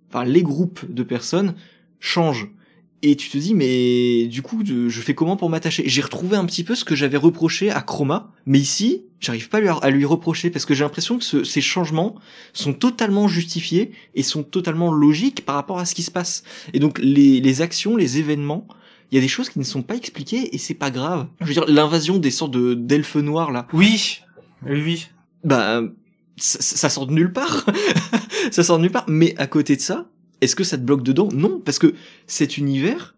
enfin 0.10 0.24
les 0.24 0.44
groupes 0.44 0.86
de 0.90 1.04
personnes 1.04 1.56
changent. 2.00 2.50
Et 3.04 3.16
tu 3.16 3.30
te 3.30 3.38
dis, 3.38 3.54
mais 3.54 4.26
du 4.26 4.42
coup, 4.42 4.64
je 4.66 5.02
fais 5.02 5.14
comment 5.14 5.38
pour 5.38 5.52
m'attacher? 5.52 5.84
J'ai 5.86 6.02
retrouvé 6.02 6.36
un 6.36 6.46
petit 6.46 6.64
peu 6.64 6.74
ce 6.74 6.84
que 6.84 6.96
j'avais 6.96 7.18
reproché 7.18 7.70
à 7.70 7.82
Chroma, 7.82 8.34
mais 8.48 8.58
ici, 8.58 9.04
j'arrive 9.20 9.50
pas 9.50 9.60
à 9.82 9.90
lui, 9.90 10.06
reprocher 10.06 10.50
parce 10.50 10.66
que 10.66 10.74
j'ai 10.74 10.84
l'impression 10.84 11.18
que 11.20 11.44
ces 11.44 11.62
changements 11.62 12.16
sont 12.54 12.74
totalement 12.74 13.28
justifiés 13.28 13.92
et 14.16 14.24
sont 14.24 14.44
totalement 14.44 14.92
logiques 14.92 15.46
par 15.46 15.56
rapport 15.56 15.80
à 15.80 15.86
ce 15.86 15.96
qui 15.96 16.04
se 16.04 16.12
passe. 16.12 16.44
Et 16.74 16.80
donc, 16.80 17.00
les, 17.00 17.40
les 17.42 17.62
actions, 17.62 17.96
les 17.96 18.20
événements, 18.20 18.68
il 19.12 19.16
y 19.16 19.18
a 19.18 19.22
des 19.22 19.28
choses 19.28 19.50
qui 19.50 19.60
ne 19.60 19.64
sont 19.64 19.82
pas 19.82 19.96
expliquées 19.96 20.54
et 20.54 20.58
c'est 20.58 20.74
pas 20.74 20.92
grave. 20.92 21.28
Je 21.42 21.48
veux 21.48 21.54
dire, 21.54 21.66
l'invasion 21.68 22.18
des 22.18 22.32
sortes 22.32 22.52
de 22.52 22.74
d'elfes 22.74 23.16
noirs 23.16 23.52
là. 23.52 23.68
Oui, 23.74 24.22
oui, 24.66 24.82
oui. 24.84 25.08
Bah, 25.44 25.82
ça, 26.36 26.62
ça 26.62 26.90
sort 26.90 27.08
de 27.08 27.14
nulle 27.14 27.32
part. 27.32 27.66
ça 28.52 28.64
sort 28.64 28.78
de 28.78 28.84
nulle 28.84 28.92
part. 28.92 29.06
Mais 29.08 29.36
à 29.38 29.48
côté 29.48 29.76
de 29.76 29.82
ça, 29.82 30.10
est-ce 30.42 30.56
que 30.56 30.64
ça 30.64 30.78
te 30.78 30.84
bloque 30.84 31.04
dedans 31.04 31.30
Non, 31.34 31.62
parce 31.64 31.80
que 31.80 31.96
cet 32.28 32.58
univers, 32.58 33.16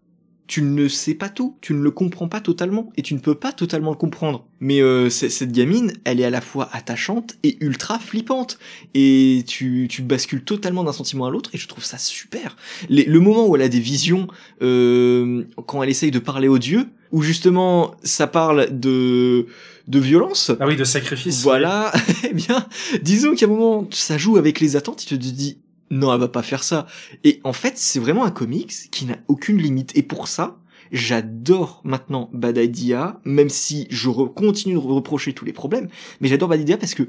tu 0.50 0.62
ne 0.62 0.88
sais 0.88 1.14
pas 1.14 1.28
tout, 1.28 1.54
tu 1.60 1.74
ne 1.74 1.80
le 1.80 1.92
comprends 1.92 2.26
pas 2.26 2.40
totalement, 2.40 2.90
et 2.96 3.02
tu 3.02 3.14
ne 3.14 3.20
peux 3.20 3.36
pas 3.36 3.52
totalement 3.52 3.92
le 3.92 3.96
comprendre. 3.96 4.44
Mais 4.58 4.82
euh, 4.82 5.08
cette 5.08 5.52
gamine, 5.52 5.92
elle 6.02 6.18
est 6.18 6.24
à 6.24 6.30
la 6.30 6.40
fois 6.40 6.68
attachante 6.72 7.36
et 7.44 7.56
ultra 7.60 8.00
flippante, 8.00 8.58
et 8.92 9.44
tu, 9.46 9.86
tu 9.88 10.02
bascules 10.02 10.42
totalement 10.42 10.82
d'un 10.82 10.92
sentiment 10.92 11.26
à 11.26 11.30
l'autre, 11.30 11.50
et 11.52 11.56
je 11.56 11.68
trouve 11.68 11.84
ça 11.84 11.98
super. 11.98 12.56
le 12.88 13.18
moment 13.20 13.46
où 13.46 13.54
elle 13.54 13.62
a 13.62 13.68
des 13.68 13.78
visions, 13.78 14.26
euh, 14.60 15.44
quand 15.66 15.84
elle 15.84 15.88
essaye 15.88 16.10
de 16.10 16.18
parler 16.18 16.48
aux 16.48 16.58
dieux, 16.58 16.88
où 17.12 17.22
justement 17.22 17.94
ça 18.02 18.26
parle 18.26 18.76
de 18.76 19.46
de 19.86 19.98
violence. 20.00 20.50
Ah 20.58 20.66
oui, 20.66 20.76
de 20.76 20.84
sacrifice. 20.84 21.42
Voilà. 21.42 21.92
eh 22.28 22.34
bien, 22.34 22.66
disons 23.02 23.36
qu'à 23.36 23.46
un 23.46 23.48
moment 23.48 23.88
ça 23.92 24.18
joue 24.18 24.36
avec 24.36 24.58
les 24.58 24.74
attentes, 24.74 25.04
tu 25.06 25.16
te 25.16 25.22
dis 25.22 25.58
non, 25.90 26.12
elle 26.12 26.20
va 26.20 26.28
pas 26.28 26.42
faire 26.42 26.62
ça. 26.62 26.86
Et 27.24 27.40
en 27.44 27.52
fait, 27.52 27.76
c'est 27.76 27.98
vraiment 27.98 28.24
un 28.24 28.30
comics 28.30 28.72
qui 28.90 29.06
n'a 29.06 29.18
aucune 29.28 29.58
limite. 29.58 29.96
Et 29.96 30.02
pour 30.02 30.28
ça, 30.28 30.58
j'adore 30.92 31.80
maintenant 31.84 32.30
Bad 32.32 32.56
Idea, 32.56 33.20
même 33.24 33.48
si 33.48 33.86
je 33.90 34.08
continue 34.10 34.74
de 34.74 34.78
reprocher 34.78 35.32
tous 35.32 35.44
les 35.44 35.52
problèmes, 35.52 35.88
mais 36.20 36.28
j'adore 36.28 36.48
Bad 36.48 36.60
Idea 36.60 36.76
parce 36.76 36.94
que 36.94 37.08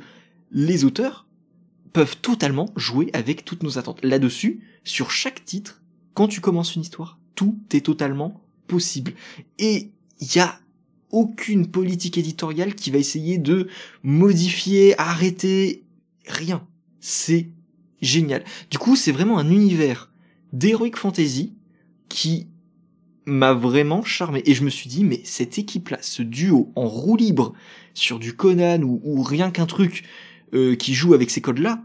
les 0.51 0.83
auteurs 0.83 1.27
peuvent 1.93 2.17
totalement 2.17 2.69
jouer 2.75 3.09
avec 3.13 3.45
toutes 3.45 3.63
nos 3.63 3.77
attentes. 3.77 4.03
Là-dessus, 4.03 4.61
sur 4.83 5.11
chaque 5.11 5.45
titre, 5.45 5.81
quand 6.13 6.27
tu 6.27 6.41
commences 6.41 6.75
une 6.75 6.81
histoire, 6.81 7.19
tout 7.35 7.57
est 7.73 7.85
totalement 7.85 8.41
possible. 8.67 9.13
Et 9.59 9.91
il 10.19 10.35
y 10.35 10.39
a 10.39 10.59
aucune 11.11 11.67
politique 11.67 12.17
éditoriale 12.17 12.75
qui 12.75 12.89
va 12.91 12.97
essayer 12.97 13.37
de 13.37 13.67
modifier, 14.03 14.97
arrêter, 14.99 15.83
rien. 16.25 16.65
C'est 16.99 17.49
génial. 18.01 18.43
Du 18.69 18.77
coup, 18.77 18.95
c'est 18.95 19.11
vraiment 19.11 19.37
un 19.37 19.49
univers 19.49 20.11
d'heroic 20.53 20.95
fantasy 20.95 21.55
qui 22.09 22.47
m'a 23.25 23.53
vraiment 23.53 24.03
charmé. 24.03 24.41
Et 24.45 24.53
je 24.53 24.63
me 24.63 24.69
suis 24.69 24.89
dit, 24.89 25.03
mais 25.03 25.21
cette 25.23 25.57
équipe-là, 25.57 25.97
ce 26.01 26.21
duo 26.21 26.71
en 26.75 26.85
roue 26.85 27.15
libre 27.15 27.53
sur 27.93 28.19
du 28.19 28.35
Conan 28.35 28.81
ou, 28.83 29.21
rien 29.23 29.51
qu'un 29.51 29.65
truc 29.65 30.03
euh, 30.53 30.75
qui 30.75 30.93
joue 30.93 31.13
avec 31.13 31.29
ces 31.29 31.41
codes-là, 31.41 31.81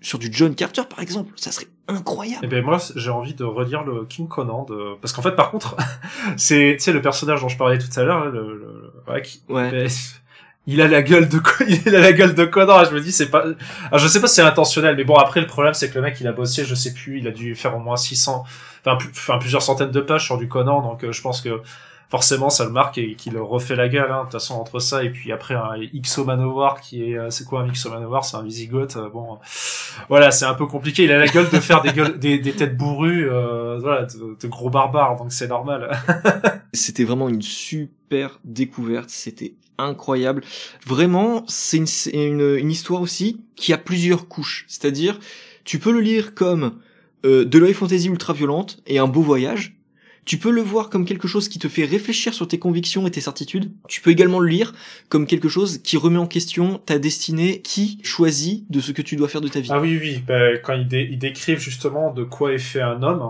sur 0.00 0.18
du 0.18 0.28
John 0.30 0.54
Carter 0.54 0.82
par 0.88 1.00
exemple, 1.00 1.32
ça 1.36 1.50
serait 1.50 1.66
incroyable. 1.88 2.44
Et 2.44 2.46
eh 2.46 2.50
ben 2.50 2.64
moi 2.64 2.78
j'ai 2.94 3.10
envie 3.10 3.34
de 3.34 3.44
redire 3.44 3.82
le 3.82 4.04
King 4.04 4.28
Conan 4.28 4.64
de... 4.64 4.94
parce 5.00 5.12
qu'en 5.12 5.22
fait 5.22 5.34
par 5.34 5.50
contre 5.50 5.76
c'est 6.36 6.76
tu 6.78 6.84
sais 6.84 6.92
le 6.92 7.02
personnage 7.02 7.40
dont 7.40 7.48
je 7.48 7.56
parlais 7.56 7.78
tout 7.78 7.88
à 7.98 8.04
l'heure 8.04 8.26
le, 8.26 8.56
le... 8.56 8.92
Ouais, 9.12 9.22
ouais. 9.48 9.86
Il 10.70 10.82
a 10.82 10.86
la 10.86 11.00
gueule 11.00 11.30
de 11.30 11.40
il 11.66 11.96
a 11.96 11.98
la 11.98 12.12
gueule 12.12 12.34
de 12.34 12.44
Conan. 12.44 12.84
Je 12.84 12.94
me 12.94 13.00
dis 13.00 13.10
c'est 13.10 13.30
pas, 13.30 13.42
je 13.94 14.06
sais 14.06 14.20
pas 14.20 14.26
si 14.26 14.34
c'est 14.34 14.42
intentionnel, 14.42 14.96
mais 14.96 15.04
bon 15.04 15.14
après 15.14 15.40
le 15.40 15.46
problème 15.46 15.72
c'est 15.72 15.88
que 15.88 15.94
le 15.94 16.02
mec 16.02 16.18
il 16.20 16.26
a 16.26 16.32
bossé, 16.32 16.66
je 16.66 16.74
sais 16.74 16.92
plus, 16.92 17.20
il 17.20 17.26
a 17.26 17.30
dû 17.30 17.54
faire 17.54 17.74
au 17.74 17.80
moins 17.80 17.96
600, 17.96 18.44
enfin, 18.84 19.38
plusieurs 19.38 19.62
centaines 19.62 19.90
de 19.90 20.00
pages 20.02 20.26
sur 20.26 20.36
du 20.36 20.46
Conan, 20.46 20.82
donc 20.82 21.04
euh, 21.04 21.10
je 21.10 21.22
pense 21.22 21.40
que 21.40 21.62
forcément 22.10 22.50
ça 22.50 22.66
le 22.66 22.70
marque 22.70 22.98
et 22.98 23.14
qu'il 23.14 23.38
refait 23.38 23.76
la 23.76 23.88
gueule. 23.88 24.10
Hein, 24.10 24.18
de 24.18 24.22
toute 24.24 24.32
façon 24.32 24.56
entre 24.56 24.78
ça 24.78 25.02
et 25.02 25.08
puis 25.08 25.32
après 25.32 25.54
un 25.54 25.70
Xo 26.02 26.26
Manowar 26.26 26.82
qui 26.82 27.12
est, 27.12 27.18
euh, 27.18 27.30
c'est 27.30 27.46
quoi 27.46 27.62
un 27.62 27.68
Xo 27.68 27.88
Manowar 27.88 28.26
C'est 28.26 28.36
un 28.36 28.42
Visigoth. 28.42 28.96
Euh, 28.98 29.08
bon, 29.08 29.38
voilà, 30.10 30.30
c'est 30.30 30.44
un 30.44 30.54
peu 30.54 30.66
compliqué. 30.66 31.04
Il 31.04 31.12
a 31.12 31.18
la 31.18 31.28
gueule 31.28 31.48
de 31.48 31.60
faire 31.60 31.80
des 31.80 31.92
des, 32.18 32.38
des 32.38 32.52
têtes 32.52 32.76
bourrues, 32.76 33.26
voilà, 33.80 34.02
de, 34.04 34.36
de 34.38 34.48
gros 34.48 34.68
barbares, 34.68 35.16
donc 35.16 35.32
c'est 35.32 35.48
normal. 35.48 35.98
C'était 36.74 37.04
vraiment 37.04 37.30
une 37.30 37.40
super 37.40 38.38
découverte. 38.44 39.08
C'était 39.08 39.54
incroyable. 39.78 40.42
Vraiment, 40.86 41.44
c'est 41.48 41.78
une, 41.78 42.56
une, 42.56 42.70
histoire 42.70 43.00
aussi 43.00 43.40
qui 43.56 43.72
a 43.72 43.78
plusieurs 43.78 44.28
couches. 44.28 44.64
C'est-à-dire, 44.68 45.18
tu 45.64 45.78
peux 45.78 45.92
le 45.92 46.00
lire 46.00 46.34
comme 46.34 46.78
euh, 47.24 47.44
de 47.44 47.58
l'œil 47.58 47.74
fantasy 47.74 48.08
ultra 48.08 48.32
violente 48.32 48.78
et 48.86 48.98
un 48.98 49.06
beau 49.06 49.22
voyage. 49.22 49.74
Tu 50.24 50.36
peux 50.36 50.50
le 50.50 50.60
voir 50.60 50.90
comme 50.90 51.06
quelque 51.06 51.26
chose 51.26 51.48
qui 51.48 51.58
te 51.58 51.68
fait 51.68 51.86
réfléchir 51.86 52.34
sur 52.34 52.46
tes 52.46 52.58
convictions 52.58 53.06
et 53.06 53.10
tes 53.10 53.22
certitudes. 53.22 53.72
Tu 53.88 54.02
peux 54.02 54.10
également 54.10 54.40
le 54.40 54.48
lire 54.48 54.74
comme 55.08 55.26
quelque 55.26 55.48
chose 55.48 55.78
qui 55.78 55.96
remet 55.96 56.18
en 56.18 56.26
question 56.26 56.78
ta 56.84 56.98
destinée, 56.98 57.62
qui 57.62 57.98
choisit 58.02 58.70
de 58.70 58.80
ce 58.80 58.92
que 58.92 59.00
tu 59.00 59.16
dois 59.16 59.28
faire 59.28 59.40
de 59.40 59.48
ta 59.48 59.60
vie. 59.60 59.70
Ah 59.72 59.80
oui, 59.80 59.98
oui, 59.98 60.22
bah, 60.26 60.58
quand 60.58 60.74
ils, 60.74 61.18
décrivent 61.18 61.60
justement 61.60 62.12
de 62.12 62.24
quoi 62.24 62.52
est 62.52 62.58
fait 62.58 62.82
un 62.82 63.02
homme, 63.02 63.22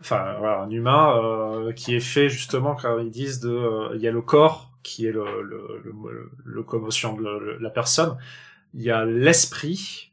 enfin 0.00 0.36
voilà, 0.38 0.62
un 0.62 0.70
humain 0.70 1.16
euh, 1.16 1.72
qui 1.72 1.96
est 1.96 2.00
fait 2.00 2.28
justement 2.28 2.76
quand 2.80 2.98
ils 3.00 3.10
disent 3.10 3.40
de, 3.40 3.50
euh, 3.50 3.88
il 3.96 4.00
y 4.00 4.06
a 4.06 4.12
le 4.12 4.22
corps, 4.22 4.71
qui 4.82 5.06
est 5.06 5.12
le, 5.12 5.42
le, 5.42 5.82
le, 5.84 6.30
le 6.44 6.62
commotion 6.62 7.14
de 7.14 7.58
la 7.60 7.70
personne. 7.70 8.16
Il 8.74 8.82
y 8.82 8.90
a 8.90 9.04
l'esprit. 9.04 10.12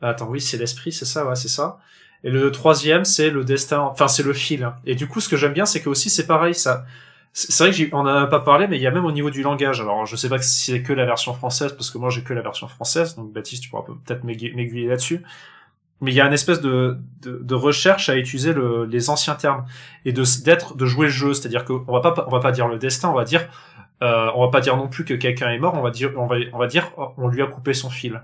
Attends, 0.00 0.28
oui, 0.28 0.40
c'est 0.40 0.56
l'esprit, 0.56 0.92
c'est 0.92 1.04
ça, 1.04 1.26
ouais, 1.26 1.36
c'est 1.36 1.48
ça. 1.48 1.78
Et 2.24 2.30
le 2.30 2.50
troisième, 2.50 3.04
c'est 3.04 3.30
le 3.30 3.44
destin, 3.44 3.80
enfin, 3.80 4.08
c'est 4.08 4.22
le 4.22 4.32
fil. 4.32 4.70
Et 4.84 4.94
du 4.94 5.06
coup, 5.06 5.20
ce 5.20 5.28
que 5.28 5.36
j'aime 5.36 5.52
bien, 5.52 5.66
c'est 5.66 5.80
que 5.82 5.88
aussi, 5.88 6.10
c'est 6.10 6.26
pareil, 6.26 6.54
ça. 6.54 6.84
C'est 7.32 7.68
vrai 7.68 7.72
que 7.72 7.94
on 7.94 8.00
en 8.00 8.06
a 8.06 8.26
pas 8.26 8.40
parlé, 8.40 8.66
mais 8.66 8.76
il 8.76 8.82
y 8.82 8.86
a 8.86 8.90
même 8.90 9.04
au 9.04 9.12
niveau 9.12 9.30
du 9.30 9.42
langage. 9.42 9.80
Alors, 9.80 10.06
je 10.06 10.16
sais 10.16 10.28
pas 10.28 10.40
si 10.40 10.72
c'est 10.72 10.82
que 10.82 10.92
la 10.94 11.04
version 11.04 11.34
française, 11.34 11.72
parce 11.72 11.90
que 11.90 11.98
moi, 11.98 12.08
j'ai 12.08 12.22
que 12.22 12.32
la 12.32 12.40
version 12.40 12.66
française. 12.66 13.14
Donc, 13.16 13.32
Baptiste, 13.32 13.62
tu 13.62 13.68
pourras 13.68 13.84
peut-être 13.84 14.24
m'aiguiller 14.24 14.88
là-dessus 14.88 15.22
mais 16.00 16.12
il 16.12 16.14
y 16.14 16.20
a 16.20 16.26
une 16.26 16.32
espèce 16.32 16.60
de, 16.60 16.98
de, 17.22 17.38
de 17.42 17.54
recherche 17.54 18.08
à 18.08 18.16
utiliser 18.16 18.52
le, 18.52 18.84
les 18.84 19.08
anciens 19.08 19.34
termes 19.34 19.64
et 20.04 20.12
de 20.12 20.24
d'être 20.44 20.76
de 20.76 20.84
jouer 20.84 21.06
le 21.06 21.12
jeu. 21.12 21.32
C'est-à-dire 21.32 21.64
qu'on 21.64 21.84
va 21.90 22.00
pas 22.00 22.24
on 22.26 22.30
va 22.30 22.40
pas 22.40 22.52
dire 22.52 22.68
le 22.68 22.78
destin 22.78 23.08
on 23.08 23.14
va 23.14 23.24
dire 23.24 23.48
euh, 24.02 24.30
on 24.34 24.44
va 24.44 24.50
pas 24.50 24.60
dire 24.60 24.76
non 24.76 24.88
plus 24.88 25.04
que 25.04 25.14
quelqu'un 25.14 25.48
est 25.50 25.58
mort 25.58 25.74
on 25.74 25.80
va 25.80 25.90
dire 25.90 26.12
on 26.16 26.26
va 26.26 26.36
on 26.52 26.58
va 26.58 26.66
dire 26.66 26.92
on 27.16 27.28
lui 27.28 27.42
a 27.42 27.46
coupé 27.46 27.72
son 27.72 27.88
fil. 27.88 28.22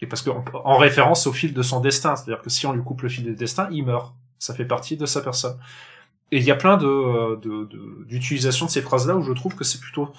Et 0.00 0.06
parce 0.06 0.22
que 0.22 0.30
en 0.30 0.76
référence 0.78 1.28
au 1.28 1.32
fil 1.32 1.54
de 1.54 1.62
son 1.62 1.80
destin. 1.80 2.16
C'est-à-dire 2.16 2.42
que 2.42 2.50
si 2.50 2.66
on 2.66 2.72
lui 2.72 2.82
coupe 2.82 3.02
le 3.02 3.08
fil 3.08 3.24
du 3.24 3.34
destin 3.34 3.68
il 3.70 3.84
meurt. 3.84 4.14
Ça 4.38 4.54
fait 4.54 4.64
partie 4.64 4.96
de 4.96 5.06
sa 5.06 5.20
personne. 5.20 5.56
Et 6.32 6.38
il 6.38 6.42
y 6.42 6.50
a 6.50 6.56
plein 6.56 6.76
de 6.76 7.38
d'utilisation 8.06 8.66
de, 8.66 8.70
ces 8.72 8.82
phrases 8.82 9.06
là 9.06 9.14
où 9.14 9.22
je 9.22 9.32
trouve 9.32 9.54
que 9.54 9.62
c'est 9.62 9.78
plutôt 9.78 10.10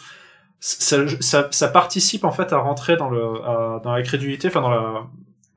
ça, 0.62 1.06
ça, 1.20 1.50
ça, 1.52 1.68
participe 1.68 2.24
en 2.24 2.32
fait 2.32 2.54
à 2.54 2.60
rentrer 2.60 2.96
dans 2.96 3.10
le 3.10 3.82
dans 3.84 3.92
la 3.92 4.02
crédulité 4.02 4.48
enfin 4.48 4.62
dans 4.62 4.70
la 4.70 5.08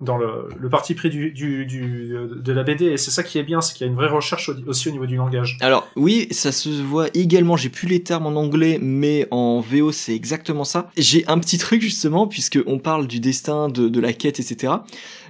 dans 0.01 0.19
le, 0.19 0.49
le 0.59 0.69
parti 0.69 0.95
pris 0.95 1.09
du, 1.09 1.31
du, 1.31 1.65
du, 1.65 2.15
de 2.37 2.53
la 2.53 2.63
BD 2.63 2.87
et 2.87 2.97
c'est 2.99 3.11
ça 3.11 3.23
qui 3.23 3.39
est 3.39 3.43
bien 3.43 3.61
c'est 3.63 3.75
qu'il 3.75 3.87
y 3.87 3.89
a 3.89 3.91
une 3.91 3.97
vraie 3.97 4.11
recherche 4.11 4.51
aussi 4.67 4.89
au 4.89 4.93
niveau 4.93 5.07
du 5.07 5.17
langage. 5.17 5.57
Alors 5.61 5.89
oui 5.97 6.29
ça 6.31 6.53
se 6.53 6.69
voit 6.69 7.09
également 7.15 7.57
j'ai 7.57 7.71
plus 7.71 7.89
les 7.89 8.03
termes 8.03 8.27
en 8.27 8.37
anglais 8.37 8.79
mais 8.83 9.27
en 9.31 9.61
VO 9.61 9.93
c'est 9.93 10.15
exactement 10.15 10.65
ça. 10.65 10.91
J'ai 10.99 11.27
un 11.29 11.39
petit 11.39 11.57
truc 11.57 11.81
justement 11.81 12.27
puisque 12.27 12.59
on 12.67 12.79
parle 12.79 13.07
du 13.07 13.21
destin 13.21 13.69
de, 13.69 13.89
de 13.89 14.01
la 14.01 14.13
quête 14.13 14.39
etc 14.39 14.75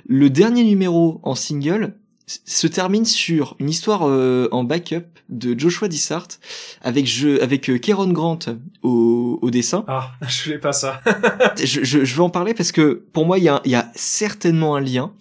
le 0.08 0.30
dernier 0.30 0.64
numéro 0.64 1.20
en 1.22 1.34
single 1.34 1.94
se 2.26 2.66
termine 2.66 3.04
sur 3.04 3.54
une 3.60 3.70
histoire 3.70 4.08
euh, 4.08 4.48
en 4.50 4.64
backup 4.64 5.04
de 5.28 5.58
Joshua 5.58 5.88
Dissart 5.88 6.26
avec 6.82 7.06
je, 7.06 7.40
avec 7.40 7.70
euh, 7.70 7.78
Keron 7.78 8.08
Grant 8.08 8.38
au, 8.82 9.38
au 9.42 9.50
dessin. 9.50 9.84
Ah, 9.86 10.10
je 10.28 10.44
voulais 10.44 10.58
pas 10.58 10.72
ça. 10.72 11.00
je, 11.58 11.84
je, 11.84 12.04
je, 12.04 12.14
veux 12.14 12.22
en 12.22 12.30
parler 12.30 12.54
parce 12.54 12.72
que 12.72 13.04
pour 13.12 13.26
moi 13.26 13.38
il 13.38 13.44
y 13.44 13.48
a, 13.48 13.60
y 13.64 13.74
a 13.74 13.90
certainement 13.94 14.74
un 14.74 14.80
lien. 14.80 15.12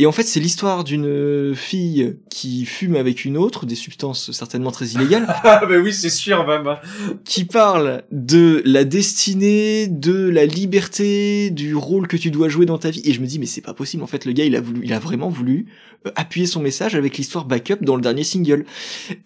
Et 0.00 0.06
en 0.06 0.12
fait, 0.12 0.22
c'est 0.22 0.40
l'histoire 0.40 0.82
d'une 0.82 1.54
fille 1.54 2.16
qui 2.30 2.64
fume 2.64 2.96
avec 2.96 3.26
une 3.26 3.36
autre, 3.36 3.66
des 3.66 3.74
substances 3.74 4.32
certainement 4.32 4.70
très 4.70 4.86
illégales. 4.86 5.26
ah 5.44 5.66
bah 5.66 5.76
oui, 5.76 5.92
c'est 5.92 6.08
sûr 6.08 6.46
même. 6.46 6.66
Hein. 6.66 6.78
Qui 7.26 7.44
parle 7.44 8.02
de 8.10 8.62
la 8.64 8.84
destinée, 8.84 9.88
de 9.88 10.30
la 10.30 10.46
liberté, 10.46 11.50
du 11.50 11.74
rôle 11.74 12.08
que 12.08 12.16
tu 12.16 12.30
dois 12.30 12.48
jouer 12.48 12.64
dans 12.64 12.78
ta 12.78 12.88
vie. 12.88 13.02
Et 13.04 13.12
je 13.12 13.20
me 13.20 13.26
dis, 13.26 13.38
mais 13.38 13.44
c'est 13.44 13.60
pas 13.60 13.74
possible. 13.74 14.02
En 14.02 14.06
fait, 14.06 14.24
le 14.24 14.32
gars, 14.32 14.46
il 14.46 14.56
a 14.56 14.62
voulu, 14.62 14.80
il 14.84 14.94
a 14.94 14.98
vraiment 14.98 15.28
voulu 15.28 15.66
euh, 16.06 16.10
appuyer 16.16 16.46
son 16.46 16.60
message 16.60 16.94
avec 16.94 17.18
l'histoire 17.18 17.44
backup 17.44 17.82
dans 17.82 17.94
le 17.94 18.00
dernier 18.00 18.24
single. 18.24 18.64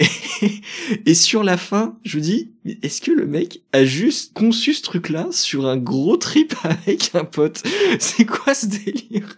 Et, 1.06 1.14
sur 1.14 1.44
la 1.44 1.56
fin, 1.56 1.96
je 2.04 2.16
me 2.16 2.22
dis, 2.22 2.50
est-ce 2.82 3.00
que 3.00 3.12
le 3.12 3.26
mec 3.26 3.60
a 3.72 3.84
juste 3.84 4.32
conçu 4.32 4.74
ce 4.74 4.82
truc-là 4.82 5.28
sur 5.30 5.66
un 5.66 5.76
gros 5.76 6.16
trip 6.16 6.52
avec 6.64 7.14
un 7.14 7.24
pote? 7.24 7.62
C'est 8.00 8.24
quoi 8.24 8.54
ce 8.54 8.66
délire? 8.66 9.36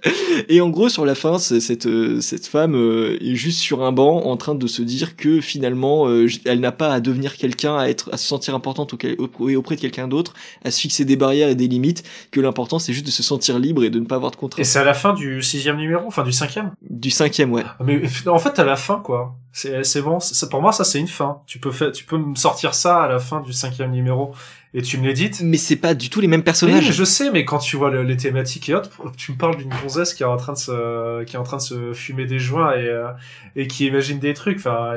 Et 0.49 0.63
en 0.63 0.71
gros, 0.71 0.89
sur 0.89 1.05
la 1.05 1.15
fin 1.15 1.26
fin, 1.27 1.39
cette 1.39 1.87
euh, 1.87 2.21
cette 2.21 2.47
femme 2.47 2.75
euh, 2.75 3.19
est 3.21 3.35
juste 3.35 3.59
sur 3.59 3.83
un 3.83 3.93
banc 3.93 4.23
en 4.25 4.37
train 4.37 4.55
de 4.55 4.67
se 4.67 4.83
dire 4.83 5.17
que 5.17 5.41
finalement, 5.41 6.09
euh, 6.09 6.27
elle 6.45 6.61
n'a 6.61 6.73
pas 6.73 6.93
à 6.93 7.01
devenir 7.01 7.37
quelqu'un, 7.37 7.77
à 7.77 7.89
être, 7.89 8.11
à 8.13 8.17
se 8.17 8.27
sentir 8.27 8.55
importante 8.55 8.95
auprès 8.95 9.77
de 9.77 9.81
quelqu'un 9.81 10.09
d'autre, 10.09 10.35
à 10.65 10.71
se 10.71 10.81
fixer 10.81 11.05
des 11.05 11.17
barrières 11.17 11.49
et 11.49 11.55
des 11.55 11.69
limites. 11.69 12.05
Que 12.31 12.41
l'important, 12.41 12.79
c'est 12.79 12.93
juste 12.93 13.07
de 13.07 13.11
se 13.11 13.23
sentir 13.23 13.59
libre 13.59 13.85
et 13.85 13.91
de 13.91 13.99
ne 13.99 14.07
pas 14.07 14.17
avoir 14.17 14.31
de 14.31 14.37
contraintes. 14.37 14.61
Et 14.61 14.65
c'est 14.65 14.79
à 14.79 14.85
la 14.85 14.95
fin 14.95 15.13
du 15.13 15.43
sixième 15.43 15.77
numéro, 15.77 16.07
enfin 16.07 16.23
du 16.23 16.33
cinquième? 16.33 16.73
Du 16.89 17.11
cinquième, 17.11 17.53
ouais. 17.53 17.65
Mais 17.85 18.03
en 18.27 18.39
fait, 18.39 18.59
à 18.59 18.65
la 18.65 18.77
fin, 18.77 19.01
quoi. 19.01 19.37
C'est 19.53 19.85
c'est 19.85 20.03
bon. 20.03 20.19
pour 20.51 20.61
moi, 20.61 20.73
ça 20.73 20.85
c'est 20.85 21.01
une 21.01 21.09
fin. 21.09 21.39
Tu 21.47 21.59
peux 21.59 21.73
faire, 21.73 21.91
tu 21.91 22.05
peux 22.05 22.19
me 22.19 22.35
sortir 22.35 22.75
ça 22.75 23.03
à 23.03 23.09
la 23.09 23.19
fin 23.19 23.41
du 23.41 23.53
cinquième 23.53 23.91
numéro 23.91 24.33
et 24.77 24.83
tu 24.83 24.99
me 24.99 25.07
l'édites. 25.07 25.41
Mais 25.43 25.57
c'est 25.57 25.77
pas 25.77 25.95
du 25.95 26.11
tout 26.11 26.21
les 26.21 26.29
mêmes 26.29 26.43
personnages. 26.43 26.93
je 26.93 27.05
sais, 27.05 27.31
mais 27.31 27.45
quand 27.47 27.59
tu 27.59 27.77
vois 27.77 27.91
les 27.91 28.17
thématiques 28.17 28.69
et 28.69 28.75
autres, 28.75 28.91
tu 29.17 29.33
me 29.33 29.37
parles 29.39 29.57
d'une 29.57 29.73
gonzesse 29.83 30.15
qui 30.15 30.23
est 30.23 30.27
en 30.27 30.37
train 30.37 30.53
de 30.53 30.59
se, 30.59 31.25
qui 31.25 31.35
est 31.35 31.39
en 31.39 31.45
train 31.45 31.57
de 31.57 31.63
se 31.63 31.93
fumer 31.95 32.27
des 32.27 32.39
joints 32.39 32.75
et, 32.75 32.87
euh, 32.87 33.09
et 33.57 33.67
qui 33.67 33.87
imagine 33.87 34.19
des 34.19 34.35
trucs, 34.35 34.59
enfin, 34.59 34.93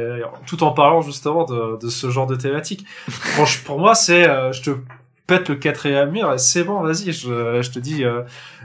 tout 0.45 0.63
en 0.63 0.71
parlant 0.71 1.01
justement 1.01 1.45
de, 1.45 1.80
de 1.80 1.89
ce 1.89 2.09
genre 2.09 2.27
de 2.27 2.36
thématique. 2.36 2.86
Franchement, 3.09 3.63
pour 3.65 3.80
moi, 3.80 3.95
c'est, 3.95 4.27
euh, 4.27 4.51
je 4.51 4.61
te 4.61 4.71
pète 5.27 5.47
le 5.47 5.55
quatrième 5.55 6.11
mur, 6.11 6.38
c'est 6.38 6.63
bon, 6.63 6.82
vas-y, 6.82 7.13
je, 7.13 7.61
je 7.61 7.71
te 7.71 7.80
dis, 7.80 8.03
euh, 8.03 8.23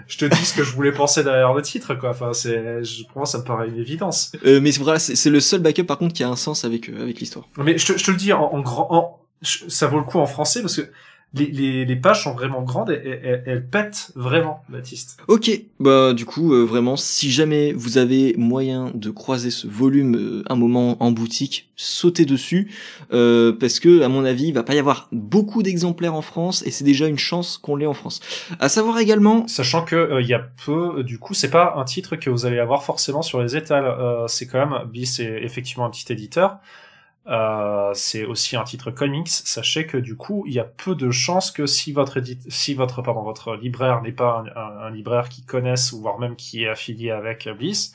je 0.09 0.19
te 0.19 0.25
dis 0.25 0.45
ce 0.45 0.57
que 0.57 0.65
je 0.65 0.73
voulais 0.73 0.93
penser 0.93 1.23
derrière 1.23 1.53
le 1.53 1.63
titre, 1.63 1.95
quoi. 1.95 2.11
Enfin, 2.11 2.33
c'est, 2.33 2.81
pour 3.13 3.19
moi, 3.19 3.27
ça 3.27 3.39
me 3.39 3.45
paraît 3.45 3.69
une 3.69 3.79
évidence. 3.79 4.33
Euh, 4.47 4.61
mais 4.61 4.73
voilà, 4.73 4.99
c'est 4.99 5.31
le 5.31 5.41
seul 5.41 5.61
backup 5.61 5.85
par 5.85 5.99
contre 5.99 6.15
qui 6.15 6.25
a 6.25 6.29
un 6.29 6.37
sens 6.37 6.65
avec 6.65 6.89
avec 6.89 7.21
l'histoire. 7.21 7.45
Mais 7.59 7.79
je 7.79 7.93
te, 7.93 7.99
je 7.99 8.05
te 8.05 8.11
le 8.11 8.17
dis 8.17 8.33
en, 8.33 8.43
en 8.43 8.61
grand, 8.61 8.89
en, 8.91 9.24
ça 9.45 9.87
vaut 9.87 9.99
le 9.99 10.05
coup 10.05 10.19
en 10.19 10.27
français 10.27 10.61
parce 10.61 10.77
que 10.77 10.91
les, 11.35 11.47
les, 11.47 11.85
les 11.85 11.97
pages 11.97 12.23
sont 12.23 12.33
vraiment 12.33 12.63
grandes 12.63 12.91
et, 12.91 13.21
elles, 13.25 13.43
elles 13.47 13.67
pètent 13.67 14.13
vraiment, 14.15 14.63
Baptiste. 14.69 15.19
Ok, 15.27 15.51
bah 15.81 16.13
du 16.13 16.25
coup, 16.25 16.55
euh, 16.55 16.65
vraiment, 16.65 16.97
si 16.97 17.31
jamais 17.31 17.73
vous 17.73 17.99
avez 17.99 18.35
moyen 18.39 18.93
de 18.95 19.11
croiser 19.11 19.51
ce 19.51 19.67
volume 19.67 20.15
euh, 20.17 20.43
un 20.49 20.55
moment 20.55 20.97
en 21.03 21.11
boutique, 21.11 21.71
sautez 21.75 22.25
dessus, 22.25 22.71
euh, 23.13 23.53
parce 23.53 23.81
que 23.81 24.03
à 24.03 24.09
mon 24.09 24.25
avis, 24.25 24.49
il 24.49 24.55
va 24.55 24.63
pas 24.63 24.75
y 24.75 24.79
avoir 24.79 25.09
beaucoup 25.11 25.63
d'exemplaires 25.63 26.15
en 26.15 26.23
France 26.23 26.63
et 26.67 26.71
c'est 26.71 26.85
déjà 26.85 27.09
une 27.09 27.19
chance 27.19 27.59
qu'on 27.59 27.75
l'ait 27.75 27.87
en 27.87 27.95
France. 27.95 28.21
À 28.61 28.69
savoir 28.69 28.99
également, 28.99 29.49
sachant 29.49 29.85
que 29.85 30.21
il 30.21 30.29
y 30.29 30.35
a 30.35 30.47
peu, 30.65 31.03
du 31.03 31.19
coup, 31.19 31.35
c'est 31.35 31.51
pas 31.51 31.75
un 31.77 31.85
titre 31.85 32.15
que 32.15 32.31
vous 32.31 32.47
allez 32.47 32.61
avoir 32.61 32.85
forcément 32.85 33.23
sur 33.23 33.43
les 33.43 33.57
étals. 33.57 33.93
c'est 34.29 34.47
quand 34.47 34.59
même, 34.59 34.89
Bis 34.89 35.19
est 35.19 35.43
effectivement 35.43 35.85
un 35.85 35.91
petit 35.91 36.13
éditeur. 36.13 36.59
Euh, 37.27 37.93
c'est 37.95 38.25
aussi 38.25 38.57
un 38.57 38.65
titre 38.65 38.91
comics. 38.91 39.29
Sachez 39.29 39.87
que 39.87 39.97
du 39.97 40.17
coup, 40.17 40.45
il 40.47 40.53
y 40.53 40.61
a 40.61 40.65
peu 40.65 40.95
de 40.95 41.11
chances 41.11 41.51
que 41.51 41.67
si 41.67 41.93
votre 41.93 42.21
si 42.49 42.75
votre 42.75 43.03
pardon 43.03 43.23
votre 43.23 43.57
libraire 43.57 44.03
n'est 44.03 44.13
pas 44.13 44.45
un, 44.55 44.91
libraire 44.91 45.29
qui 45.29 45.45
connaisse 45.45 45.93
ou 45.93 46.01
voire 46.01 46.19
même 46.19 46.37
qui 46.37 46.65
est 46.65 46.69
affilié 46.69 47.11
avec 47.11 47.49
Bliss, 47.49 47.95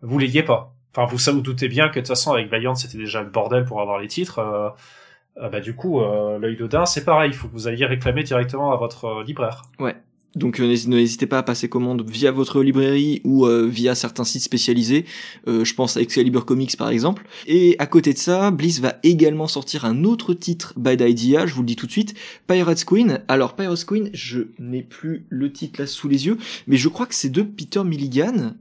vous 0.00 0.18
l'ayez 0.18 0.42
pas. 0.42 0.72
Enfin, 0.94 1.06
vous 1.06 1.18
ça 1.18 1.32
vous 1.32 1.42
doutez 1.42 1.68
bien 1.68 1.88
que 1.88 1.96
de 1.96 2.00
toute 2.00 2.08
façon 2.08 2.32
avec 2.32 2.48
Valiant 2.48 2.74
c'était 2.74 2.98
déjà 2.98 3.22
le 3.22 3.28
bordel 3.28 3.64
pour 3.64 3.80
avoir 3.82 3.98
les 3.98 4.08
titres. 4.08 4.38
Euh, 4.38 4.70
euh, 5.38 5.50
bah 5.50 5.60
du 5.60 5.74
coup, 5.74 6.00
l'œil 6.00 6.56
d'Odin 6.56 6.86
c'est 6.86 7.04
pareil. 7.04 7.30
Il 7.30 7.36
faut 7.36 7.48
que 7.48 7.52
vous 7.52 7.68
alliez 7.68 7.84
réclamer 7.84 8.22
directement 8.22 8.72
à 8.72 8.76
votre 8.76 9.22
libraire. 9.22 9.62
Ouais. 9.78 9.96
Donc 10.36 10.60
euh, 10.60 10.66
n'hésitez 10.66 11.26
pas 11.26 11.38
à 11.38 11.42
passer 11.42 11.68
commande 11.68 12.08
via 12.08 12.30
votre 12.30 12.62
librairie 12.62 13.22
ou 13.24 13.46
euh, 13.46 13.66
via 13.66 13.94
certains 13.94 14.24
sites 14.24 14.42
spécialisés. 14.42 15.06
Euh, 15.48 15.64
je 15.64 15.74
pense 15.74 15.96
à 15.96 16.02
Excalibur 16.02 16.44
Comics 16.44 16.76
par 16.76 16.90
exemple. 16.90 17.24
Et 17.46 17.74
à 17.78 17.86
côté 17.86 18.12
de 18.12 18.18
ça, 18.18 18.50
Bliss 18.50 18.80
va 18.80 18.96
également 19.02 19.48
sortir 19.48 19.86
un 19.86 20.04
autre 20.04 20.34
titre 20.34 20.74
Bad 20.76 21.00
Idea, 21.00 21.46
je 21.46 21.54
vous 21.54 21.62
le 21.62 21.66
dis 21.66 21.76
tout 21.76 21.86
de 21.86 21.90
suite, 21.90 22.14
Pirates 22.46 22.84
Queen. 22.84 23.22
Alors 23.28 23.56
Pirates 23.56 23.86
Queen, 23.86 24.10
je 24.12 24.42
n'ai 24.58 24.82
plus 24.82 25.24
le 25.30 25.50
titre 25.50 25.80
là 25.80 25.86
sous 25.86 26.06
les 26.06 26.26
yeux, 26.26 26.36
mais 26.66 26.76
je 26.76 26.88
crois 26.90 27.06
que 27.06 27.14
c'est 27.14 27.30
de 27.30 27.40
Peter 27.40 27.82
Milligan. 27.82 28.52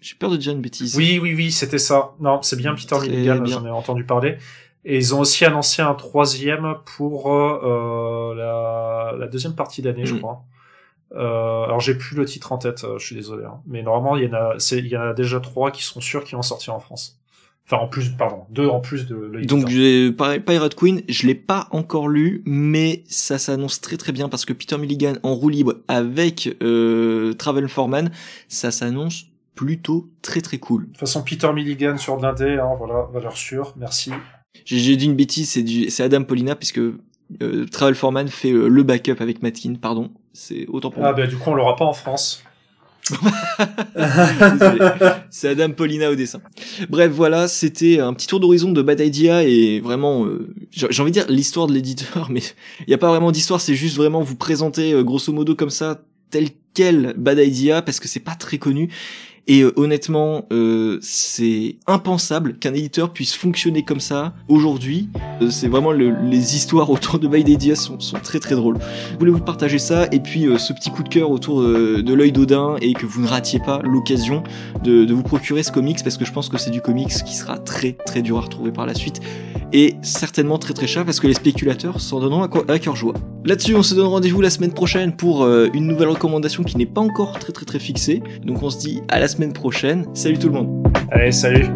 J'ai 0.00 0.14
peur 0.14 0.30
de 0.30 0.36
dire 0.36 0.52
une 0.52 0.60
bêtise. 0.60 0.96
Oui, 0.96 1.18
oui, 1.20 1.34
oui, 1.34 1.50
c'était 1.50 1.78
ça. 1.78 2.12
Non, 2.20 2.42
c'est 2.42 2.56
bien 2.56 2.74
Peter 2.74 2.96
Milligan, 3.00 3.44
j'en 3.44 3.66
ai 3.66 3.70
entendu 3.70 4.04
parler. 4.04 4.36
Et 4.84 4.98
ils 4.98 5.14
ont 5.14 5.20
aussi 5.20 5.44
annoncé 5.44 5.82
un 5.82 5.94
troisième 5.94 6.74
pour 6.96 7.28
la, 7.32 9.14
la, 9.18 9.26
deuxième 9.26 9.54
partie 9.54 9.82
d'année, 9.82 10.06
je 10.06 10.14
mm. 10.14 10.18
crois. 10.18 10.44
Euh, 11.14 11.64
alors 11.64 11.80
j'ai 11.80 11.94
plus 11.94 12.16
le 12.16 12.24
titre 12.24 12.52
en 12.52 12.58
tête, 12.58 12.84
euh, 12.84 12.98
je 12.98 13.06
suis 13.06 13.14
désolé, 13.14 13.44
hein. 13.44 13.60
mais 13.66 13.82
normalement 13.82 14.16
il 14.16 14.24
y 14.24 14.28
en 14.28 14.34
a, 14.34 14.56
il 14.72 14.86
y 14.86 14.96
en 14.96 15.02
a 15.02 15.12
déjà 15.14 15.38
trois 15.38 15.70
qui 15.70 15.84
sont 15.84 16.00
sûrs 16.00 16.24
qui 16.24 16.34
vont 16.34 16.42
sortir 16.42 16.74
en 16.74 16.80
France. 16.80 17.20
Enfin 17.66 17.78
en 17.78 17.88
plus, 17.88 18.10
pardon, 18.10 18.44
deux 18.50 18.66
en 18.66 18.80
plus 18.80 19.06
de. 19.06 19.14
Le 19.14 19.46
Donc 19.46 19.68
Pirate 20.44 20.74
Queen, 20.74 21.02
je 21.08 21.26
l'ai 21.26 21.34
pas 21.34 21.68
encore 21.70 22.08
lu, 22.08 22.42
mais 22.44 23.04
ça 23.06 23.38
s'annonce 23.38 23.80
très 23.80 23.96
très 23.96 24.12
bien 24.12 24.28
parce 24.28 24.44
que 24.44 24.52
Peter 24.52 24.76
Milligan 24.76 25.14
en 25.22 25.34
roue 25.34 25.48
libre 25.48 25.76
avec 25.88 26.54
euh, 26.62 27.32
Travel 27.34 27.68
Foreman, 27.68 28.10
ça 28.48 28.70
s'annonce 28.70 29.26
plutôt 29.54 30.10
très 30.20 30.42
très 30.42 30.58
cool. 30.58 30.82
De 30.82 30.86
toute 30.88 30.98
façon, 30.98 31.22
Peter 31.22 31.50
Milligan 31.54 31.96
sur 31.96 32.18
l'indé, 32.18 32.58
hein, 32.58 32.74
voilà, 32.76 33.08
valeur 33.12 33.36
sûre, 33.36 33.72
merci. 33.78 34.12
J'ai 34.66 34.96
dit 34.96 35.06
une 35.06 35.16
bêtise, 35.16 35.50
c'est 35.50 35.62
du, 35.62 35.88
c'est 35.90 36.02
Adam 36.02 36.24
Polina 36.24 36.56
puisque 36.56 36.80
euh, 37.42 37.66
Travel 37.66 37.94
Foreman 37.94 38.28
fait 38.28 38.52
euh, 38.52 38.68
le 38.68 38.82
backup 38.82 39.16
avec 39.20 39.42
Matkin, 39.42 39.74
pardon. 39.80 40.10
C'est 40.32 40.66
autant 40.68 40.90
pour 40.90 41.04
Ah 41.04 41.12
bah 41.12 41.26
du 41.26 41.36
coup 41.36 41.50
on 41.50 41.54
l'aura 41.54 41.76
pas 41.76 41.84
en 41.84 41.92
France. 41.92 42.42
c'est 45.30 45.48
Adam 45.48 45.70
Paulina 45.72 46.10
au 46.10 46.14
dessin. 46.14 46.40
Bref, 46.88 47.12
voilà, 47.12 47.48
c'était 47.48 48.00
un 48.00 48.14
petit 48.14 48.26
tour 48.26 48.40
d'horizon 48.40 48.72
de 48.72 48.80
Bad 48.80 49.00
Idea 49.00 49.44
et 49.44 49.80
vraiment, 49.80 50.24
euh, 50.24 50.54
j'ai 50.70 51.02
envie 51.02 51.10
de 51.10 51.18
dire 51.18 51.26
l'histoire 51.28 51.66
de 51.66 51.74
l'éditeur, 51.74 52.28
mais 52.30 52.40
il 52.80 52.88
n'y 52.88 52.94
a 52.94 52.98
pas 52.98 53.08
vraiment 53.08 53.30
d'histoire, 53.30 53.60
c'est 53.60 53.74
juste 53.74 53.96
vraiment 53.96 54.22
vous 54.22 54.36
présenter 54.36 54.94
grosso 55.04 55.32
modo 55.32 55.54
comme 55.54 55.70
ça 55.70 56.00
tel 56.30 56.48
quel 56.72 57.14
Bad 57.16 57.38
Idea 57.38 57.82
parce 57.82 58.00
que 58.00 58.08
c'est 58.08 58.20
pas 58.20 58.34
très 58.34 58.58
connu 58.58 58.90
et 59.46 59.62
euh, 59.62 59.72
honnêtement, 59.76 60.46
euh, 60.52 60.98
c'est 61.02 61.76
impensable 61.86 62.56
qu'un 62.58 62.72
éditeur 62.72 63.12
puisse 63.12 63.34
fonctionner 63.34 63.84
comme 63.84 64.00
ça 64.00 64.32
aujourd'hui. 64.48 65.10
Euh, 65.42 65.50
c'est 65.50 65.68
vraiment 65.68 65.92
les 65.92 66.56
histoires 66.56 66.90
autour 66.90 67.18
de 67.18 67.28
By 67.28 67.40
Idea 67.40 67.76
sont, 67.76 68.00
sont, 68.00 68.18
très 68.18 68.40
très 68.40 68.54
drôles. 68.54 68.78
Voulez-vous 69.18 69.40
partager 69.40 69.78
ça 69.78 70.06
et 70.12 70.20
puis 70.20 70.46
ce 70.58 70.72
petit 70.72 70.90
coup 70.90 71.02
de 71.02 71.08
cœur 71.08 71.30
autour 71.30 71.62
de 71.62 72.14
l'œil 72.14 72.32
d'Odin 72.32 72.76
et 72.80 72.94
que 72.94 73.06
vous 73.06 73.20
ne 73.20 73.26
ratiez 73.26 73.58
pas 73.58 73.80
l'occasion 73.82 74.42
de, 74.82 75.04
de 75.04 75.14
vous 75.14 75.22
procurer 75.22 75.62
ce 75.62 75.72
comics 75.72 76.02
parce 76.02 76.16
que 76.16 76.24
je 76.24 76.32
pense 76.32 76.48
que 76.48 76.58
c'est 76.58 76.70
du 76.70 76.80
comics 76.80 77.12
qui 77.24 77.34
sera 77.34 77.58
très 77.58 77.92
très 77.92 78.22
dur 78.22 78.38
à 78.38 78.40
retrouver 78.40 78.72
par 78.72 78.86
la 78.86 78.94
suite 78.94 79.20
et 79.72 79.96
certainement 80.02 80.58
très 80.58 80.72
très 80.72 80.86
cher 80.86 81.04
parce 81.04 81.20
que 81.20 81.26
les 81.26 81.34
spéculateurs 81.34 82.00
s'en 82.00 82.20
donneront 82.20 82.42
à 82.42 82.78
cœur 82.78 82.96
joie. 82.96 83.14
Là-dessus, 83.44 83.74
on 83.74 83.82
se 83.82 83.94
donne 83.94 84.06
rendez-vous 84.06 84.40
la 84.40 84.50
semaine 84.50 84.72
prochaine 84.72 85.14
pour 85.14 85.46
une 85.46 85.86
nouvelle 85.86 86.08
recommandation 86.08 86.62
qui 86.62 86.76
n'est 86.76 86.86
pas 86.86 87.00
encore 87.00 87.38
très 87.38 87.52
très 87.52 87.66
très 87.66 87.78
fixée. 87.78 88.22
Donc 88.44 88.62
on 88.62 88.70
se 88.70 88.78
dit 88.78 89.02
à 89.08 89.18
la 89.18 89.28
semaine 89.34 89.52
prochaine. 89.52 90.06
Salut 90.14 90.38
tout 90.38 90.48
le 90.48 90.54
monde. 90.54 90.88
Allez, 91.10 91.32
salut. 91.32 91.66